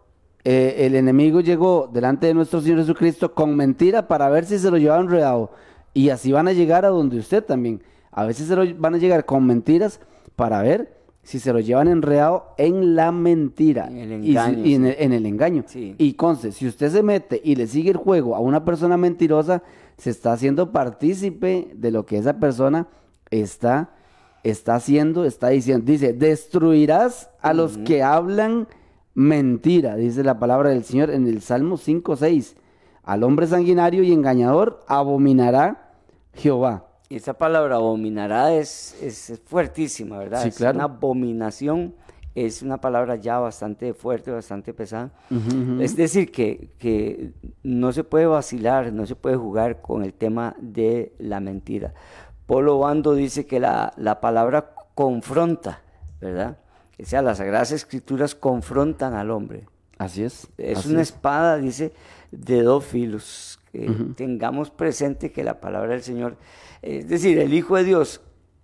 eh, 0.44 0.74
el 0.86 0.94
enemigo 0.96 1.40
llegó 1.40 1.88
delante 1.92 2.26
de 2.26 2.34
nuestro 2.34 2.60
Señor 2.60 2.78
Jesucristo 2.80 3.32
con 3.34 3.54
mentira 3.56 4.08
para 4.08 4.28
ver 4.28 4.44
si 4.44 4.58
se 4.58 4.70
lo 4.70 4.76
lleva 4.78 4.98
enredado. 4.98 5.50
Y 5.94 6.08
así 6.08 6.32
van 6.32 6.48
a 6.48 6.52
llegar 6.52 6.84
a 6.84 6.88
donde 6.88 7.18
usted 7.18 7.44
también. 7.44 7.82
A 8.10 8.24
veces 8.24 8.48
se 8.48 8.56
lo 8.56 8.62
van 8.78 8.94
a 8.94 8.98
llegar 8.98 9.24
con 9.24 9.46
mentiras 9.46 10.00
para 10.36 10.60
ver 10.62 11.00
si 11.22 11.38
se 11.38 11.52
lo 11.52 11.60
llevan 11.60 11.86
enredado 11.88 12.46
en 12.58 12.96
la 12.96 13.12
mentira. 13.12 13.86
En 13.88 14.10
el 14.12 14.24
Y 14.24 14.28
si- 14.28 14.30
engaño, 14.32 14.64
y 14.64 14.74
en, 14.74 14.82
sí. 14.84 14.88
el, 14.88 14.96
en 14.98 15.12
el 15.12 15.26
engaño. 15.26 15.64
Sí. 15.66 15.94
Y 15.98 16.14
conste, 16.14 16.50
si 16.50 16.66
usted 16.66 16.90
se 16.90 17.02
mete 17.02 17.40
y 17.44 17.54
le 17.54 17.66
sigue 17.68 17.90
el 17.90 17.96
juego 17.96 18.34
a 18.34 18.40
una 18.40 18.64
persona 18.64 18.96
mentirosa, 18.96 19.62
se 19.96 20.10
está 20.10 20.32
haciendo 20.32 20.72
partícipe 20.72 21.68
de 21.74 21.90
lo 21.92 22.04
que 22.04 22.18
esa 22.18 22.40
persona 22.40 22.88
está, 23.30 23.90
está 24.42 24.74
haciendo, 24.74 25.24
está 25.24 25.50
diciendo. 25.50 25.84
Dice, 25.86 26.12
destruirás 26.12 27.30
a 27.40 27.54
los 27.54 27.78
que 27.78 28.02
hablan 28.02 28.66
mentira, 29.14 29.96
dice 29.96 30.24
la 30.24 30.38
palabra 30.38 30.70
del 30.70 30.84
Señor 30.84 31.10
en 31.10 31.26
el 31.26 31.40
Salmo 31.40 31.76
5, 31.76 32.16
6. 32.16 32.56
Al 33.02 33.24
hombre 33.24 33.46
sanguinario 33.46 34.02
y 34.02 34.12
engañador 34.12 34.84
abominará 34.86 35.90
Jehová. 36.34 36.86
Y 37.08 37.16
esa 37.16 37.34
palabra 37.34 37.76
abominará 37.76 38.54
es, 38.54 38.96
es, 39.02 39.40
fuertísima, 39.44 40.18
¿verdad? 40.18 40.42
Sí, 40.42 40.48
es 40.48 40.56
claro. 40.56 40.76
una 40.76 40.84
abominación, 40.84 41.94
es 42.34 42.62
una 42.62 42.80
palabra 42.80 43.16
ya 43.16 43.38
bastante 43.38 43.92
fuerte, 43.92 44.30
bastante 44.30 44.72
pesada. 44.72 45.10
Es 45.78 45.94
decir, 45.94 46.32
que, 46.32 46.70
que 46.78 47.32
no 47.62 47.92
se 47.92 48.04
puede 48.04 48.24
vacilar, 48.24 48.92
no 48.92 49.04
se 49.04 49.14
puede 49.14 49.36
jugar 49.36 49.82
con 49.82 50.04
el 50.04 50.14
tema 50.14 50.56
de 50.58 51.12
la 51.18 51.40
mentira. 51.40 51.92
Polo 52.46 52.78
Bando 52.78 53.14
dice 53.14 53.46
que 53.46 53.60
la, 53.60 53.92
la 53.96 54.20
palabra 54.20 54.74
confronta, 54.94 55.82
¿verdad? 56.20 56.56
O 57.02 57.04
sea, 57.04 57.22
las 57.22 57.38
Sagradas 57.38 57.72
Escrituras 57.72 58.34
confrontan 58.34 59.14
al 59.14 59.30
hombre. 59.30 59.66
Así 59.98 60.22
es. 60.22 60.48
Es 60.56 60.78
así 60.78 60.90
una 60.90 61.02
es. 61.02 61.08
espada, 61.08 61.58
dice, 61.58 61.92
de 62.30 62.62
dos 62.62 62.84
filos. 62.84 63.58
Que 63.72 63.90
tengamos 64.16 64.70
presente 64.70 65.32
que 65.32 65.42
la 65.42 65.58
palabra 65.58 65.92
del 65.92 66.02
Señor, 66.02 66.36
es 66.82 67.08
decir, 67.08 67.38
el 67.38 67.54
Hijo 67.54 67.76
de 67.76 67.84
Dios, 67.84 68.20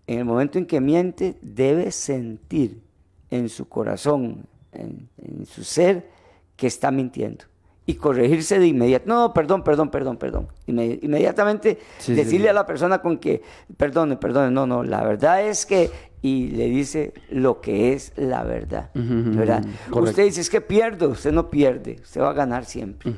en 0.07 0.19
el 0.19 0.25
momento 0.27 0.59
en 0.59 0.67
que 0.67 0.83
miente, 0.83 1.39
debe 1.41 1.91
sentir 1.93 2.83
en 3.31 3.49
su 3.49 3.69
corazón, 3.69 4.47
en, 4.73 5.09
en 5.17 5.47
su 5.47 5.65
ser, 5.65 6.11
que 6.57 6.67
está 6.67 6.91
mintiendo. 6.91 7.47
Y 7.89 7.95
corregirse 7.95 8.59
de 8.59 8.67
inmediato. 8.67 9.07
No, 9.09 9.33
perdón, 9.33 9.65
perdón, 9.65 9.89
perdón, 9.91 10.19
perdón. 10.19 10.49
Inme- 10.67 10.99
inmediatamente 11.01 11.79
Sí, 11.99 12.13
decirle 12.15 12.47
sí. 12.47 12.49
a 12.51 12.53
la 12.53 12.67
persona 12.67 13.01
con 13.01 13.17
que, 13.17 13.41
perdone, 13.79 14.17
perdone, 14.19 14.51
no, 14.51 14.67
no, 14.67 14.83
la 14.85 15.03
verdad 15.03 15.43
es 15.43 15.65
que, 15.65 15.91
y 16.21 16.49
le 16.49 16.67
dice 16.69 17.15
lo 17.31 17.63
que 17.63 17.95
es 17.95 18.13
la 18.17 18.45
verdad. 18.45 18.91
¿verdad? 18.95 19.65
Usted 19.91 20.25
dice, 20.25 20.43
es 20.43 20.51
que 20.51 20.61
pierdo, 20.61 21.09
usted 21.09 21.33
no 21.33 21.49
pierde, 21.49 21.97
usted 22.03 22.21
va 22.21 22.29
a 22.31 22.35
ganar 22.35 22.67
siempre. 22.67 23.11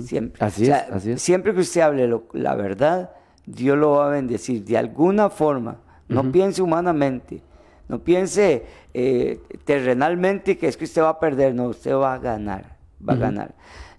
Siempre. 0.00 0.44
Así 0.44 0.62
O 0.64 0.66
sea, 0.66 0.78
es, 0.78 0.92
así 0.92 1.10
es. 1.12 1.22
Siempre 1.22 1.54
que 1.54 1.60
usted 1.60 1.82
hable 1.82 2.08
lo- 2.08 2.24
la 2.32 2.56
verdad, 2.56 3.10
Dios 3.46 3.78
lo 3.78 3.92
va 3.92 4.08
a 4.08 4.10
bendecir 4.10 4.64
de 4.64 4.78
alguna 4.78 5.30
forma. 5.30 5.76
No 6.08 6.30
piense 6.32 6.60
humanamente, 6.60 7.40
no 7.88 8.00
piense 8.00 8.64
eh, 8.94 9.38
terrenalmente 9.64 10.58
que 10.58 10.66
es 10.66 10.76
que 10.76 10.84
usted 10.84 11.02
va 11.02 11.10
a 11.10 11.20
perder, 11.20 11.54
no, 11.54 11.68
usted 11.68 11.94
va 11.94 12.14
a 12.14 12.18
ganar, 12.18 12.76
va 13.08 13.12
a 13.14 13.16
ganar. 13.16 13.54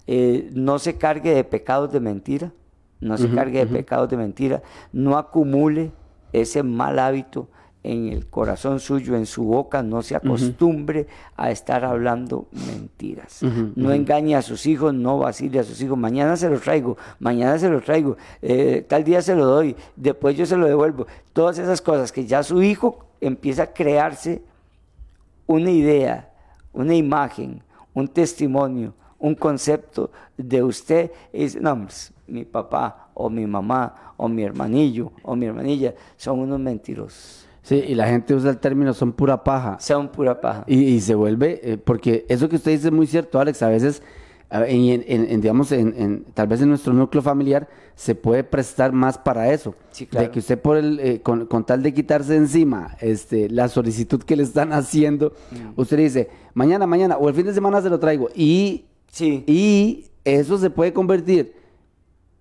Eh, 0.06 0.50
no 0.52 0.78
se 0.78 0.96
cargue 0.96 1.34
de 1.34 1.44
pecados 1.44 1.92
de 1.92 2.00
mentira, 2.00 2.52
no 3.00 3.18
se 3.18 3.30
cargue 3.30 3.60
de 3.60 3.66
pecados 3.66 4.08
de 4.08 4.16
mentira, 4.16 4.62
no 4.92 5.16
acumule 5.18 5.92
ese 6.32 6.62
mal 6.62 6.98
hábito 6.98 7.48
en 7.84 8.08
el 8.08 8.26
corazón 8.26 8.80
suyo, 8.80 9.14
en 9.14 9.26
su 9.26 9.44
boca, 9.44 9.82
no 9.82 10.00
se 10.02 10.16
acostumbre 10.16 11.06
a 11.36 11.50
estar 11.50 11.84
hablando 11.84 12.48
mentiras. 12.52 13.42
No 13.76 13.92
engañe 13.92 14.34
a 14.34 14.42
sus 14.42 14.64
hijos, 14.66 14.94
no 14.94 15.18
vacile 15.18 15.60
a 15.60 15.64
sus 15.64 15.80
hijos. 15.82 15.98
Mañana 15.98 16.36
se 16.36 16.48
los 16.48 16.62
traigo, 16.62 16.96
mañana 17.18 17.58
se 17.58 17.68
los 17.68 17.84
traigo, 17.84 18.16
eh, 18.40 18.84
tal 18.88 19.04
día 19.04 19.20
se 19.20 19.36
lo 19.36 19.44
doy, 19.44 19.76
después 19.96 20.34
yo 20.34 20.46
se 20.46 20.56
lo 20.56 20.66
devuelvo. 20.66 21.06
Todas 21.34 21.58
esas 21.58 21.82
cosas 21.82 22.10
que 22.10 22.24
ya 22.24 22.42
su 22.42 22.62
hijo 22.62 23.06
empieza 23.20 23.64
a 23.64 23.72
crearse 23.74 24.42
una 25.46 25.70
idea, 25.70 26.32
una 26.72 26.94
imagen, 26.94 27.62
un 27.92 28.08
testimonio, 28.08 28.94
un 29.24 29.34
concepto 29.34 30.10
de 30.36 30.62
usted. 30.62 31.10
Y 31.32 31.40
dice, 31.44 31.60
no, 31.60 31.86
mi 32.26 32.44
papá 32.44 33.08
o 33.14 33.28
mi 33.30 33.46
mamá 33.46 33.94
o 34.16 34.28
mi 34.28 34.42
hermanillo 34.42 35.12
o 35.22 35.34
mi 35.36 35.46
hermanilla 35.46 35.94
son 36.16 36.40
unos 36.40 36.60
mentirosos. 36.60 37.46
Sí, 37.62 37.76
y 37.76 37.94
la 37.94 38.06
gente 38.06 38.34
usa 38.34 38.50
el 38.50 38.58
término 38.58 38.92
son 38.92 39.12
pura 39.12 39.42
paja. 39.42 39.78
Son 39.80 40.08
pura 40.08 40.38
paja. 40.40 40.64
Y, 40.66 40.76
y 40.84 41.00
se 41.00 41.14
vuelve, 41.14 41.60
eh, 41.62 41.78
porque 41.78 42.26
eso 42.28 42.48
que 42.48 42.56
usted 42.56 42.72
dice 42.72 42.88
es 42.88 42.92
muy 42.92 43.06
cierto, 43.06 43.40
Alex, 43.40 43.62
a 43.62 43.68
veces, 43.68 44.02
en, 44.50 45.02
en- 45.06 45.30
en, 45.30 45.40
digamos, 45.40 45.72
en, 45.72 45.94
en- 45.96 46.24
tal 46.34 46.46
vez 46.46 46.60
en 46.60 46.68
nuestro 46.68 46.92
núcleo 46.92 47.22
familiar 47.22 47.66
se 47.94 48.14
puede 48.14 48.44
prestar 48.44 48.92
más 48.92 49.16
para 49.16 49.50
eso. 49.50 49.74
Sí, 49.92 50.06
claro. 50.06 50.26
De 50.26 50.32
que 50.32 50.40
usted 50.40 50.58
por 50.60 50.76
el, 50.76 51.00
eh, 51.00 51.20
con, 51.22 51.46
con 51.46 51.64
tal 51.64 51.82
de 51.82 51.94
quitarse 51.94 52.36
encima 52.36 52.96
este, 53.00 53.48
la 53.48 53.68
solicitud 53.68 54.22
que 54.22 54.36
le 54.36 54.42
están 54.42 54.72
haciendo, 54.74 55.32
Mm. 55.50 55.80
usted 55.80 55.96
dice, 55.96 56.28
mañana, 56.52 56.86
mañana, 56.86 57.16
o 57.16 57.28
el 57.30 57.34
fin 57.34 57.46
de 57.46 57.54
semana 57.54 57.80
se 57.80 57.88
lo 57.88 57.98
traigo. 57.98 58.28
Y, 58.34 58.84
Sí. 59.14 59.44
y 59.46 60.06
eso 60.24 60.58
se 60.58 60.70
puede 60.70 60.92
convertir. 60.92 61.54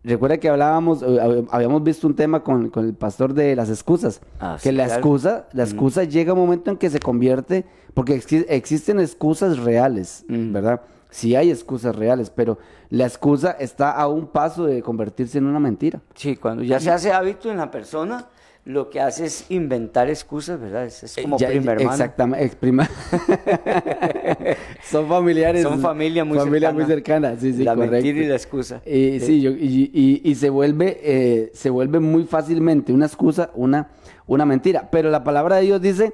Recuerda 0.03 0.37
que 0.37 0.49
hablábamos, 0.49 1.01
eh, 1.01 1.05
hab- 1.05 1.47
habíamos 1.51 1.83
visto 1.83 2.07
un 2.07 2.15
tema 2.15 2.43
con, 2.43 2.69
con 2.69 2.83
el 2.85 2.93
pastor 2.93 3.33
de 3.33 3.55
las 3.55 3.69
excusas. 3.69 4.19
Ah, 4.39 4.57
que 4.61 4.69
sí, 4.69 4.75
la 4.75 4.85
claro. 4.85 4.99
excusa, 4.99 5.47
la 5.53 5.63
excusa 5.63 6.03
llega 6.03 6.33
un 6.33 6.39
momento 6.39 6.71
en 6.71 6.77
que 6.77 6.89
se 6.89 6.99
convierte, 6.99 7.63
porque 7.93 8.19
exi- 8.19 8.45
existen 8.49 8.99
excusas 8.99 9.59
reales, 9.59 10.25
Mm. 10.27 10.51
¿verdad? 10.51 10.81
Sí 11.09 11.35
hay 11.35 11.51
excusas 11.51 11.95
reales, 11.95 12.31
pero 12.31 12.57
la 12.89 13.05
excusa 13.05 13.51
está 13.51 13.91
a 13.91 14.07
un 14.07 14.27
paso 14.27 14.65
de 14.65 14.81
convertirse 14.81 15.37
en 15.37 15.45
una 15.45 15.59
mentira. 15.59 16.01
Sí, 16.15 16.35
cuando 16.35 16.63
ya 16.63 16.79
se 16.79 16.89
hace 16.89 17.11
hábito 17.13 17.51
en 17.51 17.57
la 17.57 17.69
persona, 17.69 18.27
lo 18.65 18.89
que 18.89 19.01
hace 19.01 19.25
es 19.25 19.45
inventar 19.49 20.09
excusas, 20.09 20.59
¿verdad? 20.59 20.85
Es, 20.85 21.03
es 21.03 21.15
como 21.21 21.35
Eh, 21.35 21.39
Ya- 21.39 21.47
primer 21.49 21.77
hermano. 21.79 21.91
Exactamente, 21.91 22.45
ex- 22.45 22.55
prima- 22.55 22.89
Son 24.89 25.07
familiares. 25.07 25.63
Son 25.63 25.79
familia 25.81 26.23
muy 26.23 26.37
familia 26.37 26.69
cercana. 26.69 26.73
muy 26.85 26.85
cercana, 26.93 27.35
sí, 27.39 27.53
sí, 27.53 27.63
la 27.63 27.75
correcto. 27.75 27.93
mentira 27.95 28.19
y 28.23 28.27
la 28.27 28.35
excusa. 28.35 28.81
Y, 28.85 29.19
sí, 29.19 29.41
yo- 29.41 29.51
y, 29.51 29.91
y- 29.93 30.21
y 30.23 30.35
se 30.35 30.49
vuelve 30.49 30.99
eh, 31.03 31.51
se 31.53 31.69
vuelve 31.69 31.99
muy 31.99 32.23
fácilmente 32.25 32.93
una 32.93 33.05
excusa, 33.05 33.51
una, 33.55 33.89
una 34.27 34.45
mentira. 34.45 34.89
Pero 34.91 35.09
la 35.09 35.23
palabra 35.23 35.57
de 35.57 35.63
Dios 35.63 35.81
dice 35.81 36.13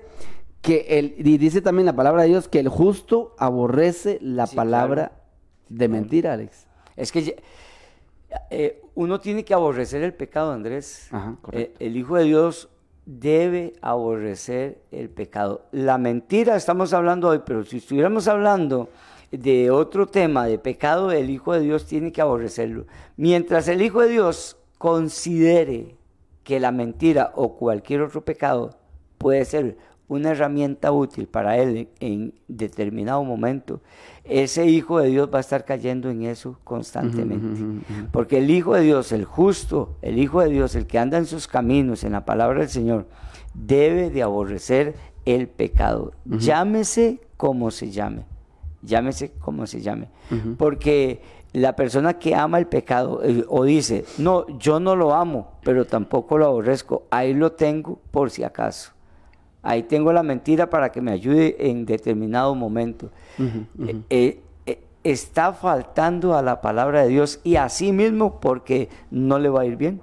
que 0.62 0.86
el, 0.90 1.16
y 1.18 1.38
dice 1.38 1.62
también 1.62 1.86
la 1.86 1.96
palabra 1.96 2.24
de 2.24 2.30
Dios 2.30 2.48
que 2.48 2.60
el 2.60 2.70
justo 2.70 3.36
aborrece 3.38 4.18
la 4.22 4.48
Sí, 4.48 4.56
palabra 4.56 5.12
de 5.70 5.88
mentira, 5.88 6.34
Alex. 6.34 6.66
Es 6.98 7.12
que 7.12 7.24
ya- 7.24 7.34
eh, 8.50 8.82
uno 8.96 9.20
tiene 9.20 9.44
que 9.44 9.54
aborrecer 9.54 10.04
el 10.04 10.14
pecado, 10.14 10.52
Andrés. 10.52 11.08
Ajá. 11.12 11.38
Eh, 11.52 11.74
el 11.80 11.98
Hijo 11.98 12.16
de 12.16 12.26
Dios 12.26 12.70
debe 13.06 13.74
aborrecer 13.82 14.82
el 14.92 15.10
pecado. 15.10 15.66
La 15.72 15.98
mentira 15.98 16.56
estamos 16.56 16.94
hablando 16.94 17.30
hoy, 17.30 17.42
pero 17.46 17.64
si 17.64 17.78
estuviéramos 17.78 18.28
hablando 18.28 18.90
de 19.32 19.72
otro 19.72 20.08
tema, 20.08 20.46
de 20.46 20.60
pecado, 20.60 21.12
el 21.12 21.30
Hijo 21.30 21.54
de 21.54 21.62
Dios 21.62 21.86
tiene 21.86 22.12
que 22.12 22.22
aborrecerlo. 22.22 22.86
Mientras 23.18 23.68
el 23.68 23.82
Hijo 23.82 24.02
de 24.02 24.10
Dios 24.10 24.58
considere 24.78 25.96
que 26.44 26.60
la 26.60 26.72
mentira 26.72 27.32
o 27.36 27.56
cualquier 27.56 28.02
otro 28.02 28.24
pecado 28.26 28.76
puede 29.18 29.46
ser 29.46 29.78
una 30.10 30.32
herramienta 30.32 30.92
útil 30.92 31.28
para 31.28 31.58
él 31.58 31.88
en, 32.00 32.34
determinado 32.48 33.24
momento, 33.24 33.82
ese 34.26 34.66
Hijo 34.66 35.00
de 35.00 35.10
Dios 35.10 35.30
va 35.34 35.38
a 35.38 35.42
estar 35.42 35.64
cayendo 35.64 36.10
en 36.10 36.24
eso 36.24 36.60
constantemente. 36.64 37.64
Porque 38.12 38.40
el 38.40 38.50
Hijo 38.50 38.74
de 38.74 38.82
Dios, 38.82 39.12
el 39.12 39.24
justo, 39.24 39.98
el 40.02 40.20
Hijo 40.20 40.42
de 40.42 40.50
Dios, 40.50 40.76
el 40.76 40.88
que 40.88 41.00
anda 41.00 41.18
en 41.18 41.26
sus 41.26 41.48
caminos, 41.48 42.04
en 42.04 42.12
la 42.12 42.26
palabra 42.26 42.60
del 42.60 42.70
Señor, 42.70 43.08
debe 43.54 44.10
de 44.10 44.24
aborrecer 44.24 44.96
el 45.26 45.48
pecado. 45.48 46.12
Llámese 46.26 47.22
como 47.38 47.72
se 47.72 47.92
llame. 47.92 48.26
Llámese 48.82 49.32
como 49.40 49.68
se 49.68 49.82
llame. 49.82 50.10
Porque 50.58 51.22
la 51.54 51.76
persona 51.76 52.18
que 52.18 52.36
ama 52.36 52.58
el 52.58 52.68
pecado 52.68 53.22
eh, 53.24 53.46
o 53.48 53.64
dice, 53.64 54.06
no, 54.18 54.48
yo 54.58 54.80
no 54.80 54.96
lo 54.96 55.14
amo, 55.14 55.60
pero 55.64 55.86
tampoco 55.86 56.38
lo 56.38 56.46
aborrezco, 56.46 57.04
ahí 57.10 57.34
lo 57.34 57.52
tengo 57.52 58.00
por 58.12 58.30
si 58.32 58.44
acaso. 58.44 58.92
Ahí 59.62 59.84
tengo 59.84 60.14
la 60.14 60.24
mentira 60.24 60.70
para 60.70 60.92
que 60.92 61.02
me 61.02 61.12
ayude 61.12 61.70
en 61.70 61.86
determinado 61.86 62.56
momento. 62.56 63.12
Eh, 63.38 64.02
eh, 64.10 64.42
eh, 64.66 64.84
está 65.04 65.54
faltando 65.54 66.36
a 66.36 66.42
la 66.42 66.62
palabra 66.62 67.04
de 67.04 67.10
Dios 67.10 67.42
y 67.44 67.58
así 67.58 67.92
mismo 67.92 68.40
porque 68.40 68.90
no 69.12 69.38
le 69.38 69.50
va 69.50 69.62
a 69.62 69.66
ir 69.66 69.76
bien. 69.76 70.02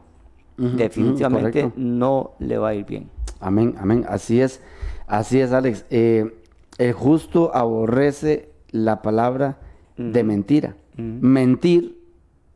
Definitivamente 0.56 1.70
no 1.76 2.32
le 2.38 2.58
va 2.58 2.68
a 2.68 2.74
ir 2.74 2.86
bien. 2.86 3.10
Amén, 3.40 3.74
amén. 3.78 4.04
Así 4.08 4.40
es, 4.40 4.62
así 5.06 5.40
es, 5.40 5.52
Alex. 5.52 5.84
Eh, 5.90 6.34
el 6.78 6.92
justo 6.92 7.54
aborrece 7.54 8.50
la 8.70 9.02
palabra 9.02 9.58
de 9.96 10.24
mentira. 10.24 10.76
Mentir, 10.96 11.98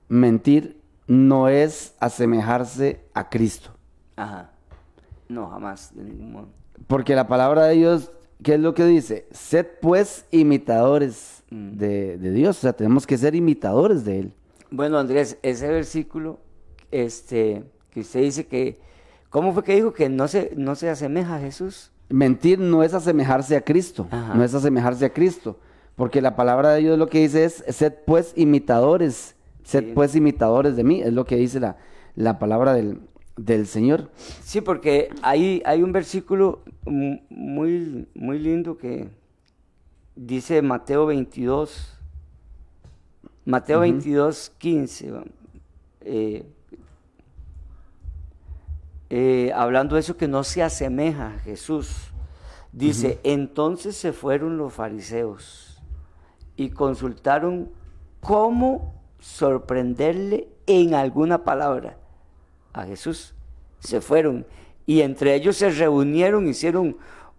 mentir 0.09 0.81
no 1.07 1.49
es 1.49 1.95
asemejarse 2.01 3.01
a 3.15 3.29
Cristo. 3.29 3.71
Ajá. 4.17 4.53
No, 5.29 5.49
jamás, 5.49 5.95
de 5.95 6.05
ningún 6.05 6.33
modo. 6.33 6.60
Porque 6.87 7.15
la 7.15 7.27
palabra 7.29 7.65
de 7.67 7.75
Dios, 7.77 8.11
¿qué 8.43 8.55
es 8.55 8.61
lo 8.61 8.75
que 8.75 8.85
dice? 8.85 9.27
Sed 9.31 9.67
pues 9.81 10.25
imitadores 10.31 11.43
de, 11.51 12.19
de 12.19 12.31
Dios. 12.33 12.59
O 12.59 12.61
sea, 12.61 12.73
tenemos 12.73 13.07
que 13.07 13.17
ser 13.19 13.35
imitadores 13.35 14.05
de 14.05 14.21
Él. 14.21 14.33
Bueno, 14.71 14.99
Andrés, 14.99 15.39
ese 15.43 15.69
versículo 15.69 16.39
este, 16.91 17.65
que 17.91 18.01
usted 18.01 18.21
dice 18.23 18.47
que, 18.47 18.79
¿cómo 19.29 19.53
fue 19.53 19.65
que 19.65 19.75
dijo 19.75 19.93
que 19.93 20.09
no 20.09 20.29
se, 20.29 20.53
no 20.57 20.75
se 20.75 20.89
asemeja 20.89 21.37
a 21.37 21.41
Jesús? 21.41 21.91
Mentir 22.09 22.59
no 22.59 22.83
es 22.83 22.95
asemejarse 22.95 23.57
a 23.57 23.61
Cristo, 23.61 24.09
Ajá. 24.11 24.35
no 24.35 24.43
es 24.43 24.53
asemejarse 24.55 25.05
a 25.05 25.13
Cristo, 25.13 25.59
porque 25.95 26.21
la 26.21 26.35
palabra 26.35 26.71
de 26.71 26.81
Dios 26.81 26.99
lo 26.99 27.09
que 27.09 27.21
dice 27.21 27.45
es, 27.45 27.65
sed 27.69 27.93
pues 28.05 28.33
imitadores, 28.37 29.37
sed 29.63 29.85
Sí. 29.87 29.93
pues 29.95 30.17
imitadores 30.17 30.75
de 30.77 30.83
mí, 30.85 31.03
es 31.03 31.13
lo 31.13 31.25
que 31.25 31.37
dice 31.37 31.61
la, 31.61 31.77
la 32.17 32.39
palabra 32.41 32.75
del, 32.75 33.01
del 33.45 33.67
Señor. 33.67 34.11
Sí, 34.43 34.61
porque 34.61 35.11
hay, 35.23 35.63
hay 35.65 35.83
un 35.83 35.93
versículo 35.93 36.61
mu- 36.85 37.21
muy, 37.31 38.07
muy 38.15 38.39
lindo 38.39 38.77
que 38.77 39.09
dice 40.15 40.61
Mateo 40.63 41.07
22, 41.07 41.97
Mateo 43.45 43.81
22, 43.81 44.53
15, 44.59 45.11
va, 45.11 45.25
eh, 46.03 46.45
eh, 49.09 49.51
hablando 49.55 49.95
de 49.95 50.01
eso 50.01 50.17
que 50.17 50.29
no 50.29 50.45
se 50.45 50.63
asemeja 50.63 51.29
a 51.35 51.39
Jesús. 51.41 52.07
Dice, 52.73 53.19
entonces 53.25 53.97
se 53.97 54.13
fueron 54.13 54.57
los 54.57 54.73
fariseos 54.73 55.83
y 56.57 56.71
consultaron 56.71 57.71
cómo 58.21 58.95
sorprenderle 59.19 60.49
en 60.67 60.95
alguna 60.95 61.43
palabra 61.43 61.97
a 62.73 62.85
Jesús. 62.85 63.35
Se 63.79 64.01
fueron 64.01 64.47
y 64.87 65.01
entre 65.03 65.35
ellos 65.35 65.57
se 65.57 65.71
reunieron, 65.71 66.49
hicieron, 66.49 66.97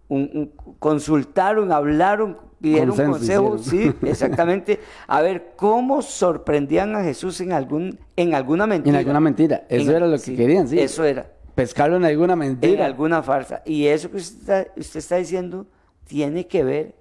un, 0.08 0.30
un- 0.34 0.52
consultaron, 0.80 1.72
hablaron, 1.72 2.38
pidieron 2.60 2.90
Consenso 2.96 3.12
consejo, 3.12 3.56
hicieron. 3.58 3.94
sí, 4.02 4.08
exactamente, 4.08 4.80
a 5.08 5.22
ver 5.22 5.54
cómo 5.56 6.02
sorprendían 6.02 6.96
a 6.96 7.04
Jesús 7.04 7.40
en 7.42 7.52
algún, 7.54 7.98
en 8.16 8.34
alguna 8.36 8.68
mentira. 8.68 8.96
En 8.96 9.00
alguna 9.00 9.20
mentira, 9.20 9.66
eso 9.70 9.90
En- 9.90 9.96
era 9.98 10.08
lo 10.08 10.18
que 10.20 10.36
querían, 10.36 10.68
sí. 10.68 10.80
Eso 10.80 11.04
era 11.04 11.32
Pescarlo 11.56 11.98
en 11.98 12.06
alguna 12.06 12.34
en 12.34 12.40
mentira. 12.40 12.86
alguna 12.86 13.22
farsa. 13.22 13.62
Y 13.66 13.86
eso 13.88 14.10
que 14.10 14.18
usted 14.18 14.40
está, 14.40 14.80
usted 14.80 15.00
está 15.00 15.16
diciendo 15.18 15.66
tiene 16.08 16.48
que 16.48 16.64
ver. 16.64 16.96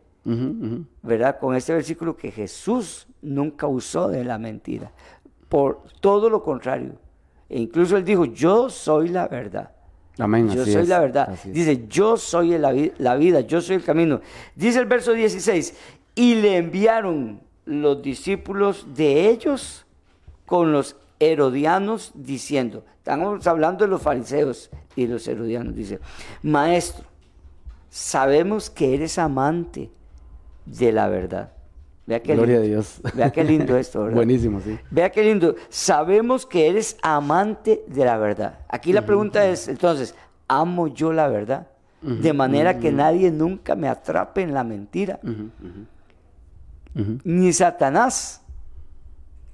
¿verdad? 1.02 1.38
Con 1.38 1.54
este 1.56 1.72
versículo 1.72 2.16
que 2.16 2.30
Jesús 2.30 3.06
nunca 3.22 3.66
usó 3.66 4.08
de 4.08 4.22
la 4.24 4.38
mentira. 4.38 4.92
Por 5.48 5.82
todo 6.00 6.28
lo 6.28 6.42
contrario. 6.42 6.92
E 7.50 7.60
incluso 7.60 7.96
él 7.96 8.04
dijo, 8.04 8.24
yo 8.24 8.70
soy 8.70 9.08
la 9.08 9.26
verdad. 9.26 9.72
Amén. 10.18 10.48
Yo 10.50 10.64
soy 10.64 10.82
es, 10.82 10.88
la 10.88 11.00
verdad. 11.00 11.36
Dice, 11.44 11.86
yo 11.88 12.16
soy 12.16 12.56
la, 12.56 12.72
la 12.98 13.16
vida, 13.16 13.40
yo 13.40 13.60
soy 13.60 13.76
el 13.76 13.84
camino. 13.84 14.20
Dice 14.54 14.78
el 14.78 14.86
verso 14.86 15.12
16, 15.12 15.74
y 16.14 16.36
le 16.36 16.56
enviaron 16.56 17.40
los 17.64 18.00
discípulos 18.02 18.86
de 18.94 19.28
ellos 19.28 19.84
con 20.46 20.72
los 20.72 20.96
herodianos 21.18 22.12
diciendo, 22.14 22.84
estamos 22.98 23.46
hablando 23.46 23.84
de 23.84 23.90
los 23.90 24.02
fariseos 24.02 24.70
y 24.94 25.06
los 25.06 25.26
herodianos, 25.26 25.74
dice, 25.74 25.98
maestro, 26.42 27.04
sabemos 27.88 28.70
que 28.70 28.94
eres 28.94 29.18
amante 29.18 29.90
de 30.66 30.92
la 30.92 31.08
verdad. 31.08 31.52
Vea 32.10 32.20
qué 32.20 32.34
Gloria 32.34 32.58
a. 32.58 32.62
Dios. 32.62 33.00
Vea 33.14 33.30
qué 33.30 33.44
lindo 33.44 33.76
esto, 33.76 34.00
¿verdad? 34.02 34.16
Buenísimo, 34.16 34.60
sí. 34.60 34.76
Vea 34.90 35.10
qué 35.10 35.22
lindo. 35.22 35.54
Sabemos 35.68 36.44
que 36.44 36.68
eres 36.68 36.96
amante 37.02 37.84
de 37.86 38.04
la 38.04 38.18
verdad. 38.18 38.58
Aquí 38.68 38.92
la 38.92 39.06
pregunta 39.06 39.46
es, 39.46 39.68
entonces, 39.68 40.16
¿amo 40.48 40.88
yo 40.88 41.12
la 41.12 41.28
verdad? 41.28 41.68
De 42.02 42.32
manera 42.32 42.80
que 42.80 42.90
nadie 42.90 43.30
nunca 43.30 43.76
me 43.76 43.86
atrape 43.86 44.42
en 44.42 44.54
la 44.54 44.64
mentira. 44.64 45.20
Ni 47.22 47.52
Satanás. 47.52 48.42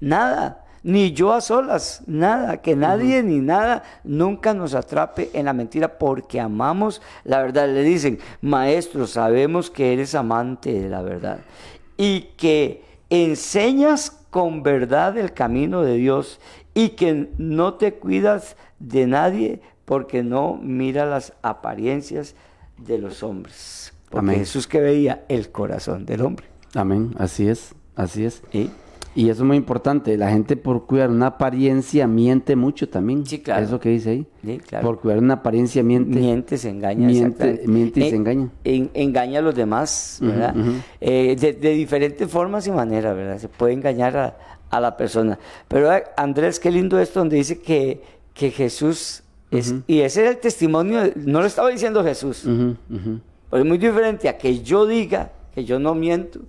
Nada. 0.01 0.65
Ni 0.83 1.13
yo 1.13 1.35
a 1.35 1.43
solas. 1.43 2.05
Nada. 2.07 2.63
Que 2.63 2.75
nadie 2.75 3.23
ni 3.23 3.41
nada 3.41 3.83
nunca 4.03 4.55
nos 4.55 4.75
atrape 4.75 5.29
en 5.35 5.45
la 5.45 5.53
mentira 5.53 5.99
porque 5.99 6.41
amamos 6.41 7.03
la 7.25 7.43
verdad. 7.43 7.69
Le 7.69 7.83
dicen, 7.83 8.19
maestro, 8.41 9.07
sabemos 9.07 9.69
que 9.69 9.93
eres 9.93 10.15
amante 10.15 10.73
de 10.73 10.89
la 10.89 11.03
verdad 11.03 11.41
y 11.97 12.22
que 12.36 12.82
enseñas 13.11 14.11
con 14.30 14.62
verdad 14.62 15.16
el 15.16 15.32
camino 15.32 15.82
de 15.82 15.97
Dios 15.97 16.40
y 16.74 16.90
que 16.90 17.30
no 17.38 17.74
te 17.74 17.94
cuidas 17.94 18.57
de 18.78 19.07
nadie 19.07 19.61
porque 19.84 20.22
no 20.22 20.59
mira 20.61 21.07
las 21.07 21.32
apariencias 21.42 22.34
de 22.76 22.99
los 22.99 23.22
hombres. 23.22 23.92
Porque 24.11 24.18
Amén. 24.18 24.38
Jesús 24.40 24.66
que 24.66 24.80
veía 24.80 25.24
el 25.28 25.51
corazón 25.51 26.05
del 26.05 26.22
hombre. 26.22 26.47
Amén. 26.74 27.14
Así 27.18 27.49
es. 27.49 27.74
Así 27.94 28.24
es. 28.24 28.42
Y 29.17 29.31
eso 29.31 29.43
es 29.43 29.47
muy 29.47 29.57
importante. 29.57 30.17
La 30.19 30.31
gente 30.31 30.57
por 30.57 30.85
cuidar 30.87 31.11
una 31.11 31.27
apariencia 31.29 32.07
miente 32.07 32.55
mucho 32.55 32.89
también. 32.89 33.25
Sí, 33.27 33.39
claro. 33.41 33.64
Eso 33.64 33.81
que 33.81 33.89
dice 33.89 34.11
ahí. 34.11 34.27
Sí, 34.45 34.59
claro. 34.59 34.87
Por 34.87 35.01
cuidar 35.01 35.19
una 35.19 35.35
apariencia 35.35 35.83
miente. 35.83 36.19
Miente, 36.21 36.59
se 36.59 36.69
engaña. 36.69 37.07
Miente- 37.09 37.62
miente 37.67 38.01
y 38.01 38.03
se 38.03 38.09
En- 38.11 38.14
engaña. 38.17 38.49
en- 38.64 38.91
engaña 38.95 39.39
a 39.39 39.43
los 39.43 39.55
demás, 39.55 40.19
¿verdad? 40.21 40.55
Eh, 41.01 41.35
de, 41.41 41.55
de 41.55 41.71
diferentes 41.71 42.31
formas 42.31 42.67
y 42.67 42.71
maneras, 42.71 43.17
¿verdad? 43.17 43.39
Se 43.39 43.49
puede 43.49 43.73
engañar 43.73 44.17
a, 44.19 44.37
a 44.69 44.81
la 44.81 44.97
persona. 44.99 45.39
Pero 45.67 45.91
eh, 45.93 46.05
Andrés, 46.17 46.61
qué 46.61 46.71
lindo 46.71 47.01
esto 47.01 47.21
donde 47.21 47.37
dice 47.37 47.59
que, 47.61 48.03
que 48.35 48.51
Jesús 48.51 49.23
es... 49.51 49.75
Y 49.87 50.01
ese 50.01 50.21
era 50.23 50.31
el 50.31 50.37
testimonio, 50.39 51.01
no 51.17 51.41
lo 51.41 51.47
estaba 51.47 51.71
diciendo 51.71 52.05
Jesús. 52.05 52.43
Pero 52.45 53.62
es 53.62 53.64
muy 53.67 53.79
diferente 53.79 54.29
a 54.29 54.37
que 54.37 54.61
yo 54.62 54.85
diga 54.87 55.33
que 55.55 55.64
yo 55.64 55.79
no 55.79 55.95
miento. 55.95 56.41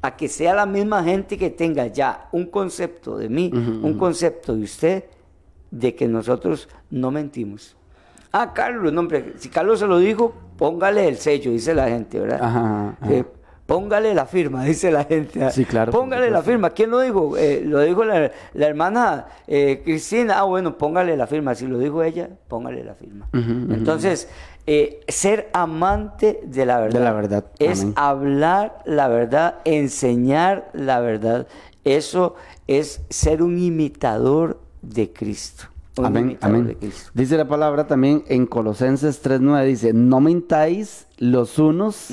A 0.00 0.16
que 0.16 0.28
sea 0.28 0.54
la 0.54 0.66
misma 0.66 1.02
gente 1.02 1.36
que 1.36 1.50
tenga 1.50 1.86
ya 1.86 2.28
un 2.32 2.46
concepto 2.46 3.18
de 3.18 3.28
mí, 3.28 3.50
un 3.52 3.98
concepto 3.98 4.54
de 4.54 4.62
usted, 4.62 5.04
de 5.70 5.94
que 5.94 6.08
nosotros 6.08 6.68
no 6.90 7.10
mentimos. 7.10 7.76
Ah, 8.32 8.52
Carlos, 8.52 8.92
no, 8.92 9.00
hombre, 9.00 9.34
si 9.36 9.48
Carlos 9.48 9.80
se 9.80 9.86
lo 9.86 9.98
dijo, 9.98 10.34
póngale 10.56 11.08
el 11.08 11.16
sello, 11.16 11.50
dice 11.50 11.74
la 11.74 11.88
gente, 11.88 12.20
¿verdad? 12.20 12.42
Ajá, 12.42 12.96
ajá. 13.00 13.12
Eh, 13.12 13.24
póngale 13.68 14.14
la 14.14 14.24
firma, 14.24 14.64
dice 14.72 14.90
la 14.90 15.04
gente. 15.04 15.50
Sí, 15.52 15.66
claro, 15.66 15.92
Póngale 15.92 16.30
la 16.30 16.42
firma. 16.42 16.70
¿Quién 16.70 16.90
lo 16.90 17.00
dijo? 17.00 17.36
Eh, 17.36 17.60
lo 17.62 17.80
dijo 17.80 18.02
la, 18.02 18.32
la 18.54 18.66
hermana 18.66 19.26
eh, 19.46 19.82
Cristina. 19.84 20.38
Ah, 20.38 20.44
bueno, 20.44 20.78
póngale 20.78 21.16
la 21.18 21.26
firma. 21.26 21.54
Si 21.54 21.66
lo 21.66 21.78
dijo 21.78 22.02
ella, 22.02 22.30
póngale 22.48 22.82
la 22.82 22.94
firma. 22.94 23.28
Entonces, 23.34 24.26
eh, 24.66 25.00
ser 25.06 25.50
amante 25.52 26.40
de 26.44 26.64
la 26.64 26.80
verdad. 26.80 26.98
De 26.98 27.04
la 27.04 27.12
verdad, 27.12 27.44
Es 27.58 27.82
amén. 27.82 27.92
hablar 27.96 28.78
la 28.86 29.08
verdad, 29.08 29.56
enseñar 29.66 30.70
la 30.72 31.00
verdad. 31.00 31.46
Eso 31.84 32.36
es 32.66 33.02
ser 33.10 33.42
un 33.42 33.58
imitador 33.58 34.60
de 34.80 35.12
Cristo. 35.12 35.64
Amén, 36.02 36.38
amén. 36.40 36.78
Dice 37.12 37.36
la 37.36 37.46
palabra 37.48 37.86
también 37.86 38.24
en 38.28 38.46
Colosenses 38.46 39.22
3.9, 39.22 39.64
dice, 39.66 39.92
no 39.92 40.20
mintáis 40.20 41.06
los 41.18 41.58
unos. 41.58 42.10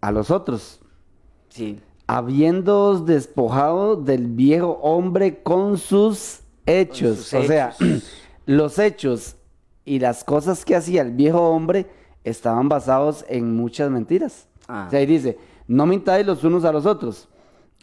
A 0.00 0.12
los 0.12 0.30
otros, 0.30 0.80
Sí. 1.48 1.80
habiéndoos 2.06 3.06
despojado 3.06 3.96
del 3.96 4.26
viejo 4.28 4.78
hombre 4.82 5.42
con 5.42 5.78
sus 5.78 6.40
hechos. 6.66 7.18
sus 7.18 7.34
o 7.34 7.42
sea, 7.44 7.74
los 8.46 8.78
hechos 8.78 9.36
y 9.84 9.98
las 9.98 10.24
cosas 10.24 10.64
que 10.64 10.76
hacía 10.76 11.02
el 11.02 11.12
viejo 11.12 11.40
hombre 11.50 11.86
estaban 12.24 12.68
basados 12.68 13.24
en 13.28 13.56
muchas 13.56 13.90
mentiras. 13.90 14.46
Ah. 14.68 14.84
O 14.86 14.90
sea, 14.90 15.00
ahí 15.00 15.06
dice, 15.06 15.38
no 15.66 15.86
mintáis 15.86 16.26
los 16.26 16.44
unos 16.44 16.64
a 16.64 16.72
los 16.72 16.86
otros, 16.86 17.28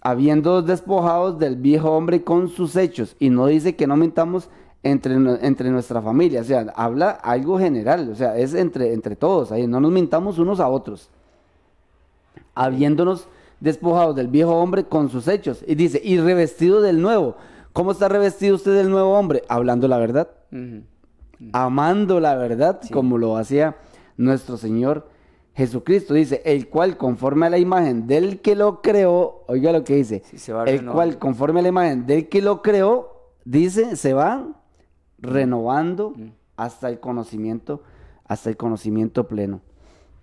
habiéndoos 0.02 0.66
despojados 0.66 1.40
del 1.40 1.56
viejo 1.56 1.92
hombre 1.92 2.24
con 2.24 2.50
sus 2.50 2.76
hechos. 2.76 3.16
Y 3.20 3.30
no 3.30 3.48
dice 3.48 3.76
que 3.76 3.88
no 3.88 3.98
mintamos 3.98 4.50
entre, 4.84 5.16
entre 5.46 5.70
nuestra 5.70 6.02
familia. 6.02 6.42
O 6.42 6.44
sea, 6.44 6.68
habla 6.76 7.10
algo 7.10 7.58
general. 7.60 8.10
O 8.12 8.16
sea, 8.16 8.38
es 8.38 8.54
entre, 8.54 8.94
entre 8.94 9.16
todos. 9.16 9.52
Ahí 9.52 9.68
no 9.68 9.80
nos 9.80 9.92
mintamos 9.92 10.38
unos 10.40 10.60
a 10.60 10.68
otros 10.70 11.10
habiéndonos 12.56 13.28
despojados 13.60 14.16
del 14.16 14.28
viejo 14.28 14.56
hombre 14.56 14.86
con 14.86 15.10
sus 15.10 15.28
hechos. 15.28 15.64
Y 15.68 15.76
dice, 15.76 16.02
y 16.04 16.20
revestido 16.20 16.82
del 16.82 17.02
nuevo. 17.02 17.36
¿Cómo 17.74 17.92
está 17.92 18.08
revestido 18.10 18.56
usted 18.56 18.76
del 18.76 18.90
nuevo 18.90 19.18
hombre? 19.18 19.44
Hablando 19.50 19.88
la 19.88 19.98
verdad, 19.98 20.30
amando 21.54 22.20
la 22.20 22.36
verdad, 22.36 22.82
como 22.92 23.18
lo 23.18 23.38
hacía 23.38 23.78
nuestro 24.18 24.58
Señor 24.58 25.08
Jesucristo. 25.56 26.14
Dice, 26.14 26.42
el 26.46 26.70
cual 26.70 26.98
conforme 26.98 27.46
a 27.48 27.50
la 27.50 27.58
imagen 27.60 28.08
del 28.08 28.42
que 28.42 28.56
lo 28.56 28.82
creó, 28.82 29.44
oiga 29.48 29.72
lo 29.72 29.84
que 29.84 29.96
dice, 29.96 30.24
Sí, 30.26 30.38
se 30.38 30.54
va 30.54 30.64
el 30.64 30.80
renovando. 30.80 30.94
cual 30.94 31.20
conforme 31.20 31.60
a 31.60 31.64
la 31.64 31.70
imagen 31.70 32.06
del 32.06 32.30
que 32.30 32.42
lo 32.42 32.62
creó, 32.62 33.32
dice, 33.46 33.96
se 33.96 34.14
va 34.14 34.48
renovando 35.20 36.14
hasta 36.56 36.90
el 36.90 37.00
conocimiento, 37.00 37.84
hasta 38.26 38.50
el 38.50 38.58
conocimiento 38.58 39.28
pleno 39.28 39.62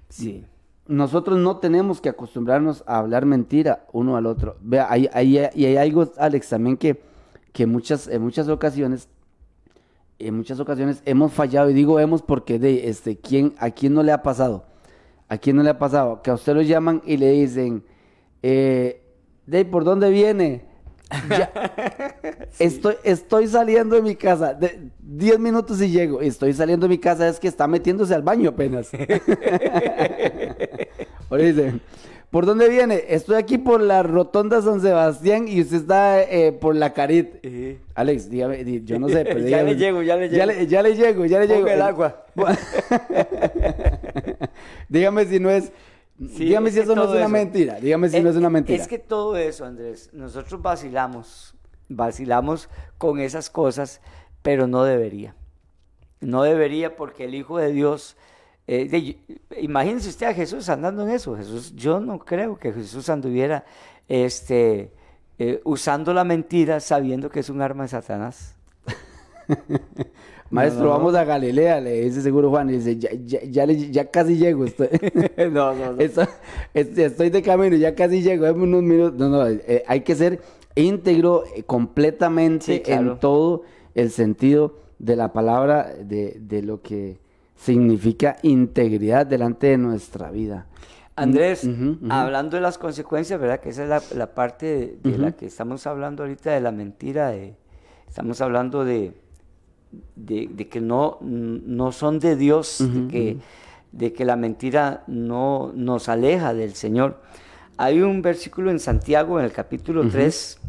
Sí. 0.09 0.45
Nosotros 0.87 1.39
no 1.39 1.59
tenemos 1.59 2.01
que 2.01 2.09
acostumbrarnos 2.11 2.85
a 2.87 2.99
hablar 2.99 3.25
mentira 3.27 3.87
uno 3.93 4.17
al 4.17 4.27
otro. 4.27 4.57
Vea, 4.61 4.87
hay, 4.91 5.09
hay- 5.13 5.49
y 5.55 5.65
hay 5.65 5.77
algo, 5.77 6.11
Alex, 6.19 6.49
también 6.51 6.77
que, 6.77 7.01
que 7.53 7.67
muchas, 7.67 8.07
en 8.09 8.23
muchas 8.23 8.49
ocasiones, 8.49 9.09
en 10.19 10.37
muchas 10.37 10.61
ocasiones 10.61 11.03
hemos 11.07 11.33
fallado, 11.33 11.71
y 11.71 11.75
digo 11.75 11.99
hemos 12.01 12.23
porque 12.23 12.59
de 12.59 12.89
este, 12.89 13.17
¿quién, 13.17 13.55
¿a 13.59 13.71
quién 13.71 13.95
no 13.95 14.03
le 14.03 14.13
ha 14.13 14.23
pasado? 14.23 14.65
¿A 15.29 15.39
quién 15.39 15.57
no 15.57 15.63
le 15.63 15.71
ha 15.71 15.79
pasado? 15.79 16.21
Que 16.23 16.31
a 16.31 16.35
usted 16.35 16.55
lo 16.55 16.63
llaman 16.63 17.03
y 17.07 17.17
le 17.17 17.31
dicen, 17.31 17.83
eh, 18.43 19.03
de 19.47 19.65
¿por 19.65 19.85
dónde 19.85 20.11
viene? 20.11 20.67
Ya- 21.31 21.53
estoy, 22.59 22.95
estoy 23.05 23.47
saliendo 23.49 23.97
de 23.97 24.03
mi 24.03 24.15
casa, 24.17 24.55
de 24.55 24.91
10 25.01 25.39
minutos 25.39 25.81
y 25.83 25.89
llego, 25.91 26.21
estoy 26.21 26.53
saliendo 26.53 26.87
de 26.87 26.91
mi 26.91 26.99
casa, 26.99 27.29
es 27.29 27.39
que 27.41 27.49
está 27.49 27.67
metiéndose 27.67 28.15
al 28.15 28.23
baño 28.23 28.51
apenas. 28.51 28.91
Ahora 31.31 31.43
dice, 31.45 31.75
¿por 32.31 32.47
dónde 32.47 32.69
viene? 32.69 33.05
Estoy 33.09 33.37
aquí 33.37 33.59
por 33.59 33.81
la 33.81 34.03
rotonda 34.03 34.61
San 34.63 34.81
Sebastián 34.81 35.47
y 35.49 35.61
usted 35.61 35.77
está 35.79 36.23
eh, 36.23 36.53
por 36.53 36.75
la 36.77 36.93
Carit. 36.93 37.29
Alex, 37.95 38.29
dígame, 38.31 38.83
yo 38.85 38.99
no 38.99 39.09
sé, 39.09 39.25
pero 39.25 39.39
Ya 39.47 39.63
le 39.63 39.77
llego, 39.77 40.03
ya 40.03 40.17
le 40.17 40.29
Ya 40.29 40.47
llego. 40.47 40.61
le, 40.61 40.67
ya 40.67 40.83
le 40.83 40.95
llego, 40.95 41.25
ya 41.27 41.41
le 41.41 41.47
Ponga 41.47 41.57
llego. 41.59 41.69
el 41.71 41.83
agua. 41.83 42.25
dígame 44.89 45.25
si 45.27 45.41
no 45.41 45.51
es, 45.51 45.71
Sí, 46.19 46.45
dígame 46.45 46.71
si 46.71 46.79
eso 46.81 46.95
no 46.95 47.05
es 47.05 47.11
una 47.11 47.21
eso- 47.21 47.29
mentira, 47.29 47.81
dígame 47.81 48.09
si 48.09 48.17
Es- 48.19 48.23
no 48.25 48.31
es 48.31 48.37
una 48.37 48.51
mentira. 48.51 48.81
Es 48.81 48.89
que 48.89 48.99
todo 49.01 49.37
eso, 49.37 49.65
Andrés, 49.65 50.11
nosotros 50.13 50.63
vacilamos, 50.63 51.55
vacilamos 51.89 52.69
con 52.99 53.19
esas 53.19 53.51
cosas, 53.51 54.01
pero 54.43 54.67
no 54.69 54.85
debería. 54.85 55.35
No 56.21 56.43
debería 56.45 56.97
porque 56.97 57.25
el 57.25 57.35
Hijo 57.35 57.59
de 57.59 57.73
Dios, 57.73 58.17
eh, 58.69 58.89
de- 58.89 59.19
imagínese 59.61 60.09
usted 60.09 60.27
a 60.29 60.35
Jesús 60.35 60.69
andando 60.69 61.03
en 61.03 61.11
eso. 61.11 61.37
Jesús, 61.37 61.75
yo 61.75 61.99
no 62.01 62.19
creo 62.21 62.59
que 62.59 62.73
Jesús 62.73 63.09
anduviera 63.09 63.65
este, 64.09 64.93
eh, 65.39 65.61
usando 65.65 66.15
la 66.15 66.23
mentira 66.25 66.79
sabiendo 66.79 67.29
que 67.29 67.41
es 67.41 67.51
un 67.51 67.61
arma 67.61 67.83
de 67.85 67.89
Satanás. 67.89 68.55
Maestro, 70.55 70.85
No, 70.85 70.89
no, 70.89 70.93
no. 70.93 70.99
vamos 70.99 71.15
a 71.17 71.25
Galilea, 71.25 71.81
le 71.81 72.01
dice 72.03 72.23
seguro 72.23 72.49
Juan, 72.51 72.71
y 72.71 72.75
dice, 72.75 72.97
ya, 72.99 73.11
ya, 73.25 73.41
ya, 73.43 73.67
le- 73.67 73.91
ya 73.91 74.11
casi 74.11 74.37
llego, 74.37 74.65
estoy, 74.65 74.89
no, 75.51 75.75
no, 75.75 75.93
no. 75.93 75.99
estoy, 76.01 76.27
este, 76.73 77.05
estoy 77.07 77.31
de 77.31 77.43
camino, 77.43 77.77
ya 77.77 77.95
casi 77.95 78.23
llego, 78.23 78.45
dame 78.45 78.63
unos 78.63 78.83
minutos. 78.83 79.19
No, 79.19 79.29
no, 79.29 79.47
eh, 79.49 79.83
hay 79.87 80.01
que 80.03 80.15
ser 80.15 80.41
íntegro 80.77 81.45
eh, 81.55 81.63
completamente 81.65 82.65
Sí, 82.77 82.81
claro. 82.81 83.13
en 83.13 83.19
todo 83.21 83.63
el 83.95 84.11
sentido 84.11 84.77
de 84.99 85.17
la 85.17 85.33
palabra, 85.33 85.93
de, 85.99 86.39
de 86.41 86.63
lo 86.63 86.81
que 86.83 87.19
significa 87.57 88.37
integridad 88.43 89.27
delante 89.27 89.69
de 89.69 89.79
nuestra 89.79 90.31
vida. 90.31 90.67
Andrés, 91.17 91.69
hablando 92.11 92.57
de 92.57 92.61
las 92.61 92.77
consecuencias, 92.77 93.39
¿verdad? 93.41 93.61
Que 93.61 93.69
esa 93.69 93.85
es 93.85 93.89
la, 93.89 94.03
la 94.17 94.35
parte 94.35 94.67
de, 95.03 95.11
de 95.11 95.19
la 95.19 95.33
que 95.33 95.47
estamos 95.47 95.87
hablando 95.87 96.25
ahorita 96.25 96.51
de 96.53 96.61
la 96.61 96.73
mentira. 96.73 97.29
de- 97.31 97.55
estamos 98.09 98.41
hablando 98.41 98.85
de, 98.85 99.13
de, 100.17 100.49
de 100.51 100.69
que 100.69 100.81
no, 100.81 101.19
no 101.21 101.93
son 101.93 102.19
de 102.19 102.37
Dios, 102.37 102.79
de, 102.81 103.09
que, 103.09 103.37
de 103.93 104.13
que 104.13 104.25
la 104.25 104.37
mentira 104.37 105.05
no 105.07 105.73
nos 105.75 106.09
aleja 106.09 106.55
del 106.55 106.75
Señor. 106.75 107.21
Hay 107.77 108.01
un 108.01 108.23
versículo 108.23 108.71
en 108.71 108.79
Santiago, 108.79 109.39
en 109.39 109.45
el 109.47 109.53
capítulo 109.53 110.09
3, 110.09 110.61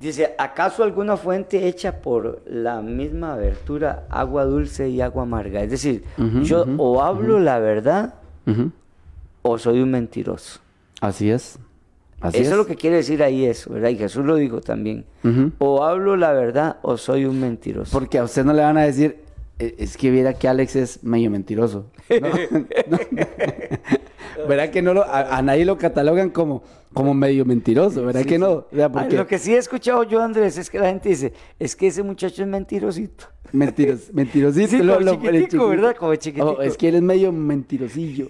dice, 0.00 0.34
¿acaso 0.38 0.82
alguna 0.82 1.16
fuente 1.16 1.68
hecha 1.68 2.00
por 2.00 2.42
la 2.46 2.82
misma 2.82 3.34
abertura, 3.34 4.06
agua 4.10 4.44
dulce 4.44 4.88
y 4.88 5.00
agua 5.00 5.22
amarga? 5.22 5.62
Es 5.62 5.70
decir, 5.70 6.04
yo 6.42 6.64
o 6.78 7.02
hablo 7.02 7.38
la 7.38 7.58
verdad 7.58 8.14
o 9.42 9.58
soy 9.58 9.80
un 9.80 9.90
mentiroso. 9.90 10.60
Así 11.00 11.30
es. 11.30 11.58
Así 12.20 12.38
eso 12.38 12.50
es. 12.52 12.56
lo 12.56 12.66
que 12.66 12.74
quiere 12.74 12.96
decir 12.96 13.22
ahí 13.22 13.44
eso, 13.44 13.72
¿verdad? 13.72 13.90
Y 13.90 13.96
Jesús 13.96 14.24
lo 14.24 14.34
dijo 14.36 14.60
también. 14.60 15.04
O 15.58 15.84
hablo 15.84 16.16
la 16.16 16.32
verdad 16.32 16.78
o 16.82 16.96
soy 16.96 17.24
un 17.24 17.40
mentiroso. 17.40 17.92
Porque 17.92 18.18
a 18.18 18.24
usted 18.24 18.44
no 18.44 18.52
le 18.52 18.62
van 18.62 18.76
a 18.76 18.82
decir, 18.82 19.18
"E- 19.58 19.74
es 19.78 19.96
que 19.96 20.10
viera 20.10 20.32
que 20.34 20.48
Alex 20.48 20.76
es 20.76 21.04
medio 21.04 21.30
mentiroso. 21.30 21.90
No, 22.10 22.28
no. 22.90 22.98
¿Verdad 24.48 24.70
que 24.70 24.82
no 24.82 24.94
lo, 24.94 25.02
a, 25.04 25.36
a 25.36 25.42
nadie 25.42 25.64
lo 25.64 25.76
catalogan 25.78 26.30
como, 26.30 26.62
como 26.92 27.12
medio 27.14 27.44
mentiroso? 27.44 28.04
¿Verdad 28.04 28.24
que 28.24 28.38
no? 28.38 28.50
O 28.50 28.66
sea, 28.72 28.90
Ah, 28.94 29.06
Lo 29.10 29.26
que 29.26 29.38
sí 29.38 29.54
he 29.54 29.58
escuchado 29.58 30.04
yo, 30.04 30.22
Andrés, 30.22 30.58
es 30.58 30.70
que 30.70 30.78
la 30.78 30.86
gente 30.88 31.08
dice, 31.08 31.32
es 31.58 31.74
que 31.76 31.88
ese 31.88 32.02
muchacho 32.04 32.42
es 32.42 32.48
mentirosito. 32.48 33.26
mentiros, 33.52 34.10
mentirosito. 34.12 34.68
Sí, 34.68 34.78
lo- 34.82 34.94
como 34.94 35.06
lo- 35.06 35.12
chiquitico, 35.12 35.28
el 35.36 35.42
chiquitico. 35.42 35.68
¿verdad? 35.68 35.96
Como 35.96 36.14
chiquitico. 36.14 36.50
Oh, 36.58 36.62
es 36.62 36.76
que 36.76 36.88
él 36.88 36.94
es 36.96 37.02
medio 37.02 37.32
mentirosillo. 37.32 38.28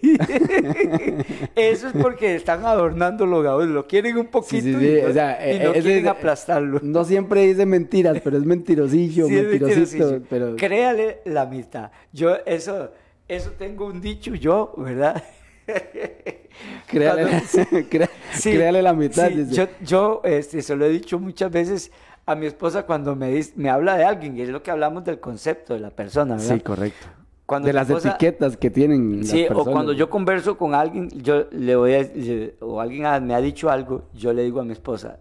Es 1.95 2.03
porque 2.03 2.35
están 2.37 2.65
adornando 2.65 3.27
lo 3.27 3.43
gabos, 3.43 3.67
lo 3.67 3.87
quieren 3.87 4.17
un 4.19 4.27
poquito 4.27 4.63
Sí, 4.63 4.75
sí, 4.75 4.79
sí, 4.79 4.99
y, 4.99 5.03
no, 5.03 5.09
o 5.09 5.13
sea, 5.13 5.53
y 5.55 5.59
no 5.59 5.73
quieren 5.73 6.05
es- 6.05 6.11
aplastarlo. 6.11 6.81
No 6.83 7.05
siempre 7.05 7.43
dice 7.47 7.67
mentiras, 7.67 8.19
pero 8.23 8.37
es 8.39 8.45
mentirosillo, 8.45 9.29
mentirosito. 9.29 10.21
Pero... 10.29 10.57
Créale 10.57 11.21
la 11.25 11.47
mitad. 11.47 11.91
Yo, 12.13 12.37
eso, 12.47 12.91
eso 13.27 13.51
tengo 13.59 13.87
un 13.87 14.01
dicho 14.01 14.35
yo, 14.35 14.73
¿verdad? 14.77 15.23
Créale, 16.87 17.25
Cuando- 17.25 17.87
créale 18.43 18.83
la 18.83 18.93
mitad. 18.95 19.31
dice. 19.31 19.55
yo, 19.55 19.67
yo 19.83 20.21
este, 20.25 20.63
se 20.63 20.75
lo 20.77 20.87
he 20.87 20.89
dicho 20.89 21.19
muchas 21.19 21.51
veces 21.51 21.93
a 22.27 22.35
mi 22.35 22.47
esposa 22.47 22.85
cuando 22.85 23.15
me, 23.17 23.33
dis- 23.35 23.53
me 23.57 23.71
habla 23.71 23.97
de 23.97 24.05
alguien, 24.05 24.37
y 24.37 24.43
es 24.43 24.49
lo 24.49 24.63
que 24.63 24.71
hablamos 24.71 25.05
del 25.05 25.21
concepto 25.21 25.75
de 25.75 25.81
la 25.81 25.91
persona, 25.91 26.37
¿verdad? 26.37 26.55
Sí, 26.57 26.61
correcto. 26.61 27.07
Cuando 27.49 27.67
de 27.67 27.73
las 27.73 27.89
esposa- 27.89 28.11
etiquetas 28.11 28.59
que 28.59 28.69
tienen 28.71 29.21
las 29.21 29.29
Sí, 29.29 29.47
o 29.51 29.65
cuando 29.65 29.95
yo 29.95 30.11
converso 30.11 30.59
con 30.59 30.75
alguien, 30.75 31.09
yo 31.23 31.47
le 31.51 31.77
voy 31.77 31.95
a, 31.95 32.03
le- 32.03 32.55
o 32.61 32.79
alguien 32.79 33.05
me 33.27 33.35
ha 33.35 33.41
dicho 33.41 33.71
algo, 33.71 34.03
yo 34.13 34.35
le 34.35 34.43
digo 34.43 34.61
a 34.61 34.65
mi 34.65 34.73
esposa, 34.73 35.17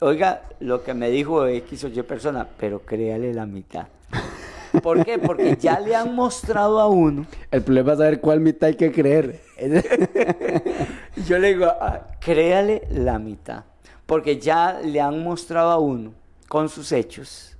oiga, 0.00 0.42
lo 0.60 0.84
que 0.84 0.94
me 0.94 1.10
dijo 1.10 1.44
X 1.48 1.82
o 1.82 1.88
Y 1.88 2.00
persona, 2.02 2.46
pero 2.60 2.78
créale 2.78 3.34
la 3.34 3.44
mitad. 3.44 3.88
¿Por 4.84 5.04
qué? 5.04 5.18
Porque 5.18 5.56
ya 5.60 5.80
le 5.80 5.96
han 5.96 6.14
mostrado 6.14 6.78
a 6.78 6.86
uno, 6.86 7.26
El 7.50 7.62
problema 7.62 7.92
es 7.94 7.98
saber 7.98 8.20
cuál 8.20 8.38
mitad 8.38 8.68
hay 8.68 8.76
que 8.76 8.92
creer. 8.92 9.40
yo 11.26 11.38
le 11.38 11.48
digo, 11.54 11.66
"Ah, 11.80 12.02
créale 12.20 12.82
la 12.90 13.18
mitad, 13.18 13.64
porque 14.06 14.38
ya 14.38 14.78
le 14.80 15.00
han 15.00 15.24
mostrado 15.24 15.70
a 15.72 15.78
uno 15.78 16.12
con 16.48 16.68
sus 16.68 16.92
hechos, 16.92 17.55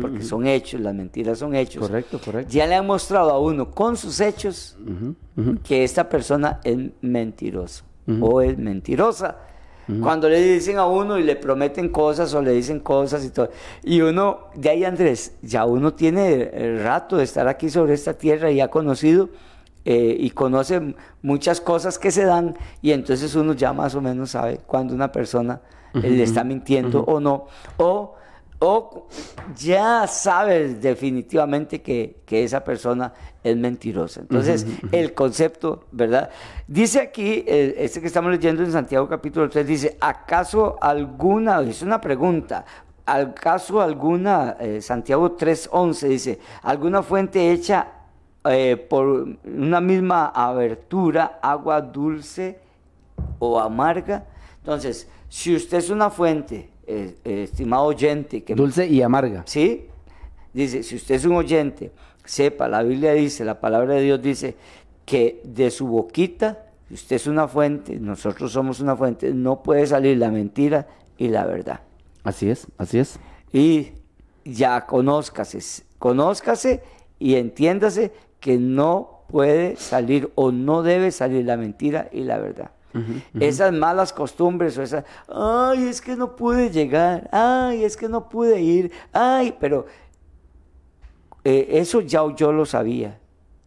porque 0.00 0.22
son 0.22 0.46
hechos, 0.46 0.80
las 0.80 0.94
mentiras 0.94 1.38
son 1.38 1.54
hechos. 1.54 1.86
correcto, 1.86 2.20
correcto. 2.24 2.52
Ya 2.52 2.66
le 2.66 2.74
han 2.74 2.86
mostrado 2.86 3.30
a 3.30 3.38
uno 3.38 3.70
con 3.70 3.96
sus 3.96 4.20
hechos 4.20 4.76
que 5.64 5.84
esta 5.84 6.08
persona 6.08 6.60
es 6.64 6.76
mentiroso 7.00 7.84
Ujú. 8.06 8.26
o 8.26 8.40
es 8.40 8.58
mentirosa. 8.58 9.38
Cuando 10.00 10.28
le 10.28 10.40
dicen 10.40 10.78
a 10.78 10.86
uno 10.86 11.18
y 11.18 11.24
le 11.24 11.34
prometen 11.34 11.88
cosas 11.88 12.32
o 12.34 12.40
le 12.40 12.52
dicen 12.52 12.78
cosas 12.78 13.24
y 13.24 13.30
todo. 13.30 13.50
Y 13.82 14.00
uno, 14.02 14.42
de 14.54 14.70
ahí 14.70 14.84
Andrés, 14.84 15.34
ya 15.42 15.64
uno 15.64 15.94
tiene 15.94 16.48
el 16.54 16.80
rato 16.84 17.16
de 17.16 17.24
estar 17.24 17.48
aquí 17.48 17.68
sobre 17.70 17.94
esta 17.94 18.14
tierra 18.14 18.52
y 18.52 18.60
ha 18.60 18.68
conocido 18.68 19.30
eh, 19.84 20.16
y 20.16 20.30
conoce 20.30 20.94
muchas 21.22 21.60
cosas 21.60 21.98
que 21.98 22.12
se 22.12 22.24
dan 22.24 22.56
y 22.82 22.92
entonces 22.92 23.34
uno 23.34 23.52
ya 23.54 23.72
más 23.72 23.96
o 23.96 24.00
menos 24.00 24.30
sabe 24.30 24.60
cuando 24.64 24.94
una 24.94 25.10
persona 25.10 25.60
eh, 25.94 26.08
le 26.08 26.22
está 26.22 26.44
mintiendo 26.44 27.02
o 27.02 27.18
no. 27.18 27.46
O, 27.78 28.14
o 28.60 29.06
ya 29.56 30.06
sabes 30.06 30.80
definitivamente 30.80 31.80
que, 31.80 32.20
que 32.26 32.44
esa 32.44 32.62
persona 32.62 33.12
es 33.42 33.56
mentirosa. 33.56 34.20
Entonces, 34.20 34.66
el 34.92 35.14
concepto, 35.14 35.84
¿verdad? 35.90 36.30
Dice 36.68 37.00
aquí, 37.00 37.42
eh, 37.46 37.74
este 37.78 38.00
que 38.00 38.06
estamos 38.06 38.30
leyendo 38.30 38.62
en 38.62 38.70
Santiago 38.70 39.08
capítulo 39.08 39.48
3, 39.48 39.66
dice, 39.66 39.96
¿acaso 40.00 40.76
alguna, 40.80 41.60
es 41.62 41.80
una 41.80 42.00
pregunta, 42.00 42.66
¿acaso 43.06 43.80
alguna, 43.80 44.56
eh, 44.60 44.82
Santiago 44.82 45.36
3.11 45.36 46.08
dice, 46.08 46.38
alguna 46.62 47.02
fuente 47.02 47.50
hecha 47.50 47.88
eh, 48.44 48.76
por 48.76 49.26
una 49.44 49.80
misma 49.80 50.26
abertura, 50.26 51.38
agua 51.42 51.80
dulce 51.80 52.60
o 53.38 53.58
amarga? 53.58 54.26
Entonces, 54.58 55.08
si 55.30 55.56
usted 55.56 55.78
es 55.78 55.88
una 55.88 56.10
fuente, 56.10 56.68
eh, 56.90 57.14
eh, 57.24 57.42
estimado 57.44 57.84
oyente, 57.84 58.42
que 58.42 58.54
Dulce 58.54 58.86
y 58.86 59.00
amarga. 59.00 59.44
¿Sí? 59.46 59.86
Dice, 60.52 60.82
si 60.82 60.96
usted 60.96 61.14
es 61.14 61.24
un 61.24 61.36
oyente, 61.36 61.92
sepa, 62.24 62.68
la 62.68 62.82
Biblia 62.82 63.12
dice, 63.12 63.44
la 63.44 63.60
palabra 63.60 63.94
de 63.94 64.02
Dios 64.02 64.20
dice 64.20 64.56
que 65.04 65.40
de 65.44 65.70
su 65.70 65.86
boquita, 65.86 66.66
si 66.88 66.94
usted 66.94 67.16
es 67.16 67.26
una 67.28 67.46
fuente, 67.46 68.00
nosotros 68.00 68.50
somos 68.50 68.80
una 68.80 68.96
fuente, 68.96 69.32
no 69.32 69.62
puede 69.62 69.86
salir 69.86 70.18
la 70.18 70.30
mentira 70.30 70.88
y 71.16 71.28
la 71.28 71.46
verdad. 71.46 71.80
Así 72.24 72.50
es, 72.50 72.66
así 72.76 72.98
es. 72.98 73.20
Y 73.52 73.92
ya 74.44 74.86
conózcase, 74.86 75.84
conózcase 75.98 76.82
y 77.20 77.36
entiéndase 77.36 78.12
que 78.40 78.58
no 78.58 79.24
puede 79.28 79.76
salir 79.76 80.32
o 80.34 80.50
no 80.50 80.82
debe 80.82 81.12
salir 81.12 81.44
la 81.44 81.56
mentira 81.56 82.08
y 82.10 82.24
la 82.24 82.38
verdad. 82.38 82.72
Esas 83.38 83.72
malas 83.72 84.12
costumbres 84.12 84.76
o 84.78 84.82
esas, 84.82 85.04
ay, 85.28 85.86
es 85.86 86.00
que 86.00 86.16
no 86.16 86.36
pude 86.36 86.70
llegar, 86.70 87.28
ay, 87.32 87.84
es 87.84 87.96
que 87.96 88.08
no 88.08 88.28
pude 88.28 88.60
ir, 88.60 88.90
ay, 89.12 89.54
pero 89.60 89.86
eh, 91.44 91.68
eso 91.70 92.00
ya 92.00 92.22
yo 92.34 92.52
lo 92.52 92.66
sabía. 92.66 93.18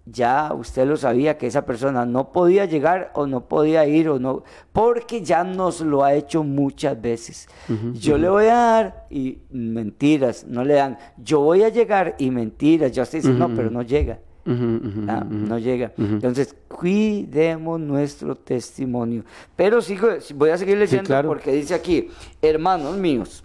Ya 0.06 0.52
usted 0.54 0.86
lo 0.86 0.98
sabía 0.98 1.38
que 1.38 1.48
esa 1.48 1.66
persona 1.66 2.06
no 2.06 2.34
podía 2.34 2.66
llegar 2.66 3.12
o 3.16 3.26
no 3.26 3.48
podía 3.48 3.86
ir 3.86 4.10
o 4.10 4.20
no, 4.20 4.44
porque 4.74 5.22
ya 5.22 5.46
nos 5.46 5.80
lo 5.80 6.04
ha 6.04 6.14
hecho 6.14 6.44
muchas 6.44 7.02
veces. 7.02 7.48
yo 7.94 8.18
le 8.18 8.28
voy 8.28 8.48
a 8.48 8.56
dar 8.56 9.06
y 9.10 9.38
mentiras, 9.50 10.46
no 10.46 10.66
le 10.66 10.74
dan. 10.74 10.98
Yo 11.18 11.40
voy 11.40 11.64
a 11.64 11.70
llegar 11.70 12.16
y 12.18 12.32
mentiras. 12.32 12.92
Ya 12.92 13.04
usted 13.04 13.20
dice, 13.20 13.32
no, 13.32 13.56
pero 13.56 13.70
no 13.70 13.82
llega. 13.82 14.20
Ah, 14.46 15.26
no 15.30 15.58
llega. 15.58 15.94
Entonces, 15.98 16.56
cuidemos 16.68 17.80
nuestro 17.80 18.36
testimonio. 18.36 19.24
Pero 19.56 19.82
sigo, 19.82 20.10
voy 20.36 20.50
a 20.50 20.58
seguir 20.58 20.78
leyendo 20.78 21.08
claro. 21.08 21.30
porque 21.30 21.52
dice 21.52 21.74
aquí, 21.74 22.10
hermanos 22.42 22.98
míos, 22.98 23.44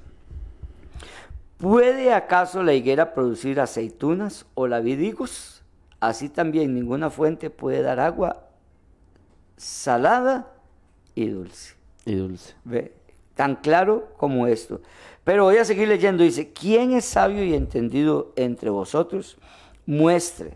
¿puede 1.56 2.12
acaso 2.12 2.62
la 2.62 2.74
higuera 2.74 3.14
producir 3.14 3.60
aceitunas 3.60 4.46
o 4.54 4.66
la 4.66 4.80
vid 4.80 4.98
higos? 4.98 5.62
Así 6.00 6.28
también 6.28 6.74
ninguna 6.74 7.10
fuente 7.10 7.50
puede 7.50 7.82
dar 7.82 8.00
agua 8.00 8.44
salada 9.56 10.52
y 11.14 11.28
dulce. 11.28 11.74
Y 12.04 12.14
dulce. 12.14 12.54
Ve, 12.64 12.92
Tan 13.34 13.56
claro 13.56 14.08
como 14.16 14.48
esto. 14.48 14.80
Pero 15.22 15.44
voy 15.44 15.58
a 15.58 15.64
seguir 15.64 15.86
leyendo. 15.86 16.24
Dice, 16.24 16.52
¿quién 16.52 16.92
es 16.92 17.04
sabio 17.04 17.44
y 17.44 17.54
entendido 17.54 18.32
entre 18.34 18.70
vosotros? 18.70 19.38
Muestre 19.86 20.54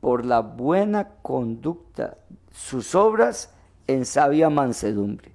por 0.00 0.24
la 0.24 0.40
buena 0.40 1.08
conducta 1.22 2.18
sus 2.52 2.94
obras 2.94 3.52
en 3.86 4.04
sabia 4.04 4.50
mansedumbre. 4.50 5.32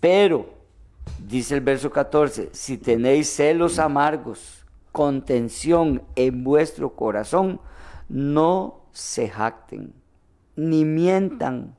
Pero, 0.00 0.46
dice 1.26 1.54
el 1.54 1.60
verso 1.60 1.90
14, 1.90 2.50
si 2.52 2.78
tenéis 2.78 3.28
celos 3.34 3.78
amargos, 3.78 4.64
contención 4.92 6.02
en 6.16 6.44
vuestro 6.44 6.94
corazón, 6.94 7.60
no 8.08 8.80
se 8.92 9.28
jacten, 9.28 9.92
ni 10.56 10.84
mientan 10.84 11.74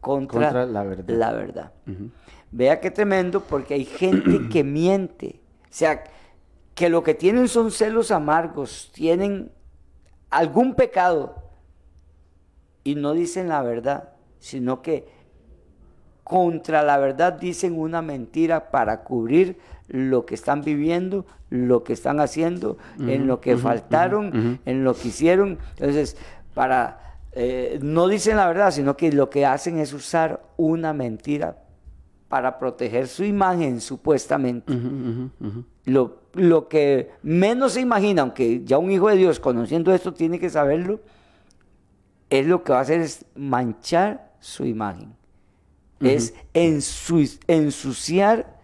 contra, 0.00 0.40
Contra 0.48 0.66
la 0.66 0.82
verdad. 0.84 1.14
la 1.14 1.32
verdad. 1.32 1.72
Vea 2.50 2.80
qué 2.80 2.90
tremendo, 2.90 3.40
porque 3.40 3.74
hay 3.74 3.84
gente 3.84 4.48
que 4.48 4.64
miente. 4.64 5.40
O 5.64 5.66
sea, 5.70 6.04
que 6.74 6.88
lo 6.88 7.02
que 7.02 7.14
tienen 7.14 7.48
son 7.48 7.70
celos 7.70 8.10
amargos, 8.10 8.90
tienen 8.92 9.50
algún 10.32 10.74
pecado 10.74 11.36
y 12.82 12.96
no 12.96 13.12
dicen 13.12 13.48
la 13.48 13.62
verdad, 13.62 14.08
sino 14.40 14.82
que 14.82 15.06
contra 16.24 16.82
la 16.82 16.98
verdad 16.98 17.34
dicen 17.34 17.78
una 17.78 18.02
mentira 18.02 18.70
para 18.70 19.04
cubrir 19.04 19.58
lo 19.88 20.24
que 20.24 20.34
están 20.34 20.62
viviendo, 20.62 21.26
lo 21.50 21.84
que 21.84 21.92
están 21.92 22.18
haciendo, 22.18 22.78
en 22.98 23.26
lo 23.26 23.40
que 23.40 23.56
faltaron, 23.56 24.60
en 24.64 24.84
lo 24.84 24.94
que 24.94 25.08
hicieron. 25.08 25.58
Entonces, 25.76 26.16
para 26.54 27.18
eh, 27.32 27.78
no 27.82 28.08
dicen 28.08 28.36
la 28.36 28.46
verdad, 28.46 28.70
sino 28.70 28.96
que 28.96 29.12
lo 29.12 29.30
que 29.30 29.46
hacen 29.46 29.78
es 29.78 29.92
usar 29.92 30.42
una 30.56 30.92
mentira 30.92 31.58
para 32.32 32.58
proteger 32.58 33.08
su 33.08 33.24
imagen, 33.24 33.78
supuestamente. 33.82 34.72
Lo, 35.84 36.22
lo 36.32 36.66
que 36.66 37.10
menos 37.22 37.74
se 37.74 37.82
imagina, 37.82 38.22
aunque 38.22 38.62
ya 38.64 38.78
un 38.78 38.90
hijo 38.90 39.10
de 39.10 39.16
Dios 39.16 39.38
conociendo 39.38 39.92
esto 39.92 40.14
tiene 40.14 40.38
que 40.38 40.48
saberlo, 40.48 41.00
es 42.30 42.46
lo 42.46 42.64
que 42.64 42.72
va 42.72 42.78
a 42.78 42.82
hacer 42.82 43.02
es 43.02 43.26
manchar 43.36 44.32
su 44.40 44.64
imagen. 44.64 45.12
Es 46.00 46.32
ensu- 46.54 47.38
ensuciar 47.48 48.58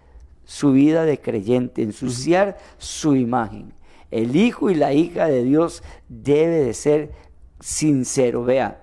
su 0.47 0.73
vida 0.73 1.05
de 1.05 1.21
creyente, 1.21 1.83
ensuciar 1.83 2.57
su 2.79 3.17
imagen. 3.17 3.75
El 4.11 4.35
hijo 4.35 4.71
y 4.71 4.77
la 4.77 4.95
hija 4.95 5.27
de 5.27 5.45
Dios 5.45 5.83
debe 6.09 6.65
de 6.65 6.73
ser 6.73 7.13
sincero. 7.61 8.45
Vea, 8.45 8.81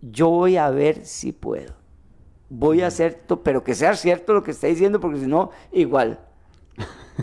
yo 0.00 0.30
voy 0.30 0.56
a 0.56 0.70
ver 0.70 1.04
si 1.04 1.32
puedo. 1.32 1.74
Voy 2.52 2.82
a 2.82 2.88
hacer, 2.88 3.20
pero 3.42 3.62
que 3.64 3.74
sea 3.74 3.94
cierto 3.94 4.34
lo 4.34 4.42
que 4.42 4.50
está 4.50 4.66
diciendo, 4.66 5.00
porque 5.00 5.20
si 5.20 5.26
no, 5.26 5.50
igual. 5.72 6.18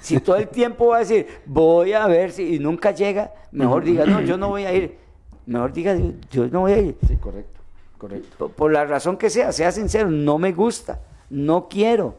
Si 0.01 0.19
todo 0.19 0.35
el 0.37 0.47
tiempo 0.47 0.87
va 0.87 0.97
a 0.97 0.99
decir, 0.99 1.27
voy 1.45 1.93
a 1.93 2.05
ver 2.07 2.31
si, 2.31 2.55
y 2.55 2.59
nunca 2.59 2.91
llega, 2.91 3.33
mejor 3.51 3.83
diga, 3.83 4.05
no, 4.05 4.21
yo 4.21 4.37
no 4.37 4.49
voy 4.49 4.63
a 4.63 4.73
ir. 4.73 4.97
Mejor 5.45 5.73
diga, 5.73 5.95
yo, 6.31 6.47
no 6.47 6.61
voy 6.61 6.71
a 6.73 6.77
ir. 6.79 6.97
Sí, 7.07 7.15
correcto, 7.17 7.59
correcto. 7.97 8.29
Por, 8.37 8.51
por 8.51 8.71
la 8.71 8.85
razón 8.85 9.17
que 9.17 9.29
sea, 9.29 9.51
sea 9.51 9.71
sincero, 9.71 10.09
no 10.09 10.37
me 10.37 10.51
gusta, 10.53 11.01
no 11.29 11.67
quiero, 11.67 12.15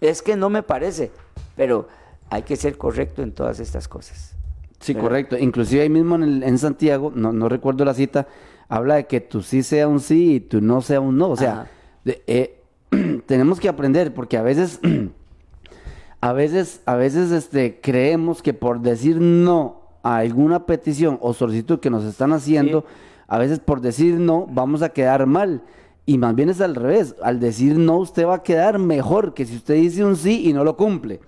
es 0.00 0.20
que 0.22 0.36
no 0.36 0.48
me 0.50 0.62
parece, 0.62 1.10
pero 1.56 1.88
hay 2.28 2.42
que 2.42 2.56
ser 2.56 2.76
correcto 2.76 3.22
en 3.22 3.32
todas 3.32 3.60
estas 3.60 3.88
cosas. 3.88 4.34
Sí, 4.80 4.92
¿verdad? 4.92 5.08
correcto. 5.08 5.38
Inclusive 5.38 5.82
ahí 5.82 5.88
mismo 5.88 6.16
en, 6.16 6.22
el- 6.22 6.42
en 6.42 6.58
Santiago, 6.58 7.12
no, 7.14 7.32
no 7.32 7.48
recuerdo 7.48 7.84
la 7.84 7.94
cita, 7.94 8.26
habla 8.68 8.96
de 8.96 9.06
que 9.06 9.20
tu 9.20 9.42
sí 9.42 9.62
sea 9.62 9.86
un 9.88 10.00
sí 10.00 10.34
y 10.34 10.40
tu 10.40 10.60
no 10.60 10.80
sea 10.82 11.00
un 11.00 11.16
no. 11.16 11.30
O 11.30 11.36
sea, 11.36 11.52
Ajá. 11.52 11.70
De- 12.06 12.22
eh, 12.26 12.62
tenemos 13.26 13.60
que 13.60 13.68
aprender 13.68 14.14
porque 14.14 14.36
a 14.38 14.42
veces, 14.42 14.80
a 16.20 16.32
veces, 16.32 16.80
a 16.86 16.94
veces 16.94 17.30
este, 17.32 17.80
creemos 17.80 18.42
que 18.42 18.54
por 18.54 18.80
decir 18.80 19.20
no 19.20 19.82
a 20.02 20.16
alguna 20.18 20.66
petición 20.66 21.18
o 21.20 21.34
solicitud 21.34 21.80
que 21.80 21.90
nos 21.90 22.04
están 22.04 22.32
haciendo, 22.32 22.82
Sí. 22.82 22.86
a 23.28 23.38
veces 23.38 23.58
por 23.58 23.80
decir 23.80 24.14
no 24.14 24.46
vamos 24.46 24.82
a 24.82 24.90
quedar 24.90 25.26
mal. 25.26 25.62
Y 26.08 26.18
más 26.18 26.36
bien 26.36 26.48
es 26.50 26.60
al 26.60 26.76
revés. 26.76 27.16
Al 27.22 27.40
decir 27.40 27.76
no, 27.76 27.96
usted 27.98 28.24
va 28.26 28.36
a 28.36 28.42
quedar 28.44 28.78
mejor 28.78 29.34
que 29.34 29.44
si 29.44 29.56
usted 29.56 29.74
dice 29.74 30.04
un 30.04 30.14
sí 30.16 30.48
y 30.48 30.52
no 30.52 30.62
lo 30.62 30.76
cumple. 30.76 31.20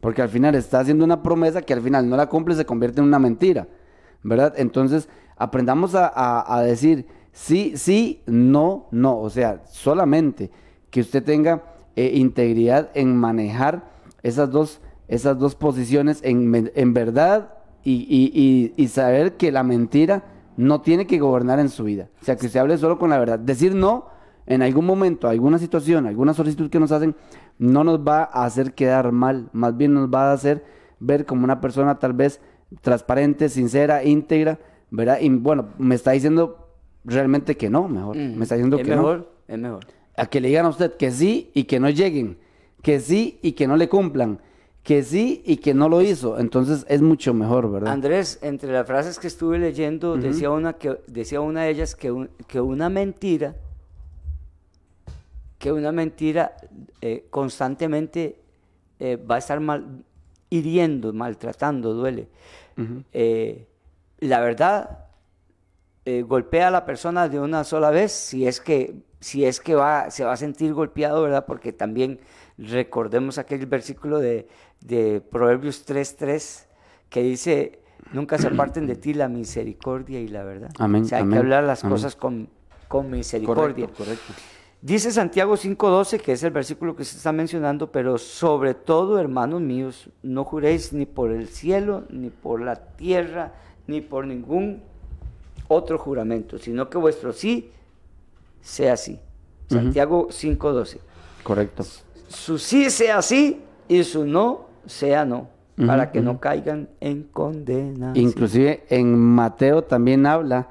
Porque 0.00 0.22
al 0.22 0.28
final 0.28 0.54
está 0.54 0.78
haciendo 0.78 1.04
una 1.04 1.22
promesa 1.24 1.62
que 1.62 1.72
al 1.72 1.80
final 1.82 2.08
no 2.08 2.16
la 2.16 2.28
cumple, 2.28 2.54
se 2.54 2.64
convierte 2.64 3.00
en 3.00 3.06
una 3.08 3.18
mentira. 3.18 3.66
¿Verdad? 4.22 4.54
Entonces, 4.56 5.08
aprendamos 5.36 5.96
a, 5.96 6.06
a- 6.06 6.56
a 6.58 6.62
decir 6.62 7.06
sí, 7.32 7.72
sí, 7.76 8.22
no, 8.26 8.86
no. 8.90 9.18
O 9.18 9.30
sea, 9.30 9.62
solamente 9.66 10.50
que 10.90 11.00
usted 11.00 11.22
tenga 11.24 11.64
eh, 11.96 12.12
integridad 12.14 12.90
en 12.94 13.16
manejar 13.16 13.90
esas 14.22 14.50
dos, 14.50 14.80
esas 15.08 15.38
dos 15.38 15.54
posiciones 15.54 16.20
en, 16.22 16.70
en 16.74 16.94
verdad 16.94 17.54
y, 17.84 17.92
y- 18.08 18.30
y- 18.34 18.72
y 18.82 18.88
saber 18.88 19.36
que 19.36 19.50
la 19.52 19.62
mentira 19.62 20.24
no 20.56 20.80
tiene 20.82 21.06
que 21.06 21.18
gobernar 21.18 21.58
en 21.58 21.68
su 21.70 21.84
vida. 21.84 22.08
O 22.20 22.24
sea, 22.24 22.36
que 22.36 22.46
usted 22.46 22.60
hable 22.60 22.78
solo 22.78 22.98
con 22.98 23.10
la 23.10 23.18
verdad. 23.18 23.38
Decir 23.38 23.74
no 23.74 24.06
en 24.46 24.60
algún 24.62 24.84
momento, 24.86 25.28
alguna 25.28 25.58
situación, 25.58 26.06
alguna 26.06 26.34
solicitud 26.34 26.68
que 26.68 26.80
nos 26.80 26.92
hacen, 26.92 27.14
no 27.58 27.84
nos 27.84 28.00
va 28.00 28.24
a 28.24 28.44
hacer 28.44 28.74
quedar 28.74 29.12
mal, 29.12 29.48
más 29.52 29.76
bien 29.76 29.94
nos 29.94 30.08
va 30.10 30.30
a 30.30 30.32
hacer 30.34 30.64
ver 30.98 31.26
como 31.26 31.44
una 31.44 31.60
persona 31.60 31.98
tal 31.98 32.12
vez 32.12 32.40
transparente, 32.80 33.48
sincera, 33.48 34.02
íntegra, 34.04 34.58
¿verdad? 34.90 35.18
Y 35.20 35.28
bueno, 35.30 35.68
me 35.78 35.94
está 35.94 36.10
diciendo 36.12 36.61
realmente 37.04 37.56
que 37.56 37.68
no, 37.70 37.88
mejor. 37.88 38.16
Mm. 38.16 38.36
Me 38.36 38.42
está 38.44 38.54
diciendo 38.56 38.76
es 38.76 38.82
que 38.84 38.90
mejor, 38.94 39.18
no. 39.48 39.54
es 39.54 39.60
mejor. 39.60 39.86
A 40.16 40.26
que 40.26 40.40
le 40.40 40.48
digan 40.48 40.66
a 40.66 40.68
usted 40.68 40.92
que 40.96 41.10
sí 41.10 41.50
y 41.54 41.64
que 41.64 41.80
no 41.80 41.88
lleguen, 41.90 42.38
que 42.82 43.00
sí 43.00 43.38
y 43.42 43.52
que 43.52 43.66
no 43.66 43.76
le 43.76 43.88
cumplan, 43.88 44.40
que 44.82 45.02
sí 45.02 45.42
y 45.46 45.56
que 45.58 45.74
no 45.74 45.88
lo 45.88 46.02
hizo. 46.02 46.38
Entonces 46.38 46.84
es 46.88 47.00
mucho 47.02 47.32
mejor, 47.34 47.70
¿verdad? 47.70 47.92
Andrés, 47.92 48.38
entre 48.42 48.72
las 48.72 48.86
frases 48.86 49.18
que 49.18 49.26
estuve 49.28 49.58
leyendo, 49.58 50.16
decía, 50.16 50.50
una 50.50 50.74
que, 50.74 50.98
decía 51.06 51.40
una 51.40 51.62
de 51.62 51.70
ellas 51.70 51.94
que, 51.94 52.10
un- 52.12 52.30
que 52.46 52.60
una 52.60 52.88
mentira, 52.90 53.54
que 55.58 55.72
una 55.72 55.92
mentira 55.92 56.56
eh, 57.00 57.26
constantemente 57.30 58.36
eh, 58.98 59.16
va 59.16 59.36
a 59.36 59.38
estar 59.38 59.60
mal, 59.60 60.02
hiriendo, 60.50 61.12
maltratando, 61.12 61.94
duele. 61.94 62.28
Eh, 63.12 63.66
la 64.20 64.40
verdad 64.40 65.06
eh, 66.04 66.22
golpea 66.22 66.68
a 66.68 66.70
la 66.70 66.84
persona 66.84 67.28
de 67.28 67.38
una 67.38 67.64
sola 67.64 67.90
vez 67.90 68.12
si 68.12 68.46
es 68.46 68.60
que 68.60 68.94
si 69.20 69.44
es 69.44 69.60
que 69.60 69.74
va 69.74 70.10
se 70.10 70.24
va 70.24 70.32
a 70.32 70.36
sentir 70.36 70.74
golpeado 70.74 71.22
verdad 71.22 71.46
porque 71.46 71.72
también 71.72 72.18
recordemos 72.58 73.38
aquel 73.38 73.66
versículo 73.66 74.18
de, 74.18 74.48
de 74.80 75.20
Proverbios 75.20 75.86
3:3 75.86 76.66
que 77.08 77.22
dice 77.22 77.80
nunca 78.12 78.36
se 78.38 78.48
aparten 78.48 78.86
de 78.86 78.96
ti 78.96 79.14
la 79.14 79.28
misericordia 79.28 80.20
y 80.20 80.28
la 80.28 80.42
verdad 80.42 80.70
Amén, 80.78 81.02
o 81.02 81.04
sea 81.06 81.18
hay 81.18 81.22
amén, 81.22 81.34
que 81.34 81.38
hablar 81.38 81.64
las 81.64 81.84
amén. 81.84 81.94
cosas 81.94 82.16
con, 82.16 82.48
con 82.88 83.10
misericordia 83.10 83.86
Correcto, 83.86 84.04
correcto. 84.04 84.32
Dice 84.84 85.12
Santiago 85.12 85.56
5:12, 85.56 86.20
que 86.20 86.32
es 86.32 86.42
el 86.42 86.50
versículo 86.50 86.96
que 86.96 87.04
se 87.04 87.16
está 87.16 87.30
mencionando, 87.30 87.92
pero 87.92 88.18
sobre 88.18 88.74
todo, 88.74 89.20
hermanos 89.20 89.60
míos, 89.60 90.10
no 90.24 90.42
juréis 90.42 90.92
ni 90.92 91.06
por 91.06 91.30
el 91.30 91.46
cielo, 91.46 92.04
ni 92.10 92.30
por 92.30 92.60
la 92.60 92.74
tierra, 92.96 93.52
ni 93.86 94.00
por 94.00 94.26
ningún 94.26 94.82
otro 95.72 95.98
juramento, 95.98 96.58
sino 96.58 96.88
que 96.90 96.98
vuestro 96.98 97.32
sí 97.32 97.70
sea 98.60 98.96
sí. 98.96 99.18
Santiago 99.68 100.28
5:12. 100.30 100.98
Correcto. 101.42 101.84
Su 102.28 102.58
sí 102.58 102.90
sea 102.90 103.22
sí 103.22 103.60
y 103.88 104.04
su 104.04 104.24
no 104.26 104.66
sea 104.86 105.24
no, 105.24 105.48
para 105.86 106.10
que 106.12 106.20
no 106.20 106.38
caigan 106.40 106.88
en 107.00 107.24
condena. 107.24 108.12
Inclusive 108.14 108.84
en 108.88 109.16
Mateo 109.18 109.82
también 109.82 110.26
habla, 110.26 110.68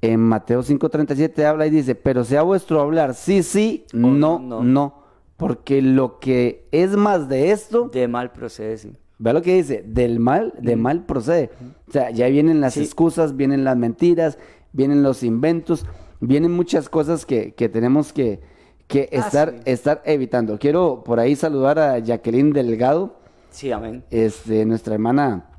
en 0.00 0.20
Mateo 0.20 0.62
5:37 0.62 1.44
habla 1.44 1.66
y 1.66 1.70
dice, 1.70 1.94
pero 1.94 2.24
sea 2.24 2.42
vuestro 2.42 2.80
hablar 2.80 3.14
sí, 3.14 3.42
sí, 3.42 3.84
O 3.94 3.96
no, 3.96 4.38
no, 4.38 4.62
no. 4.62 5.02
porque 5.36 5.80
lo 5.82 6.18
que 6.18 6.66
es 6.72 6.90
más 6.96 7.28
de 7.28 7.50
esto, 7.52 7.88
De 7.88 8.08
mal 8.08 8.32
procede, 8.32 8.76
sí. 8.78 8.92
vea 9.18 9.32
lo 9.32 9.42
que 9.42 9.54
dice, 9.54 9.84
del 9.86 10.18
mal, 10.18 10.52
de 10.60 10.76
mal 10.76 11.04
procede. 11.04 11.50
O 11.92 11.94
sea, 11.94 12.10
ya 12.10 12.26
vienen 12.28 12.62
las 12.62 12.72
Sí. 12.72 12.80
excusas, 12.80 13.36
vienen 13.36 13.64
las 13.64 13.76
mentiras, 13.76 14.38
vienen 14.72 15.02
los 15.02 15.22
inventos, 15.22 15.84
vienen 16.20 16.50
muchas 16.50 16.88
cosas 16.88 17.26
que, 17.26 17.52
que 17.52 17.68
tenemos 17.68 18.14
que, 18.14 18.40
que 18.86 19.10
Ah, 19.12 19.16
estar, 19.18 19.50
sí. 19.50 19.56
estar 19.66 20.02
evitando. 20.06 20.58
Quiero 20.58 21.04
por 21.04 21.20
ahí 21.20 21.36
saludar 21.36 21.78
a 21.78 21.98
Jacqueline 21.98 22.54
Delgado, 22.54 23.18
Sí, 23.50 23.70
amén. 23.72 24.04
este, 24.10 24.64
nuestra 24.64 24.94
hermana 24.94 25.50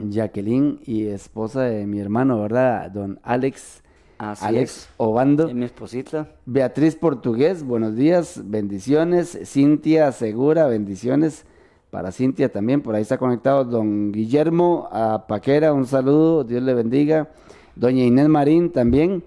Jacqueline 0.00 0.78
y 0.86 1.06
esposa 1.06 1.62
de 1.62 1.84
mi 1.84 1.98
hermano, 1.98 2.40
¿verdad? 2.40 2.88
Don 2.92 3.18
Alex, 3.24 3.82
Así 4.18 4.44
Alex 4.44 4.76
es. 4.76 4.88
Obando. 4.98 5.48
Es 5.48 5.54
mi 5.54 5.64
esposita. 5.64 6.28
Beatriz 6.46 6.94
Portugués, 6.94 7.64
buenos 7.64 7.96
días, 7.96 8.40
bendiciones. 8.44 9.36
Cintia 9.46 10.12
Segura, 10.12 10.68
bendiciones 10.68 11.44
para 11.92 12.10
Cintia 12.10 12.50
también, 12.50 12.80
por 12.80 12.94
ahí 12.94 13.02
está 13.02 13.18
conectado 13.18 13.66
don 13.66 14.12
Guillermo 14.12 14.88
a 14.90 15.26
Paquera, 15.26 15.74
un 15.74 15.84
saludo, 15.84 16.42
Dios 16.42 16.62
le 16.62 16.72
bendiga. 16.72 17.28
Doña 17.76 18.02
Inés 18.02 18.30
Marín 18.30 18.72
también. 18.72 19.22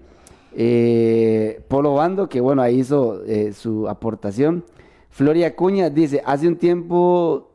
Eh, 0.52 1.62
Polo 1.68 1.94
Bando, 1.94 2.28
que 2.28 2.40
bueno, 2.40 2.62
ahí 2.62 2.80
hizo 2.80 3.22
eh, 3.24 3.52
su 3.52 3.88
aportación. 3.88 4.64
Floria 5.10 5.54
Cuña 5.54 5.90
dice, 5.90 6.20
hace 6.26 6.48
un 6.48 6.56
tiempo 6.56 7.52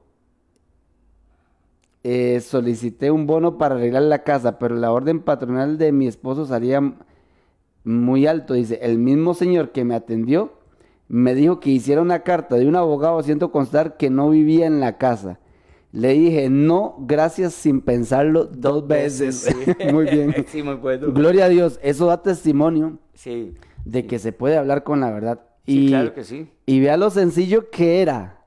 eh, 2.05 2.39
solicité 2.39 3.12
un 3.12 3.28
bono 3.28 3.57
para 3.57 3.76
arreglar 3.76 4.03
la 4.03 4.24
casa, 4.24 4.59
pero 4.59 4.76
la 4.76 4.93
orden 4.93 5.20
patronal 5.20 5.78
de 5.78 5.91
mi 5.91 6.07
esposo 6.07 6.45
salía 6.45 6.93
muy 7.84 8.28
alto. 8.28 8.53
Dice, 8.53 8.80
el 8.82 8.97
mismo 8.97 9.34
señor 9.34 9.74
que 9.74 9.84
me 9.84 9.93
atendió 9.93 10.53
me 11.14 11.36
dijo 11.36 11.59
que 11.59 11.70
hiciera 11.72 12.01
una 12.01 12.20
carta 12.24 12.55
de 12.55 12.66
un 12.68 12.76
abogado 12.78 13.20
haciendo 13.20 13.51
constar 13.51 13.97
que 13.97 14.09
no 14.09 14.30
vivía 14.30 14.66
en 14.66 14.80
la 14.80 14.97
casa. 14.97 15.39
Le 15.91 16.14
dije, 16.14 16.49
no, 16.49 16.95
gracias, 16.99 17.53
sin 17.53 17.82
pensarlo 17.82 18.45
dos 18.45 18.88
veces. 18.88 19.53
muy 19.91 20.05
bien. 20.05 20.34
sí, 20.47 20.64
muy 20.64 20.76
bueno. 20.76 21.12
Gloria 21.12 21.45
a 21.45 21.49
Dios, 21.49 21.80
eso 21.84 22.05
da 22.05 22.22
testimonio 22.22 22.97
Sí, 23.14 23.55
de 23.84 24.07
que 24.07 24.20
se 24.20 24.32
puede 24.32 24.55
hablar 24.55 24.84
con 24.86 25.01
la 25.01 25.12
verdad. 25.12 25.41
sí, 25.66 25.86
y, 25.86 25.88
claro 25.89 26.14
que 26.14 26.24
sí. 26.24 26.47
y 26.66 26.80
vea 26.80 26.95
lo 26.95 27.09
sencillo 27.09 27.70
que 27.70 28.01
era. 28.01 28.45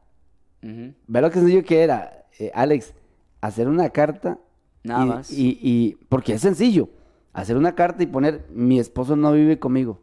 Vea 0.63 1.21
lo 1.21 1.31
sencillo 1.31 1.63
que 1.65 1.83
era, 1.83 2.25
eh, 2.39 2.51
Alex, 2.55 2.95
hacer 3.43 3.69
una 3.69 3.91
carta. 3.91 4.39
Nada 4.83 5.05
y- 5.05 5.09
más. 5.09 5.31
Y, 5.31 5.59
y- 5.61 5.99
porque 6.09 6.33
es 6.33 6.41
sencillo, 6.41 6.89
hacer 7.35 7.59
una 7.59 7.75
carta 7.75 8.03
y 8.03 8.07
poner, 8.07 8.47
mi 8.51 8.79
esposo 8.79 9.17
no 9.17 9.33
vive 9.33 9.59
conmigo. 9.59 10.01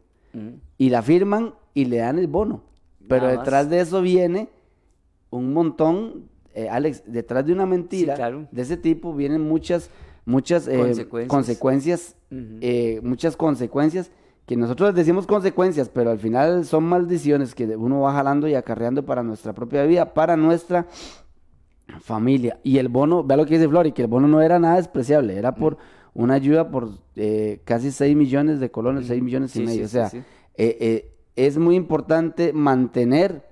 Y 0.78 0.90
la 0.90 1.02
firman 1.02 1.54
y 1.74 1.84
le 1.86 1.98
dan 1.98 2.18
el 2.18 2.26
bono. 2.26 2.62
Pero 3.08 3.22
Nada 3.24 3.36
más. 3.36 3.44
detrás 3.44 3.70
de 3.70 3.80
eso 3.80 4.00
viene 4.02 4.48
un 5.30 5.52
montón, 5.52 6.28
eh, 6.54 6.68
Alex, 6.68 7.02
detrás 7.06 7.44
de 7.46 7.52
una 7.52 7.66
mentira 7.66 8.14
Sí, 8.14 8.18
claro. 8.18 8.46
de 8.50 8.62
ese 8.62 8.76
tipo 8.76 9.14
vienen 9.14 9.40
muchas, 9.42 9.90
muchas 10.24 10.68
eh, 10.68 11.06
Consecuencias. 11.26 12.16
eh, 12.30 13.00
muchas 13.02 13.36
consecuencias 13.36 14.10
que 14.46 14.56
nosotros 14.56 14.94
decimos 14.94 15.26
consecuencias, 15.26 15.88
pero 15.88 16.10
al 16.10 16.18
final 16.18 16.64
son 16.64 16.84
maldiciones 16.84 17.54
que 17.54 17.64
uno 17.76 18.00
va 18.00 18.12
jalando 18.12 18.48
y 18.48 18.54
acarreando 18.54 19.04
para 19.04 19.22
nuestra 19.22 19.52
propia 19.52 19.84
vida, 19.84 20.14
para 20.14 20.36
nuestra 20.36 20.86
familia. 22.00 22.58
Y 22.62 22.78
el 22.78 22.88
bono, 22.88 23.22
vea 23.24 23.36
lo 23.36 23.46
que 23.46 23.54
dice 23.54 23.68
Flori, 23.68 23.92
que 23.92 24.02
el 24.02 24.08
bono 24.08 24.28
no 24.28 24.40
era 24.42 24.58
nada 24.58 24.76
despreciable, 24.76 25.36
era 25.36 25.54
por 25.54 25.76
una 26.14 26.34
ayuda 26.34 26.70
por 26.70 26.90
eh, 27.16 27.60
casi 27.64 27.90
6 27.90 28.16
millones 28.16 28.60
de 28.60 28.70
colones, 28.70 29.06
6 29.06 29.22
millones 29.22 29.54
y 29.56 29.60
medio. 29.60 29.78
sí, 29.80 29.84
o 29.84 29.88
sea, 29.88 30.08
sí. 30.10 30.18
eh, 30.18 30.76
eh, 30.80 31.11
es 31.36 31.58
muy 31.58 31.76
importante 31.76 32.52
mantener 32.52 33.46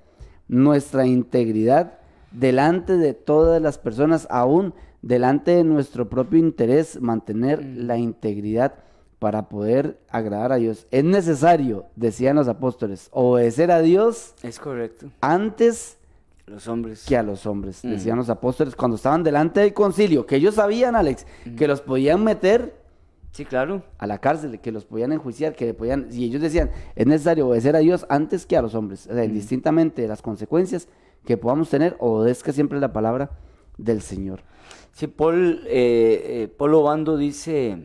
nuestra 0.48 1.06
integridad 1.06 1.98
delante 2.32 2.96
de 2.96 3.14
todas 3.14 3.60
las 3.60 3.78
personas, 3.78 4.26
aún 4.30 4.74
delante 5.02 5.52
de 5.52 5.64
nuestro 5.64 6.08
propio 6.08 6.38
interés, 6.38 7.00
mantener 7.00 7.62
Mm. 7.64 7.86
la 7.86 7.96
integridad 7.98 8.74
para 9.18 9.48
poder 9.48 9.98
agradar 10.08 10.52
a 10.52 10.56
Dios. 10.56 10.86
Es 10.90 11.04
necesario, 11.04 11.86
decían 11.96 12.36
los 12.36 12.48
apóstoles, 12.48 13.08
obedecer 13.12 13.70
a 13.70 13.80
Dios 13.80 14.34
Es 14.42 14.58
correcto. 14.58 15.10
antes 15.20 15.98
Los 16.46 16.66
hombres. 16.68 17.04
que 17.06 17.16
a 17.16 17.22
los 17.22 17.46
hombres, 17.46 17.84
Mm. 17.84 17.90
decían 17.90 18.16
los 18.16 18.30
apóstoles 18.30 18.74
cuando 18.74 18.96
estaban 18.96 19.22
delante 19.22 19.60
del 19.60 19.72
concilio, 19.74 20.26
que 20.26 20.36
ellos 20.36 20.54
sabían, 20.56 20.96
Alex, 20.96 21.26
Mm. 21.44 21.54
que 21.56 21.68
los 21.68 21.80
podían 21.80 22.24
meter 22.24 22.79
Sí, 23.32 23.44
claro. 23.44 23.84
a 23.98 24.06
la 24.06 24.18
cárcel, 24.18 24.60
que 24.60 24.72
los 24.72 24.84
podían 24.84 25.12
enjuiciar, 25.12 25.54
que 25.54 25.66
le 25.66 25.74
podían, 25.74 26.08
y 26.10 26.24
ellos 26.24 26.42
decían, 26.42 26.70
es 26.96 27.06
necesario 27.06 27.46
obedecer 27.48 27.76
a 27.76 27.78
Dios 27.78 28.04
antes 28.08 28.44
que 28.44 28.56
a 28.56 28.62
los 28.62 28.74
hombres, 28.74 29.06
o 29.10 29.14
sea, 29.14 29.24
indistintamente 29.24 30.02
de 30.02 30.08
las 30.08 30.20
consecuencias 30.20 30.88
que 31.24 31.36
podamos 31.36 31.70
tener, 31.70 31.96
obedezca 32.00 32.52
siempre 32.52 32.80
la 32.80 32.92
palabra 32.92 33.30
del 33.78 34.02
Señor. 34.02 34.42
Sí, 34.92 35.06
Paul, 35.06 35.62
eh, 35.66 36.22
eh, 36.24 36.48
Paul 36.56 36.74
Obando 36.74 37.16
dice 37.16 37.78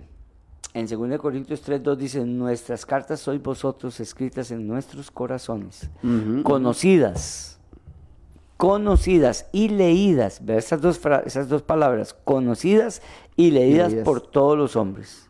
en 0.73 0.87
2 0.87 1.19
Corintios 1.21 1.65
3.2 1.65 1.95
dice, 1.95 2.25
nuestras 2.25 2.85
cartas 2.85 3.21
sois 3.21 3.41
vosotros 3.41 3.99
escritas 4.01 4.51
en 4.51 4.67
nuestros 4.67 5.09
corazones, 5.09 5.89
conocidas, 6.43 7.59
conocidas 8.57 9.47
y 9.53 9.69
leídas, 9.69 10.41
esas 10.47 10.81
dos, 10.81 10.99
esas 11.25 11.47
dos 11.47 11.61
palabras, 11.61 12.13
conocidas 12.25 13.01
y 13.37 13.51
leídas, 13.51 13.91
Leídas. 13.91 14.05
por 14.05 14.19
todos 14.19 14.57
los 14.57 14.75
hombres. 14.75 15.29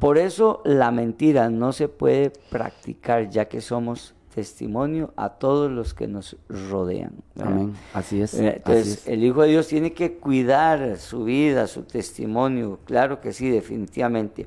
Por 0.00 0.18
eso 0.18 0.62
la 0.64 0.90
mentira 0.90 1.50
no 1.50 1.72
se 1.72 1.88
puede 1.88 2.30
practicar, 2.50 3.28
ya 3.30 3.46
que 3.46 3.60
somos 3.60 4.14
testimonio 4.34 5.12
a 5.16 5.28
todos 5.30 5.70
los 5.70 5.92
que 5.92 6.06
nos 6.08 6.36
rodean. 6.70 7.12
¿verdad? 7.34 7.52
Amén, 7.52 7.74
así 7.92 8.22
es. 8.22 8.32
Eh, 8.34 8.48
así 8.48 8.56
Entonces, 8.56 8.86
es. 8.98 9.08
el 9.08 9.22
Hijo 9.24 9.42
de 9.42 9.48
Dios 9.48 9.68
tiene 9.68 9.92
que 9.92 10.14
cuidar 10.14 10.96
su 10.98 11.24
vida, 11.24 11.66
su 11.66 11.82
testimonio. 11.82 12.78
Claro 12.86 13.20
que 13.20 13.32
sí, 13.32 13.50
definitivamente. 13.50 14.46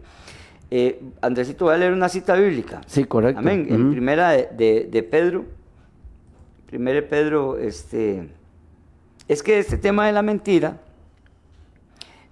Eh, 0.71 1.01
Andresito, 1.21 1.65
voy 1.65 1.75
a 1.75 1.77
leer 1.77 1.93
una 1.93 2.09
cita 2.09 2.33
bíblica. 2.35 2.81
Sí, 2.87 3.03
correcto. 3.05 3.39
Amén. 3.39 3.67
En 3.69 3.91
primera 3.91 4.31
de, 4.31 4.49
de- 4.57 4.89
de 4.91 5.03
Pedro. 5.03 5.45
Primera 6.65 6.95
de 6.95 7.03
Pedro, 7.03 7.57
este. 7.59 8.27
Es 9.27 9.43
que 9.43 9.59
este 9.59 9.77
tema 9.77 10.07
de 10.07 10.13
la 10.13 10.21
mentira 10.23 10.79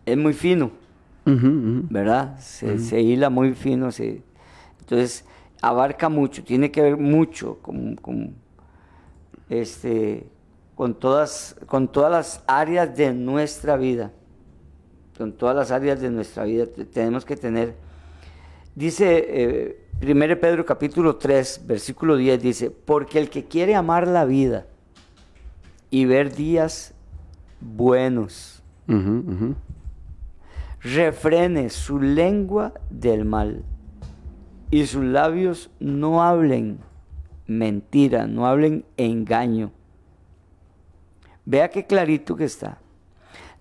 es 0.05 0.17
muy 0.17 0.33
fino. 0.33 0.71
¿Verdad? 1.89 2.37
Se, 2.39 2.77
se 2.79 3.01
hila 3.01 3.29
muy 3.29 3.53
fino, 3.53 3.91
se, 3.91 4.21
entonces 4.79 5.25
abarca 5.61 6.09
mucho, 6.09 6.43
tiene 6.43 6.71
que 6.71 6.81
ver 6.81 6.97
mucho 6.97 7.59
con, 7.61 7.95
con, 7.95 8.35
este, 9.49 10.27
con, 10.75 10.95
todas, 10.95 11.55
con 11.65 11.87
todas 11.87 12.11
las 12.11 12.43
áreas 12.47 12.95
de 12.95 13.13
nuestra 13.13 13.77
vida, 13.77 14.11
con 15.17 15.31
todas 15.31 15.55
las 15.55 15.71
áreas 15.71 16.01
de 16.01 16.09
nuestra 16.09 16.43
vida 16.43 16.65
te- 16.65 16.85
tenemos 16.85 17.23
que 17.23 17.35
tener. 17.35 17.75
Dice 18.75 19.25
eh, 19.29 19.79
1 20.01 20.39
Pedro 20.39 20.65
capítulo 20.65 21.15
3, 21.17 21.61
versículo 21.67 22.17
10, 22.17 22.41
dice, 22.41 22.71
porque 22.71 23.19
el 23.19 23.29
que 23.29 23.45
quiere 23.45 23.75
amar 23.75 24.07
la 24.07 24.25
vida 24.25 24.65
y 25.91 26.05
ver 26.05 26.33
días 26.35 26.93
buenos. 27.61 28.61
Refrene 30.83 31.69
su 31.69 31.99
lengua 31.99 32.73
del 32.89 33.25
mal 33.25 33.63
y 34.69 34.85
sus 34.85 35.03
labios 35.03 35.69
no 35.79 36.23
hablen 36.23 36.79
mentira, 37.47 38.27
no 38.27 38.47
hablen 38.47 38.85
engaño. 38.97 39.71
Vea 41.45 41.69
qué 41.69 41.85
clarito 41.85 42.35
que 42.35 42.45
está. 42.45 42.79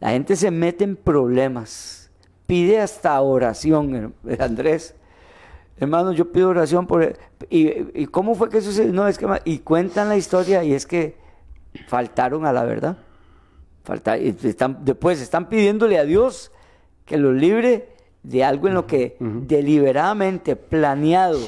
La 0.00 0.10
gente 0.10 0.36
se 0.36 0.50
mete 0.50 0.84
en 0.84 0.96
problemas, 0.96 2.10
pide 2.46 2.80
hasta 2.80 3.20
oración, 3.20 4.14
her- 4.24 4.40
Andrés. 4.40 4.94
Hermano, 5.78 6.12
yo 6.12 6.30
pido 6.30 6.48
oración 6.50 6.86
por... 6.86 7.16
¿Y, 7.50 8.06
cómo 8.06 8.34
fue 8.34 8.48
que 8.48 8.60
sucedió? 8.60 8.92
No, 8.92 9.08
es 9.08 9.18
que... 9.18 9.26
Y 9.44 9.58
cuentan 9.60 10.08
la 10.08 10.16
historia 10.16 10.62
y 10.62 10.74
es 10.74 10.86
que 10.86 11.16
faltaron 11.88 12.46
a 12.46 12.52
la 12.52 12.64
verdad. 12.64 12.98
Después 14.80 15.20
están 15.20 15.48
pidiéndole 15.48 15.98
a 15.98 16.04
Dios 16.04 16.52
que 17.04 17.16
los 17.16 17.34
libre 17.34 17.88
de 18.22 18.44
algo 18.44 18.68
en 18.68 18.74
lo 18.74 18.86
que 18.86 19.16
deliberadamente 19.20 20.56
planeado, 20.56 21.40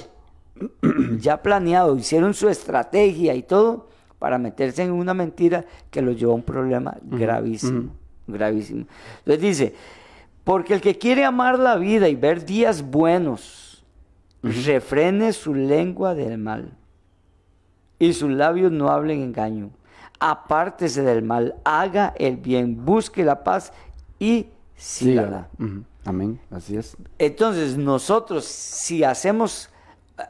ya 1.18 1.42
planeado, 1.42 1.96
hicieron 1.96 2.34
su 2.34 2.48
estrategia 2.48 3.34
y 3.34 3.42
todo 3.42 3.88
para 4.18 4.38
meterse 4.38 4.82
en 4.82 4.92
una 4.92 5.14
mentira 5.14 5.64
que 5.90 6.02
los 6.02 6.18
llevó 6.18 6.32
a 6.32 6.36
un 6.36 6.42
problema 6.42 6.96
gravísimo, 7.02 7.92
gravísimo. 8.26 8.86
Entonces 9.18 9.40
dice, 9.40 9.74
porque 10.44 10.74
el 10.74 10.80
que 10.80 10.98
quiere 10.98 11.24
amar 11.24 11.59
la 11.59 11.76
vida 11.76 12.09
y 12.09 12.14
ver 12.14 12.44
días 12.44 12.82
buenos, 12.82 13.84
refrene 14.42 15.32
su 15.32 15.55
lengua 15.55 16.14
del 16.14 16.38
mal 16.38 16.72
y 17.98 18.12
sus 18.12 18.30
labios 18.30 18.70
no 18.70 18.88
hablen 18.88 19.22
engaño. 19.22 19.70
Apártese 20.20 21.02
del 21.02 21.22
mal, 21.22 21.57
haga 21.64 22.14
el 22.18 22.36
bien, 22.36 22.84
busque 22.84 23.24
la 23.24 23.42
paz 23.42 23.72
y 24.18 24.46
sígala. 24.76 25.48
Sígala. 25.56 25.84
Amén, 26.04 26.40
así 26.50 26.76
es. 26.76 26.96
Entonces 27.18 27.76
nosotros 27.76 28.44
si 28.44 29.04
hacemos, 29.04 29.70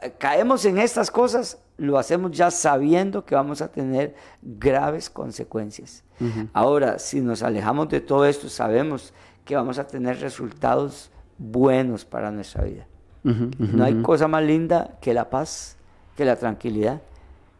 eh, 0.02 0.12
caemos 0.18 0.64
en 0.64 0.78
estas 0.78 1.10
cosas, 1.10 1.58
lo 1.76 1.98
hacemos 1.98 2.30
ya 2.30 2.50
sabiendo 2.50 3.24
que 3.24 3.34
vamos 3.34 3.60
a 3.60 3.68
tener 3.68 4.14
graves 4.42 5.10
consecuencias. 5.10 6.04
Ahora, 6.52 7.00
si 7.00 7.20
nos 7.20 7.42
alejamos 7.42 7.88
de 7.88 8.00
todo 8.00 8.24
esto, 8.24 8.48
sabemos 8.48 9.12
que 9.44 9.56
vamos 9.56 9.78
a 9.78 9.86
tener 9.86 10.20
resultados 10.20 11.10
buenos 11.38 12.04
para 12.04 12.30
nuestra 12.30 12.62
vida. 12.64 12.86
No 13.24 13.84
hay 13.84 14.00
cosa 14.02 14.28
más 14.28 14.44
linda 14.44 14.96
que 15.00 15.12
la 15.12 15.28
paz, 15.28 15.76
que 16.16 16.24
la 16.24 16.36
tranquilidad. 16.36 17.02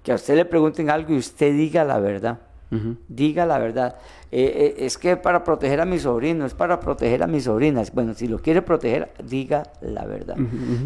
Que 0.04 0.12
a 0.12 0.14
usted 0.14 0.36
le 0.36 0.44
pregunten 0.44 0.90
algo 0.90 1.14
y 1.14 1.18
usted 1.18 1.52
diga 1.52 1.82
la 1.82 1.98
verdad. 1.98 2.38
Diga 3.08 3.46
la 3.46 3.58
verdad. 3.58 3.96
Eh, 4.32 4.74
eh, 4.78 4.86
es 4.86 4.98
que 4.98 5.16
para 5.16 5.44
proteger 5.44 5.80
a 5.80 5.84
mi 5.84 5.98
sobrino, 5.98 6.44
es 6.44 6.54
para 6.54 6.80
proteger 6.80 7.22
a 7.22 7.26
mis 7.26 7.44
sobrinas. 7.44 7.92
Bueno, 7.92 8.14
si 8.14 8.26
lo 8.26 8.40
quiere 8.40 8.62
proteger, 8.62 9.12
diga 9.22 9.62
la 9.80 10.04
verdad. 10.04 10.36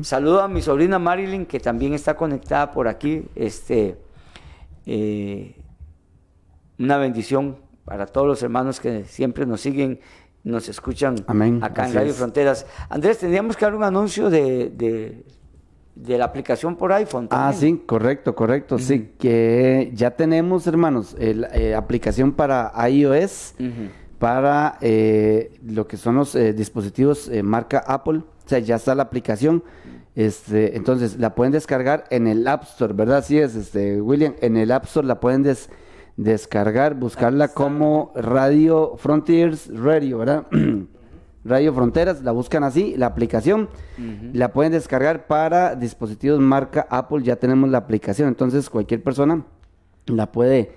Saludo 0.03 0.43
a 0.43 0.49
mi 0.49 0.61
sobrina 0.61 0.99
Marilyn, 0.99 1.47
que 1.47 1.61
también 1.61 1.95
está 1.95 2.14
conectada 2.14 2.70
por 2.70 2.89
aquí. 2.89 3.24
Este, 3.35 3.97
eh, 4.85 5.55
una 6.79 6.99
bendición 6.99 7.57
para 7.85 8.07
todos 8.07 8.26
los 8.26 8.43
hermanos 8.43 8.81
que 8.81 9.05
siempre 9.05 9.47
nos 9.47 9.62
siguen, 9.62 10.01
nos 10.45 10.68
escuchan 10.68 11.16
Amén, 11.26 11.61
acá 11.62 11.87
en 11.87 11.95
Radio 11.95 12.11
es. 12.11 12.16
Fronteras. 12.16 12.66
Andrés, 12.89 13.18
tendríamos 13.18 13.57
que 13.57 13.64
dar 13.64 13.74
un 13.74 13.83
anuncio 13.83 14.31
de, 14.31 14.70
de, 14.70 15.24
de 16.03 16.16
la 16.18 16.24
aplicación 16.26 16.76
por 16.76 16.92
iPhone. 16.92 17.26
Ah, 17.30 17.53
sí, 17.53 17.82
correcto, 17.86 18.34
correcto. 18.34 18.78
Sí, 18.78 19.11
que 19.18 19.90
ya 19.94 20.12
tenemos, 20.12 20.66
hermanos, 20.66 21.16
el, 21.18 21.46
eh, 21.53 21.74
aplicación 21.74 22.32
para 22.32 22.72
iOS, 22.88 23.55
para 24.18 24.78
eh, 24.80 25.53
lo 25.64 25.86
que 25.86 25.96
son 25.96 26.16
los 26.16 26.34
eh, 26.34 26.53
dispositivos 26.53 27.28
eh, 27.28 27.42
marca 27.42 27.78
Apple. 27.86 28.18
O 28.18 28.49
sea, 28.49 28.59
ya 28.61 28.76
está 28.76 28.94
la 28.94 29.03
aplicación. 29.05 29.62
Este, 30.14 30.76
entonces, 30.76 31.18
la 31.18 31.34
pueden 31.34 31.53
descargar 31.53 32.05
en 32.11 32.26
el 32.26 32.46
App 32.49 32.62
Store, 32.64 32.92
¿verdad? 32.92 33.18
Así 33.18 33.38
es, 33.38 33.55
este, 33.55 34.01
William. 34.01 34.34
En 34.40 34.57
el 34.57 34.72
App 34.72 34.84
Store 34.84 35.07
la 35.07 35.20
pueden 35.20 35.42
des- 35.44 35.68
descargar, 36.16 36.94
buscarla 36.96 37.49
como 37.49 38.12
Radio 38.16 38.94
Frontiers 38.96 39.70
Radio, 39.72 40.18
¿verdad? 40.18 40.46
Radio 41.45 41.72
Fronteras, 41.72 42.22
la 42.22 42.32
buscan 42.32 42.64
así, 42.64 42.95
la 42.97 43.07
aplicación, 43.07 43.68
la 44.32 44.53
pueden 44.53 44.72
descargar 44.72 45.26
para 45.26 45.76
dispositivos 45.76 46.41
marca 46.41 46.86
Apple, 46.91 47.22
ya 47.22 47.36
tenemos 47.36 47.70
la 47.70 47.78
aplicación, 47.78 48.28
entonces 48.28 48.68
cualquier 48.68 49.03
persona 49.03 49.45
la 50.07 50.30
puede 50.32 50.72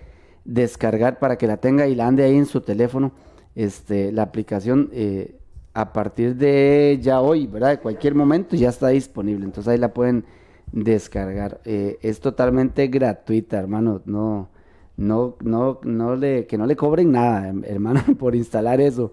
descargar 0.45 1.19
para 1.19 1.37
que 1.37 1.47
la 1.47 1.57
tenga 1.57 1.87
y 1.87 1.95
la 1.95 2.07
ande 2.07 2.23
ahí 2.23 2.37
en 2.37 2.45
su 2.45 2.61
teléfono, 2.61 3.11
este, 3.55 4.11
la 4.11 4.23
aplicación 4.23 4.89
eh, 4.93 5.35
a 5.73 5.93
partir 5.93 6.35
de 6.35 6.99
ya 7.01 7.21
hoy, 7.21 7.47
¿verdad? 7.47 7.71
De 7.71 7.79
cualquier 7.79 8.15
momento 8.15 8.55
ya 8.55 8.69
está 8.69 8.89
disponible, 8.89 9.45
entonces 9.45 9.71
ahí 9.73 9.77
la 9.77 9.93
pueden 9.93 10.25
descargar, 10.71 11.59
Eh, 11.65 11.97
es 12.01 12.19
totalmente 12.21 12.87
gratuita, 12.87 13.57
hermano, 13.59 14.01
no, 14.05 14.49
no, 14.95 15.35
no, 15.41 15.79
no 15.83 16.15
le, 16.15 16.45
que 16.45 16.57
no 16.57 16.65
le 16.65 16.75
cobren 16.75 17.11
nada, 17.11 17.49
em- 17.49 17.63
hermano, 17.65 18.01
por 18.19 18.35
instalar 18.35 18.79
eso. 18.79 19.11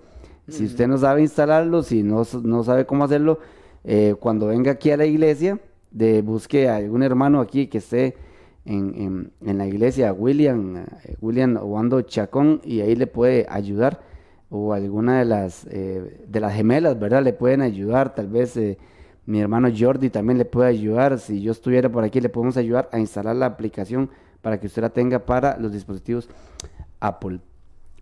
Si 0.48 0.64
usted 0.64 0.88
no 0.88 0.96
sabe 0.98 1.20
instalarlo, 1.22 1.82
si 1.82 2.02
no, 2.02 2.22
no 2.42 2.64
sabe 2.64 2.86
cómo 2.86 3.04
hacerlo, 3.04 3.38
eh, 3.84 4.14
cuando 4.18 4.46
venga 4.46 4.72
aquí 4.72 4.90
a 4.90 4.96
la 4.96 5.04
iglesia, 5.06 5.58
de 5.90 6.22
busque 6.22 6.68
a 6.68 6.76
algún 6.76 7.02
hermano 7.02 7.40
aquí 7.40 7.66
que 7.66 7.78
esté 7.78 8.16
en, 8.64 8.94
en- 8.94 9.32
en 9.48 9.58
la 9.58 9.66
iglesia, 9.66 10.12
William, 10.12 10.76
eh, 10.76 11.16
William 11.20 11.56
Obando 11.56 12.02
Chacón, 12.02 12.60
y 12.64 12.80
ahí 12.80 12.94
le 12.96 13.06
puede 13.06 13.46
ayudar, 13.48 14.00
o 14.50 14.72
alguna 14.72 15.18
de 15.18 15.24
las, 15.26 15.66
eh, 15.70 16.24
de 16.26 16.40
las 16.40 16.54
gemelas, 16.54 16.98
¿verdad? 16.98 17.22
Le 17.22 17.32
pueden 17.34 17.60
ayudar, 17.62 18.14
tal 18.14 18.28
vez 18.28 18.56
eh, 18.56 18.78
mi 19.26 19.40
hermano 19.40 19.68
Jordi 19.76 20.08
también 20.10 20.38
le 20.38 20.44
puede 20.46 20.68
ayudar, 20.70 21.18
si 21.18 21.42
yo 21.42 21.52
estuviera 21.52 21.90
por 21.90 22.04
aquí 22.04 22.20
le 22.20 22.30
podemos 22.30 22.56
ayudar 22.56 22.88
a 22.92 22.98
instalar 22.98 23.36
la 23.36 23.46
aplicación 23.46 24.08
para 24.40 24.58
que 24.58 24.66
usted 24.66 24.80
la 24.82 24.88
tenga 24.90 25.18
para 25.18 25.58
los 25.58 25.72
dispositivos 25.72 26.28
Apple. 27.00 27.40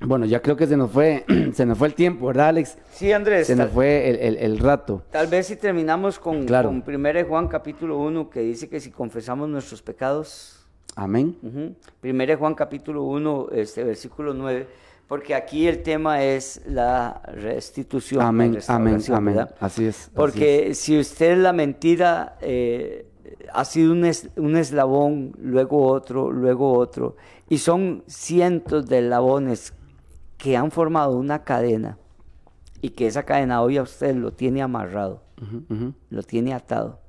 Bueno, 0.00 0.26
ya 0.26 0.42
creo 0.42 0.56
que 0.56 0.66
se 0.66 0.76
nos 0.76 0.90
fue, 0.90 1.24
se 1.54 1.64
nos 1.66 1.78
fue 1.78 1.88
el 1.88 1.94
tiempo, 1.94 2.26
¿verdad, 2.26 2.48
Alex? 2.48 2.76
Sí, 2.92 3.12
Andrés. 3.12 3.46
Se 3.46 3.56
nos 3.56 3.70
fue 3.70 4.10
el, 4.10 4.16
el- 4.16 4.36
el 4.36 4.58
rato. 4.58 5.02
Tal 5.10 5.26
vez 5.26 5.46
si 5.46 5.56
terminamos 5.56 6.18
con, 6.18 6.44
Claro. 6.44 6.68
con 6.68 6.82
1 6.86 7.24
Juan 7.26 7.48
capítulo 7.48 7.98
1 7.98 8.28
que 8.30 8.40
dice 8.40 8.68
que 8.68 8.78
si 8.80 8.90
confesamos 8.90 9.48
nuestros 9.48 9.82
pecados, 9.82 10.66
Amén. 10.94 11.36
ujú, 11.42 11.74
1 12.02 12.36
Juan 12.38 12.54
capítulo 12.54 13.04
1, 13.04 13.48
este, 13.52 13.84
versículo 13.84 14.34
9, 14.34 14.66
porque 15.08 15.34
aquí 15.34 15.66
el 15.66 15.82
tema 15.82 16.22
es 16.22 16.60
la 16.66 17.22
restitución. 17.32 18.20
la 18.20 18.28
Amén, 18.28 18.46
amén, 18.48 18.54
restauración, 18.56 19.16
amén. 19.16 19.34
¿verdad? 19.36 19.54
Así 19.60 19.86
es. 19.86 19.96
así 20.02 20.10
Porque 20.14 20.74
si 20.74 20.98
usted 20.98 21.38
la 21.38 21.52
mentira 21.54 22.36
eh, 22.42 23.06
ha 23.52 23.64
sido 23.64 23.92
un, 23.92 24.04
es- 24.04 24.28
un 24.36 24.56
eslabón, 24.56 25.32
luego 25.40 25.86
otro, 25.86 26.30
luego 26.32 26.72
otro, 26.74 27.16
y 27.48 27.58
son 27.58 28.02
cientos 28.06 28.86
de 28.88 28.98
eslabones 28.98 29.72
que 30.38 30.56
han 30.56 30.70
formado 30.70 31.16
una 31.16 31.44
cadena 31.44 31.98
y 32.80 32.90
que 32.90 33.06
esa 33.06 33.22
cadena 33.24 33.62
hoy 33.62 33.78
a 33.78 33.82
usted 33.82 34.14
lo 34.14 34.32
tiene 34.32 34.62
amarrado, 34.62 35.22
lo 36.10 36.22
tiene 36.22 36.52
atado. 36.54 37.00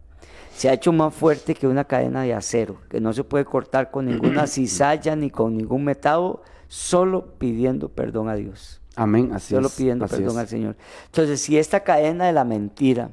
Se 0.55 0.69
ha 0.69 0.73
hecho 0.73 0.91
más 0.91 1.13
fuerte 1.13 1.53
que 1.53 1.67
una 1.67 1.83
cadena 1.83 2.23
de 2.23 2.33
acero, 2.33 2.77
que 2.89 2.99
no 2.99 3.13
se 3.13 3.23
puede 3.23 3.45
cortar 3.45 3.91
con 3.91 4.05
ninguna 4.05 4.47
cizalla 4.47 5.15
ni 5.15 5.29
con 5.29 5.55
ningún 5.55 5.83
metado, 5.83 6.41
solo 6.67 7.33
pidiendo 7.37 7.89
perdón 7.89 8.27
a 8.27 8.35
Dios 8.35 8.81
Amén, 8.95 9.31
así 9.33 9.53
solo 9.53 9.67
es. 9.67 9.75
pidiendo 9.75 10.05
así 10.05 10.15
perdón 10.15 10.31
es. 10.31 10.37
al 10.37 10.47
Señor. 10.47 10.75
Entonces, 11.05 11.39
si 11.41 11.57
esta 11.57 11.81
cadena 11.81 12.25
de 12.25 12.33
la 12.33 12.43
mentira 12.43 13.11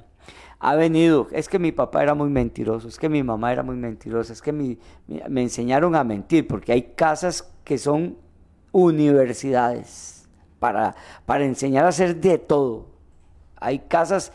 ha 0.59 0.75
venido, 0.77 1.29
es 1.33 1.49
que 1.49 1.59
mi 1.59 1.71
papá 1.73 2.03
era 2.03 2.15
muy 2.15 2.31
mentiroso, 2.31 2.89
es 2.89 2.99
que 2.99 3.11
mi 3.11 3.23
mamá 3.23 3.53
era 3.53 3.63
muy 3.63 3.77
mentirosa, 3.77 4.33
es 4.33 4.41
que 4.41 4.53
mi- 4.53 4.79
mi- 5.07 5.21
me 5.29 5.43
enseñaron 5.43 5.95
a 5.95 6.03
mentir, 6.03 6.49
porque 6.49 6.73
hay 6.73 6.83
casas 6.97 7.53
que 7.65 7.77
son 7.77 8.17
universidades 8.75 10.29
para, 10.59 10.95
para 11.25 11.45
enseñar 11.45 11.85
a 11.85 11.89
hacer 11.89 12.17
de 12.17 12.39
todo. 12.39 12.87
Hay 13.57 13.79
casas 13.79 14.33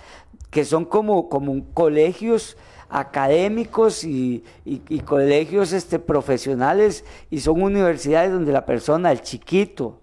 que 0.50 0.64
son 0.66 0.86
como, 0.86 1.30
como 1.30 1.64
colegios 1.74 2.58
académicos 2.90 4.04
y, 4.04 4.44
y- 4.66 4.82
y 4.90 5.00
colegios 5.02 5.74
este, 5.74 6.00
profesionales 6.00 7.04
y 7.30 7.42
son 7.42 7.62
universidades 7.62 8.32
donde 8.32 8.52
la 8.52 8.66
persona, 8.66 9.12
el 9.12 9.22
chiquito, 9.22 10.00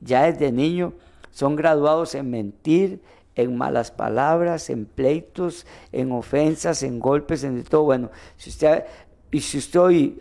ya 0.00 0.30
desde 0.30 0.50
niño, 0.52 0.94
son 1.30 1.56
graduados 1.56 2.14
en 2.14 2.30
mentir, 2.30 3.02
en 3.34 3.56
malas 3.56 3.90
palabras, 3.90 4.70
en 4.70 4.86
pleitos, 4.86 5.66
en 5.92 6.12
ofensas, 6.12 6.82
en 6.82 6.98
golpes, 7.00 7.44
en 7.44 7.62
todo. 7.64 7.82
Bueno, 7.84 8.10
si 8.36 8.50
usted, 8.50 8.84
y 9.30 9.40
si 9.40 9.58
usted 9.58 9.80
hoy 9.80 10.18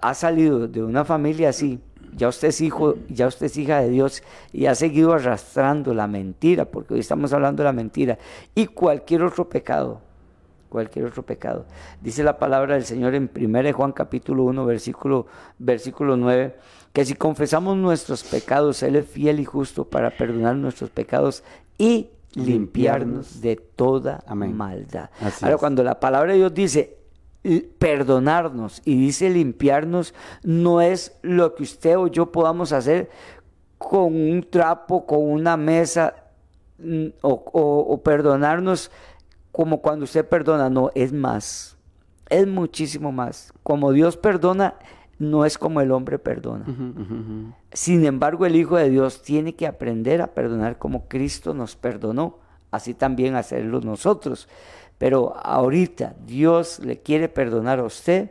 ha 0.00 0.14
salido 0.14 0.68
de 0.68 0.82
una 0.82 1.04
familia 1.04 1.48
así, 1.50 1.80
ya 2.16 2.28
usted 2.28 2.48
es 2.48 2.60
hijo, 2.60 2.94
ya 3.08 3.26
usted 3.26 3.46
es 3.46 3.56
hija 3.56 3.80
de 3.80 3.90
Dios 3.90 4.22
y 4.52 4.66
ha 4.66 4.74
seguido 4.74 5.12
arrastrando 5.12 5.92
la 5.92 6.06
mentira, 6.06 6.64
porque 6.64 6.94
hoy 6.94 7.00
estamos 7.00 7.32
hablando 7.32 7.62
de 7.62 7.64
la 7.64 7.72
mentira, 7.72 8.18
y 8.54 8.66
cualquier 8.66 9.22
otro 9.22 9.48
pecado, 9.48 10.00
cualquier 10.70 11.04
otro 11.04 11.22
pecado. 11.22 11.66
Dice 12.00 12.24
la 12.24 12.38
palabra 12.38 12.74
del 12.74 12.84
Señor 12.84 13.14
en 13.14 13.30
1 13.34 13.72
Juan 13.74 13.92
capítulo 13.92 14.44
1, 14.44 14.64
versículo, 14.64 15.26
versículo 15.58 16.16
9, 16.16 16.56
que 16.92 17.04
si 17.04 17.14
confesamos 17.14 17.76
nuestros 17.76 18.24
pecados, 18.24 18.82
Él 18.82 18.96
es 18.96 19.06
fiel 19.06 19.38
y 19.38 19.44
justo 19.44 19.84
para 19.84 20.10
perdonar 20.10 20.56
nuestros 20.56 20.88
pecados 20.88 21.44
y 21.76 22.08
limpiarnos 22.34 23.40
de 23.40 23.56
toda 23.56 24.22
Amén. 24.26 24.56
maldad. 24.56 25.10
Así 25.20 25.44
Ahora, 25.44 25.56
es. 25.56 25.60
cuando 25.60 25.82
la 25.82 26.00
palabra 26.00 26.32
de 26.32 26.38
Dios 26.38 26.54
dice 26.54 26.95
perdonarnos 27.78 28.82
y 28.84 28.96
dice 28.98 29.30
limpiarnos, 29.30 30.14
no 30.42 30.80
es 30.80 31.16
lo 31.22 31.54
que 31.54 31.62
usted 31.62 31.96
o 31.98 32.06
yo 32.08 32.32
podamos 32.32 32.72
hacer 32.72 33.08
con 33.78 34.14
un 34.14 34.46
trapo, 34.50 35.06
con 35.06 35.20
una 35.30 35.56
mesa, 35.56 36.14
mm, 36.78 37.06
o, 37.22 37.30
o- 37.52 37.86
o 37.94 38.02
perdonarnos 38.02 38.90
como 39.52 39.80
cuando 39.80 40.04
usted 40.04 40.26
perdona, 40.28 40.68
no, 40.70 40.90
es 40.94 41.12
más, 41.12 41.76
es 42.28 42.46
muchísimo 42.46 43.12
más. 43.12 43.52
Como 43.62 43.92
Dios 43.92 44.16
perdona, 44.16 44.74
no 45.18 45.44
es 45.46 45.56
como 45.56 45.80
el 45.80 45.92
hombre 45.92 46.18
perdona. 46.18 46.64
Sin 47.72 48.04
embargo, 48.04 48.44
el 48.44 48.56
Hijo 48.56 48.76
de 48.76 48.90
Dios 48.90 49.22
tiene 49.22 49.54
que 49.54 49.66
aprender 49.66 50.20
a 50.20 50.34
perdonar 50.34 50.76
como 50.78 51.06
Cristo 51.08 51.54
nos 51.54 51.74
perdonó, 51.76 52.38
así 52.70 52.92
también 52.94 53.34
hacerlo 53.36 53.80
nosotros. 53.80 54.48
Pero 54.98 55.36
ahorita 55.36 56.14
Dios 56.26 56.78
le 56.80 57.00
quiere 57.00 57.28
perdonar 57.28 57.80
a 57.80 57.84
usted 57.84 58.30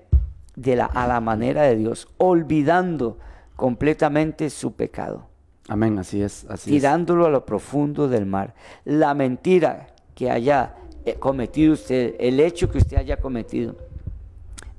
de 0.56 0.76
la, 0.76 0.86
a 0.86 1.08
la 1.08 1.22
manera 1.22 1.64
de 1.64 1.76
Dios, 1.76 2.08
olvidando 2.18 3.18
completamente 3.56 4.50
su 4.50 4.74
pecado, 4.74 5.28
Amén, 5.68 5.98
así 5.98 6.22
es. 6.22 6.46
Así 6.48 6.70
es. 6.70 6.76
tirándolo 6.76 7.26
a 7.26 7.30
lo 7.30 7.46
profundo 7.46 8.08
del 8.08 8.26
mar. 8.26 8.54
La 8.84 9.14
mentira 9.14 9.88
que 10.14 10.30
haya 10.30 10.76
eh, 11.06 11.16
cometido 11.16 11.74
usted, 11.74 12.16
el 12.20 12.40
hecho 12.40 12.70
que 12.72 12.78
usted 12.78 12.98
haya 12.98 13.18
cometido, 13.18 13.76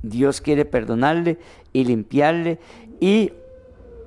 Dios 0.02 0.40
quiere 0.40 0.64
perdonarle 0.64 1.38
y 1.72 1.84
limpiarle 1.84 2.58
y 3.00 3.32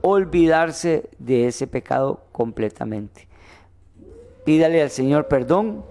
olvidarse 0.01 1.09
de 1.19 1.47
ese 1.47 1.67
pecado 1.67 2.21
completamente. 2.31 3.27
Pídale 4.45 4.81
al 4.81 4.89
Señor 4.89 5.27
perdón 5.27 5.83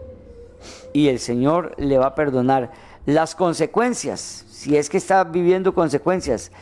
y 0.92 1.08
el 1.08 1.18
Señor 1.18 1.74
le 1.78 1.98
va 1.98 2.06
a 2.06 2.14
perdonar. 2.14 2.70
Las 3.06 3.34
consecuencias, 3.34 4.44
si 4.48 4.76
es 4.76 4.90
que 4.90 4.98
está 4.98 5.24
viviendo 5.24 5.74
consecuencias, 5.74 6.52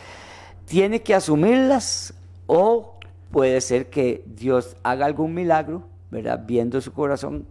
tiene 0.66 1.03
que 1.03 1.14
asumirlas 1.14 2.14
o 2.47 2.95
puede 3.31 3.61
ser 3.61 3.91
que 3.91 4.22
Dios 4.27 4.77
haga 4.83 5.07
algún 5.07 5.35
milagro, 5.35 5.83
¿verdad? 6.11 6.45
Viendo 6.47 6.81
su 6.81 6.93
corazón 6.93 7.47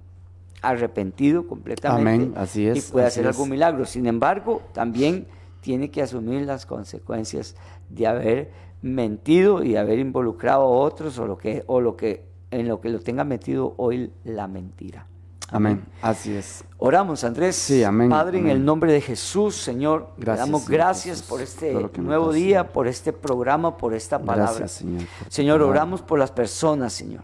arrepentido 0.61 1.47
completamente 1.47 2.23
Amén, 2.23 2.34
así 2.38 2.67
es, 2.67 2.78
y 2.78 2.91
puede 2.91 3.05
hacer 3.05 3.26
es. 3.26 3.32
algún 3.32 3.49
milagro. 3.49 3.86
Sin 3.86 4.07
embargo, 4.07 4.61
también 4.73 5.28
tiene 5.61 5.91
que 5.91 6.01
asumir 6.01 6.41
las 6.45 6.65
consecuencias 6.65 7.55
de 7.89 8.07
haber 8.07 8.51
mentido 8.82 9.63
y 9.63 9.76
haber 9.76 9.99
involucrado 9.99 10.63
a 10.63 10.67
otros 10.67 11.17
o 11.17 11.26
lo 11.26 11.38
que 11.38 11.63
o 11.67 11.82
lo 11.82 11.95
que 11.95 12.23
en 12.51 12.67
lo 12.67 12.80
que 12.82 12.89
lo 12.89 12.99
tenga 12.99 13.23
metido 13.23 13.73
hoy 13.78 14.11
la 14.23 14.47
mentira. 14.47 15.07
Amén, 15.55 15.85
así 16.01 16.35
es. 16.35 16.65
Oramos, 16.77 17.23
Andrés. 17.23 17.55
Sí, 17.55 17.81
amén, 17.81 18.09
Padre, 18.09 18.39
en 18.39 18.49
el 18.49 18.65
nombre 18.65 18.91
de 18.91 18.99
Jesús, 18.99 19.55
Señor, 19.55 20.09
le 20.17 20.25
Gracias, 20.25 20.45
damos 20.45 20.63
Señor 20.63 20.77
gracias 20.77 21.17
Jesús, 21.17 21.29
por 21.29 21.41
este 21.41 21.73
nuevo 22.01 22.33
día, 22.33 22.73
por 22.73 22.87
este 22.87 23.13
programa, 23.13 23.77
por 23.77 23.93
esta 23.93 24.19
palabra. 24.19 24.51
Gracias, 24.51 24.71
Señor. 24.71 25.03
Señor, 25.29 25.59
palabra, 25.59 25.79
oramos 25.79 26.01
por 26.01 26.19
las 26.19 26.31
personas, 26.31 26.91
Señor, 26.91 27.23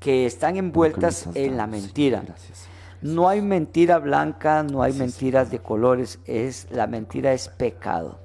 que 0.00 0.24
están 0.24 0.54
que 0.54 0.60
envueltas 0.60 1.28
en 1.34 1.58
la 1.58 1.66
mentira. 1.66 2.22
Gracias. 2.24 2.68
No 3.02 3.28
hay 3.28 3.42
mentira 3.42 3.98
blanca, 3.98 4.62
no 4.62 4.82
hay 4.82 4.94
mentiras 4.94 5.50
de 5.50 5.58
colores, 5.58 6.20
es 6.24 6.68
la 6.70 6.86
mentira 6.86 7.34
es 7.34 7.48
pecado. 7.48 8.18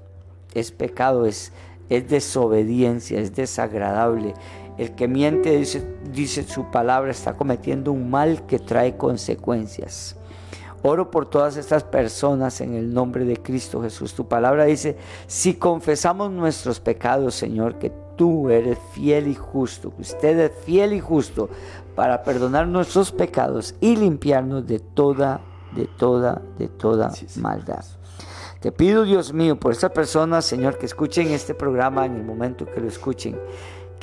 Es 0.53 0.71
pecado, 0.71 1.25
es, 1.25 1.51
es 1.89 2.07
desobediencia, 2.07 3.19
es 3.19 3.35
desagradable. 3.35 4.35
El 4.78 4.95
que 4.95 5.07
miente, 5.07 5.55
dice, 5.57 5.86
dice 6.11 6.43
su 6.43 6.71
palabra, 6.71 7.11
está 7.11 7.34
cometiendo 7.36 7.91
un 7.91 8.09
mal 8.09 8.45
que 8.45 8.59
trae 8.59 8.97
consecuencias. 8.97 10.15
Oro 10.82 11.11
por 11.11 11.30
todas 11.30 11.55
estas 11.55 11.84
personas 11.84 12.59
en 12.59 12.74
el 12.74 12.93
nombre 12.93 13.24
de 13.24 13.38
Cristo 13.38 13.82
Jesús. 13.82 14.13
Tu 14.13 14.28
palabra 14.28 14.65
dice, 14.65 14.97
si 15.28 15.53
confesamos 15.53 16.30
nuestros 16.32 16.80
pecados, 16.82 17.36
Señor, 17.36 17.80
que 17.80 17.91
tú 18.17 18.49
eres 18.49 18.78
fiel 18.93 19.28
y 19.28 19.36
justo, 19.36 19.95
que 19.95 20.01
usted 20.01 20.38
es 20.39 20.51
fiel 20.65 20.91
y 20.93 20.99
justo 20.99 21.49
para 21.95 22.24
perdonar 22.24 22.67
nuestros 22.67 23.11
pecados 23.11 23.76
y 23.80 23.95
limpiarnos 23.95 24.67
de 24.67 24.80
toda, 24.80 25.39
de 25.76 25.88
toda, 25.97 26.41
de 26.57 26.67
toda 26.67 27.11
Sí, 27.11 27.28
sí. 27.30 27.39
maldad. 27.39 27.86
Te 28.59 28.71
pido, 28.71 29.03
Dios 29.03 29.34
mío, 29.34 29.57
por 29.59 29.71
estas 29.71 29.91
personas, 29.91 30.45
Señor, 30.45 30.78
que 30.78 30.86
escuchen 30.86 31.30
este 31.32 31.53
programa 31.53 32.05
en 32.05 32.15
el 32.15 32.24
momento 32.24 32.65
que 32.65 32.82
lo 32.82 32.88
escuchen, 32.88 33.38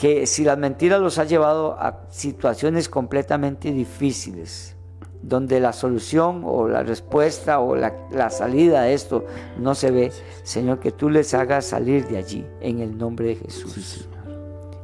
que 0.00 0.26
si 0.26 0.44
la 0.44 0.56
mentira 0.56 0.96
los 0.96 1.18
ha 1.18 1.24
llevado 1.24 1.74
a 1.78 2.06
situaciones 2.08 2.88
completamente 2.88 3.70
difíciles, 3.70 4.74
donde 5.20 5.60
la 5.60 5.74
solución 5.74 6.40
o 6.46 6.66
la 6.68 6.82
respuesta 6.82 7.60
o 7.60 7.76
la, 7.76 7.92
la 8.10 8.30
salida 8.30 8.80
de 8.80 8.94
esto 8.94 9.26
no 9.58 9.74
se 9.74 9.90
ve, 9.90 10.10
Señor, 10.42 10.80
que 10.80 10.90
tú 10.90 11.10
les 11.10 11.34
hagas 11.34 11.66
salir 11.66 12.08
de 12.08 12.16
allí 12.16 12.46
en 12.62 12.80
el 12.80 12.96
nombre 12.96 13.26
de 13.26 13.34
Jesús. 13.36 13.74
Sí. 13.74 14.06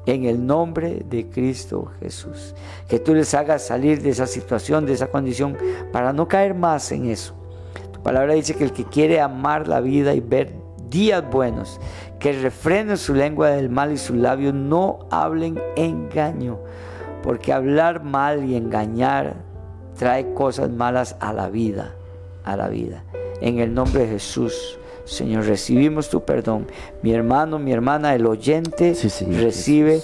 En 0.05 0.27
el 0.27 0.47
nombre 0.47 1.03
de 1.09 1.31
Cristo 1.31 1.91
Jesús. 1.99 2.55
Que 2.87 2.99
tú 2.99 3.15
les 3.15 3.33
hagas 3.33 3.67
salir 3.67 4.03
de 4.03 4.11
esa 4.11 4.27
situación, 4.27 4.85
de 4.85 4.93
esa 4.93 5.07
condición, 5.07 5.57
para 5.93 6.13
no 6.13 6.29
caer 6.29 6.53
más 6.53 6.93
en 6.93 7.07
eso. 7.07 7.35
Tu 7.95 8.03
palabra 8.03 8.35
dice 8.35 8.55
que 8.55 8.65
el 8.65 8.73
que 8.73 8.85
quiere 8.85 9.23
amar 9.23 9.67
la 9.67 9.81
vida 9.81 10.13
y 10.13 10.21
ver 10.21 10.67
días 10.91 11.29
buenos, 11.31 11.81
que 12.19 12.33
refrene 12.33 12.97
su 12.97 13.15
lengua 13.15 13.51
del 13.51 13.69
mal 13.69 13.93
y 13.93 13.99
sus 13.99 14.17
labios 14.17 14.55
no 14.55 15.07
hablen 15.11 15.61
engaño, 15.77 16.59
porque 17.23 17.53
hablar 17.53 18.03
mal 18.03 18.45
y 18.45 18.57
engañar 18.57 19.35
trae 19.99 20.33
cosas 20.35 20.71
malas 20.71 21.17
a 21.21 21.33
la 21.33 21.49
vida, 21.49 21.95
a 22.45 22.57
la 22.57 22.69
vida. 22.69 23.05
En 23.41 23.59
el 23.59 23.75
nombre 23.75 24.03
de 24.03 24.09
Jesús, 24.09 24.79
Señor, 25.05 25.45
recibimos 25.45 26.09
tu 26.09 26.25
perdón. 26.25 26.67
Mi 27.03 27.13
hermano, 27.13 27.59
mi 27.59 27.73
hermana, 27.73 28.15
el 28.15 28.27
oyente 28.27 28.95
recibe 29.31 30.01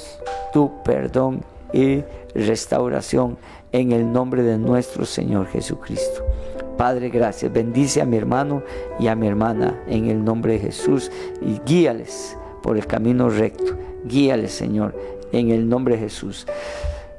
tu 0.52 0.82
perdón 0.82 1.42
y 1.72 2.04
restauración 2.34 3.36
en 3.72 3.92
el 3.92 4.12
nombre 4.12 4.42
de 4.42 4.58
nuestro 4.58 5.04
Señor 5.04 5.46
Jesucristo. 5.48 6.24
Padre, 6.82 7.10
gracias. 7.10 7.52
Bendice 7.52 8.02
a 8.02 8.04
mi 8.04 8.16
hermano 8.16 8.64
y 8.98 9.06
a 9.06 9.14
mi 9.14 9.28
hermana 9.28 9.84
en 9.86 10.08
el 10.08 10.24
nombre 10.24 10.54
de 10.54 10.58
Jesús 10.58 11.12
y 11.40 11.60
guíales 11.64 12.36
por 12.60 12.76
el 12.76 12.88
camino 12.88 13.30
recto. 13.30 13.76
Guíales, 14.04 14.50
Señor, 14.50 14.92
en 15.30 15.50
el 15.50 15.68
nombre 15.68 15.94
de 15.94 16.00
Jesús. 16.00 16.44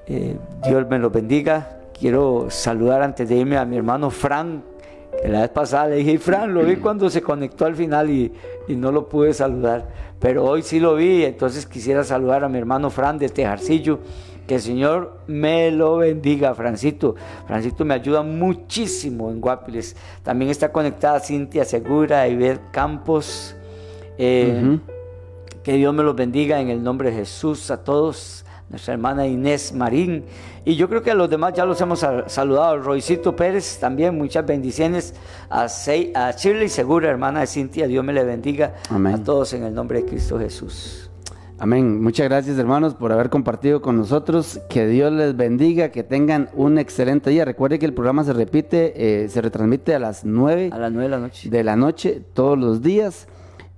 Eh, 0.06 0.36
Dios 0.68 0.86
me 0.90 1.00
lo 1.00 1.12
bendiga. 1.12 1.80
Quiero 1.98 2.48
saludar 2.50 3.04
antes 3.04 3.30
de 3.30 3.38
irme 3.38 3.56
a 3.56 3.64
mi 3.64 3.78
hermano 3.78 4.10
Fran, 4.10 4.64
que 5.22 5.30
la 5.30 5.40
vez 5.40 5.52
pasada 5.52 5.88
le 5.88 5.96
dije, 5.96 6.20
Fran, 6.20 6.54
lo 6.54 6.66
vi 6.66 6.76
cuando 6.76 7.10
se 7.10 7.22
conectó 7.22 7.66
al 7.66 7.78
final 7.78 8.10
y, 8.10 8.34
y 8.68 8.76
no 8.76 8.92
lo 8.92 9.08
pude 9.08 9.34
saludar, 9.34 9.88
pero 10.20 10.44
hoy 10.44 10.62
sí 10.62 10.82
lo 10.82 10.96
vi, 10.96 11.24
entonces 11.24 11.66
quisiera 11.66 12.04
saludar 12.04 12.44
a 12.44 12.50
mi 12.50 12.58
hermano 12.58 12.90
Fran 12.90 13.18
de 13.18 13.30
Tejarcillo 13.30 14.00
que 14.48 14.56
el 14.56 14.62
Señor 14.62 15.20
me 15.28 15.72
lo 15.72 15.98
bendiga, 15.98 16.54
Francito. 16.54 17.16
Francito 17.48 17.86
me 17.86 17.94
ayuda 17.94 18.24
muchísimo 18.24 19.30
en 19.30 19.40
Guapiles. 19.40 19.96
También 20.22 20.52
está 20.52 20.72
conectada 20.72 21.20
Cintia 21.20 21.66
Segura, 21.66 22.28
Iber 22.28 22.60
Campos. 22.72 23.56
Eh, 24.18 24.80
que 25.64 25.74
Dios 25.74 25.94
me 25.94 26.04
los 26.04 26.16
bendiga 26.16 26.60
en 26.60 26.70
el 26.70 26.84
nombre 26.84 27.10
de 27.10 27.18
Jesús 27.18 27.72
a 27.72 27.84
todos. 27.84 28.46
Nuestra 28.70 28.94
hermana 28.94 29.28
Inés 29.28 29.72
Marín. 29.72 30.26
Y 30.66 30.76
yo 30.76 30.90
creo 30.90 31.04
que 31.04 31.12
a 31.12 31.16
los 31.16 31.30
demás 31.30 31.54
ya 31.54 31.66
los 31.66 31.80
hemos 31.80 32.06
saludado. 32.28 32.78
Roycito 32.80 33.36
Pérez 33.36 33.78
también, 33.80 34.18
muchas 34.18 34.46
bendiciones. 34.46 35.14
A, 35.50 35.66
a 35.66 36.32
Shirley 36.32 36.70
Segura, 36.70 37.10
hermana 37.10 37.42
de 37.42 37.48
Cintia, 37.48 37.88
Dios 37.88 38.04
me 38.04 38.14
le 38.14 38.24
bendiga 38.24 38.76
a 38.90 39.18
todos 39.20 39.54
en 39.54 39.64
el 39.64 39.74
nombre 39.74 40.02
de 40.02 40.06
Cristo 40.10 40.40
Jesús. 40.40 41.03
Amén. 41.64 42.04
Muchas 42.04 42.28
gracias 42.28 42.58
hermanos 42.58 42.94
por 42.94 43.14
haber 43.14 43.30
compartido 43.30 43.82
con 43.82 43.96
nosotros. 43.96 44.60
Que 44.70 44.86
Dios 44.86 45.14
les 45.14 45.38
bendiga, 45.38 45.92
que 45.92 46.04
tengan 46.04 46.50
un 46.56 46.78
excelente 46.78 47.30
día. 47.30 47.46
Recuerde 47.46 47.80
que 47.80 47.86
el 47.86 47.94
programa 47.94 48.26
se 48.26 48.34
repite, 48.34 49.24
eh, 49.24 49.30
se 49.30 49.42
retransmite 49.42 49.96
a 49.96 50.00
las 50.00 50.26
9, 50.26 50.72
a 50.74 50.78
las 50.78 50.92
9 50.92 51.04
de 51.06 51.10
la 51.10 51.20
noche. 51.20 51.50
De 51.50 51.64
la 51.64 51.78
noche 51.78 52.22
todos 52.34 52.60
los 52.60 52.82
días. 52.82 53.30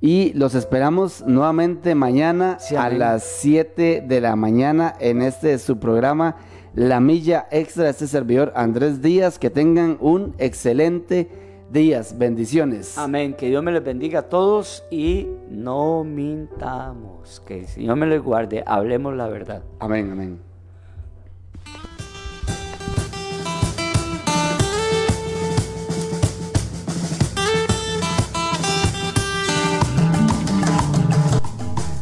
Y 0.02 0.34
los 0.34 0.56
esperamos 0.56 1.24
nuevamente 1.28 1.94
mañana 1.94 2.58
a 2.76 2.90
las 2.90 3.24
7 3.24 4.04
de 4.08 4.20
la 4.20 4.36
mañana 4.36 4.96
en 5.00 5.22
este 5.22 5.60
su 5.60 5.78
programa 5.78 6.38
La 6.74 7.00
Milla 7.00 7.46
Extra. 7.52 7.88
Este 7.88 8.08
servidor 8.08 8.52
Andrés 8.56 9.04
Díaz. 9.04 9.38
Que 9.38 9.52
tengan 9.52 10.00
un 10.02 10.34
excelente 10.40 11.30
día 11.30 11.45
días. 11.76 12.18
Bendiciones. 12.18 12.98
Amén. 12.98 13.36
Que 13.36 13.50
Dios 13.50 13.62
me 13.62 13.72
les 13.72 13.84
bendiga 13.84 14.22
a 14.22 14.24
todos 14.24 14.84
y 14.90 15.28
no 15.50 16.04
mintamos. 16.04 17.42
Que 17.46 17.60
el 17.60 17.68
Señor 17.68 17.98
me 17.98 18.08
les 18.08 18.22
guarde. 18.22 18.64
Hablemos 18.66 19.14
la 19.16 19.28
verdad. 19.28 19.62
Amén, 19.80 20.10
amén. 20.12 20.40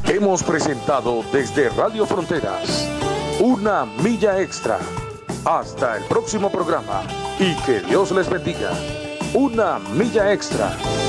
Hemos 0.07 0.43
presentado 0.43 1.23
desde 1.33 1.67
Radio 1.69 2.05
Fronteras 2.05 2.87
una 3.41 3.85
milla 3.85 4.39
extra. 4.39 4.79
Hasta 5.43 5.97
el 5.97 6.03
próximo 6.05 6.49
programa 6.49 7.03
y 7.39 7.53
que 7.65 7.81
Dios 7.81 8.11
les 8.11 8.29
bendiga. 8.29 8.71
Una 9.33 9.79
milla 9.79 10.31
extra. 10.31 11.02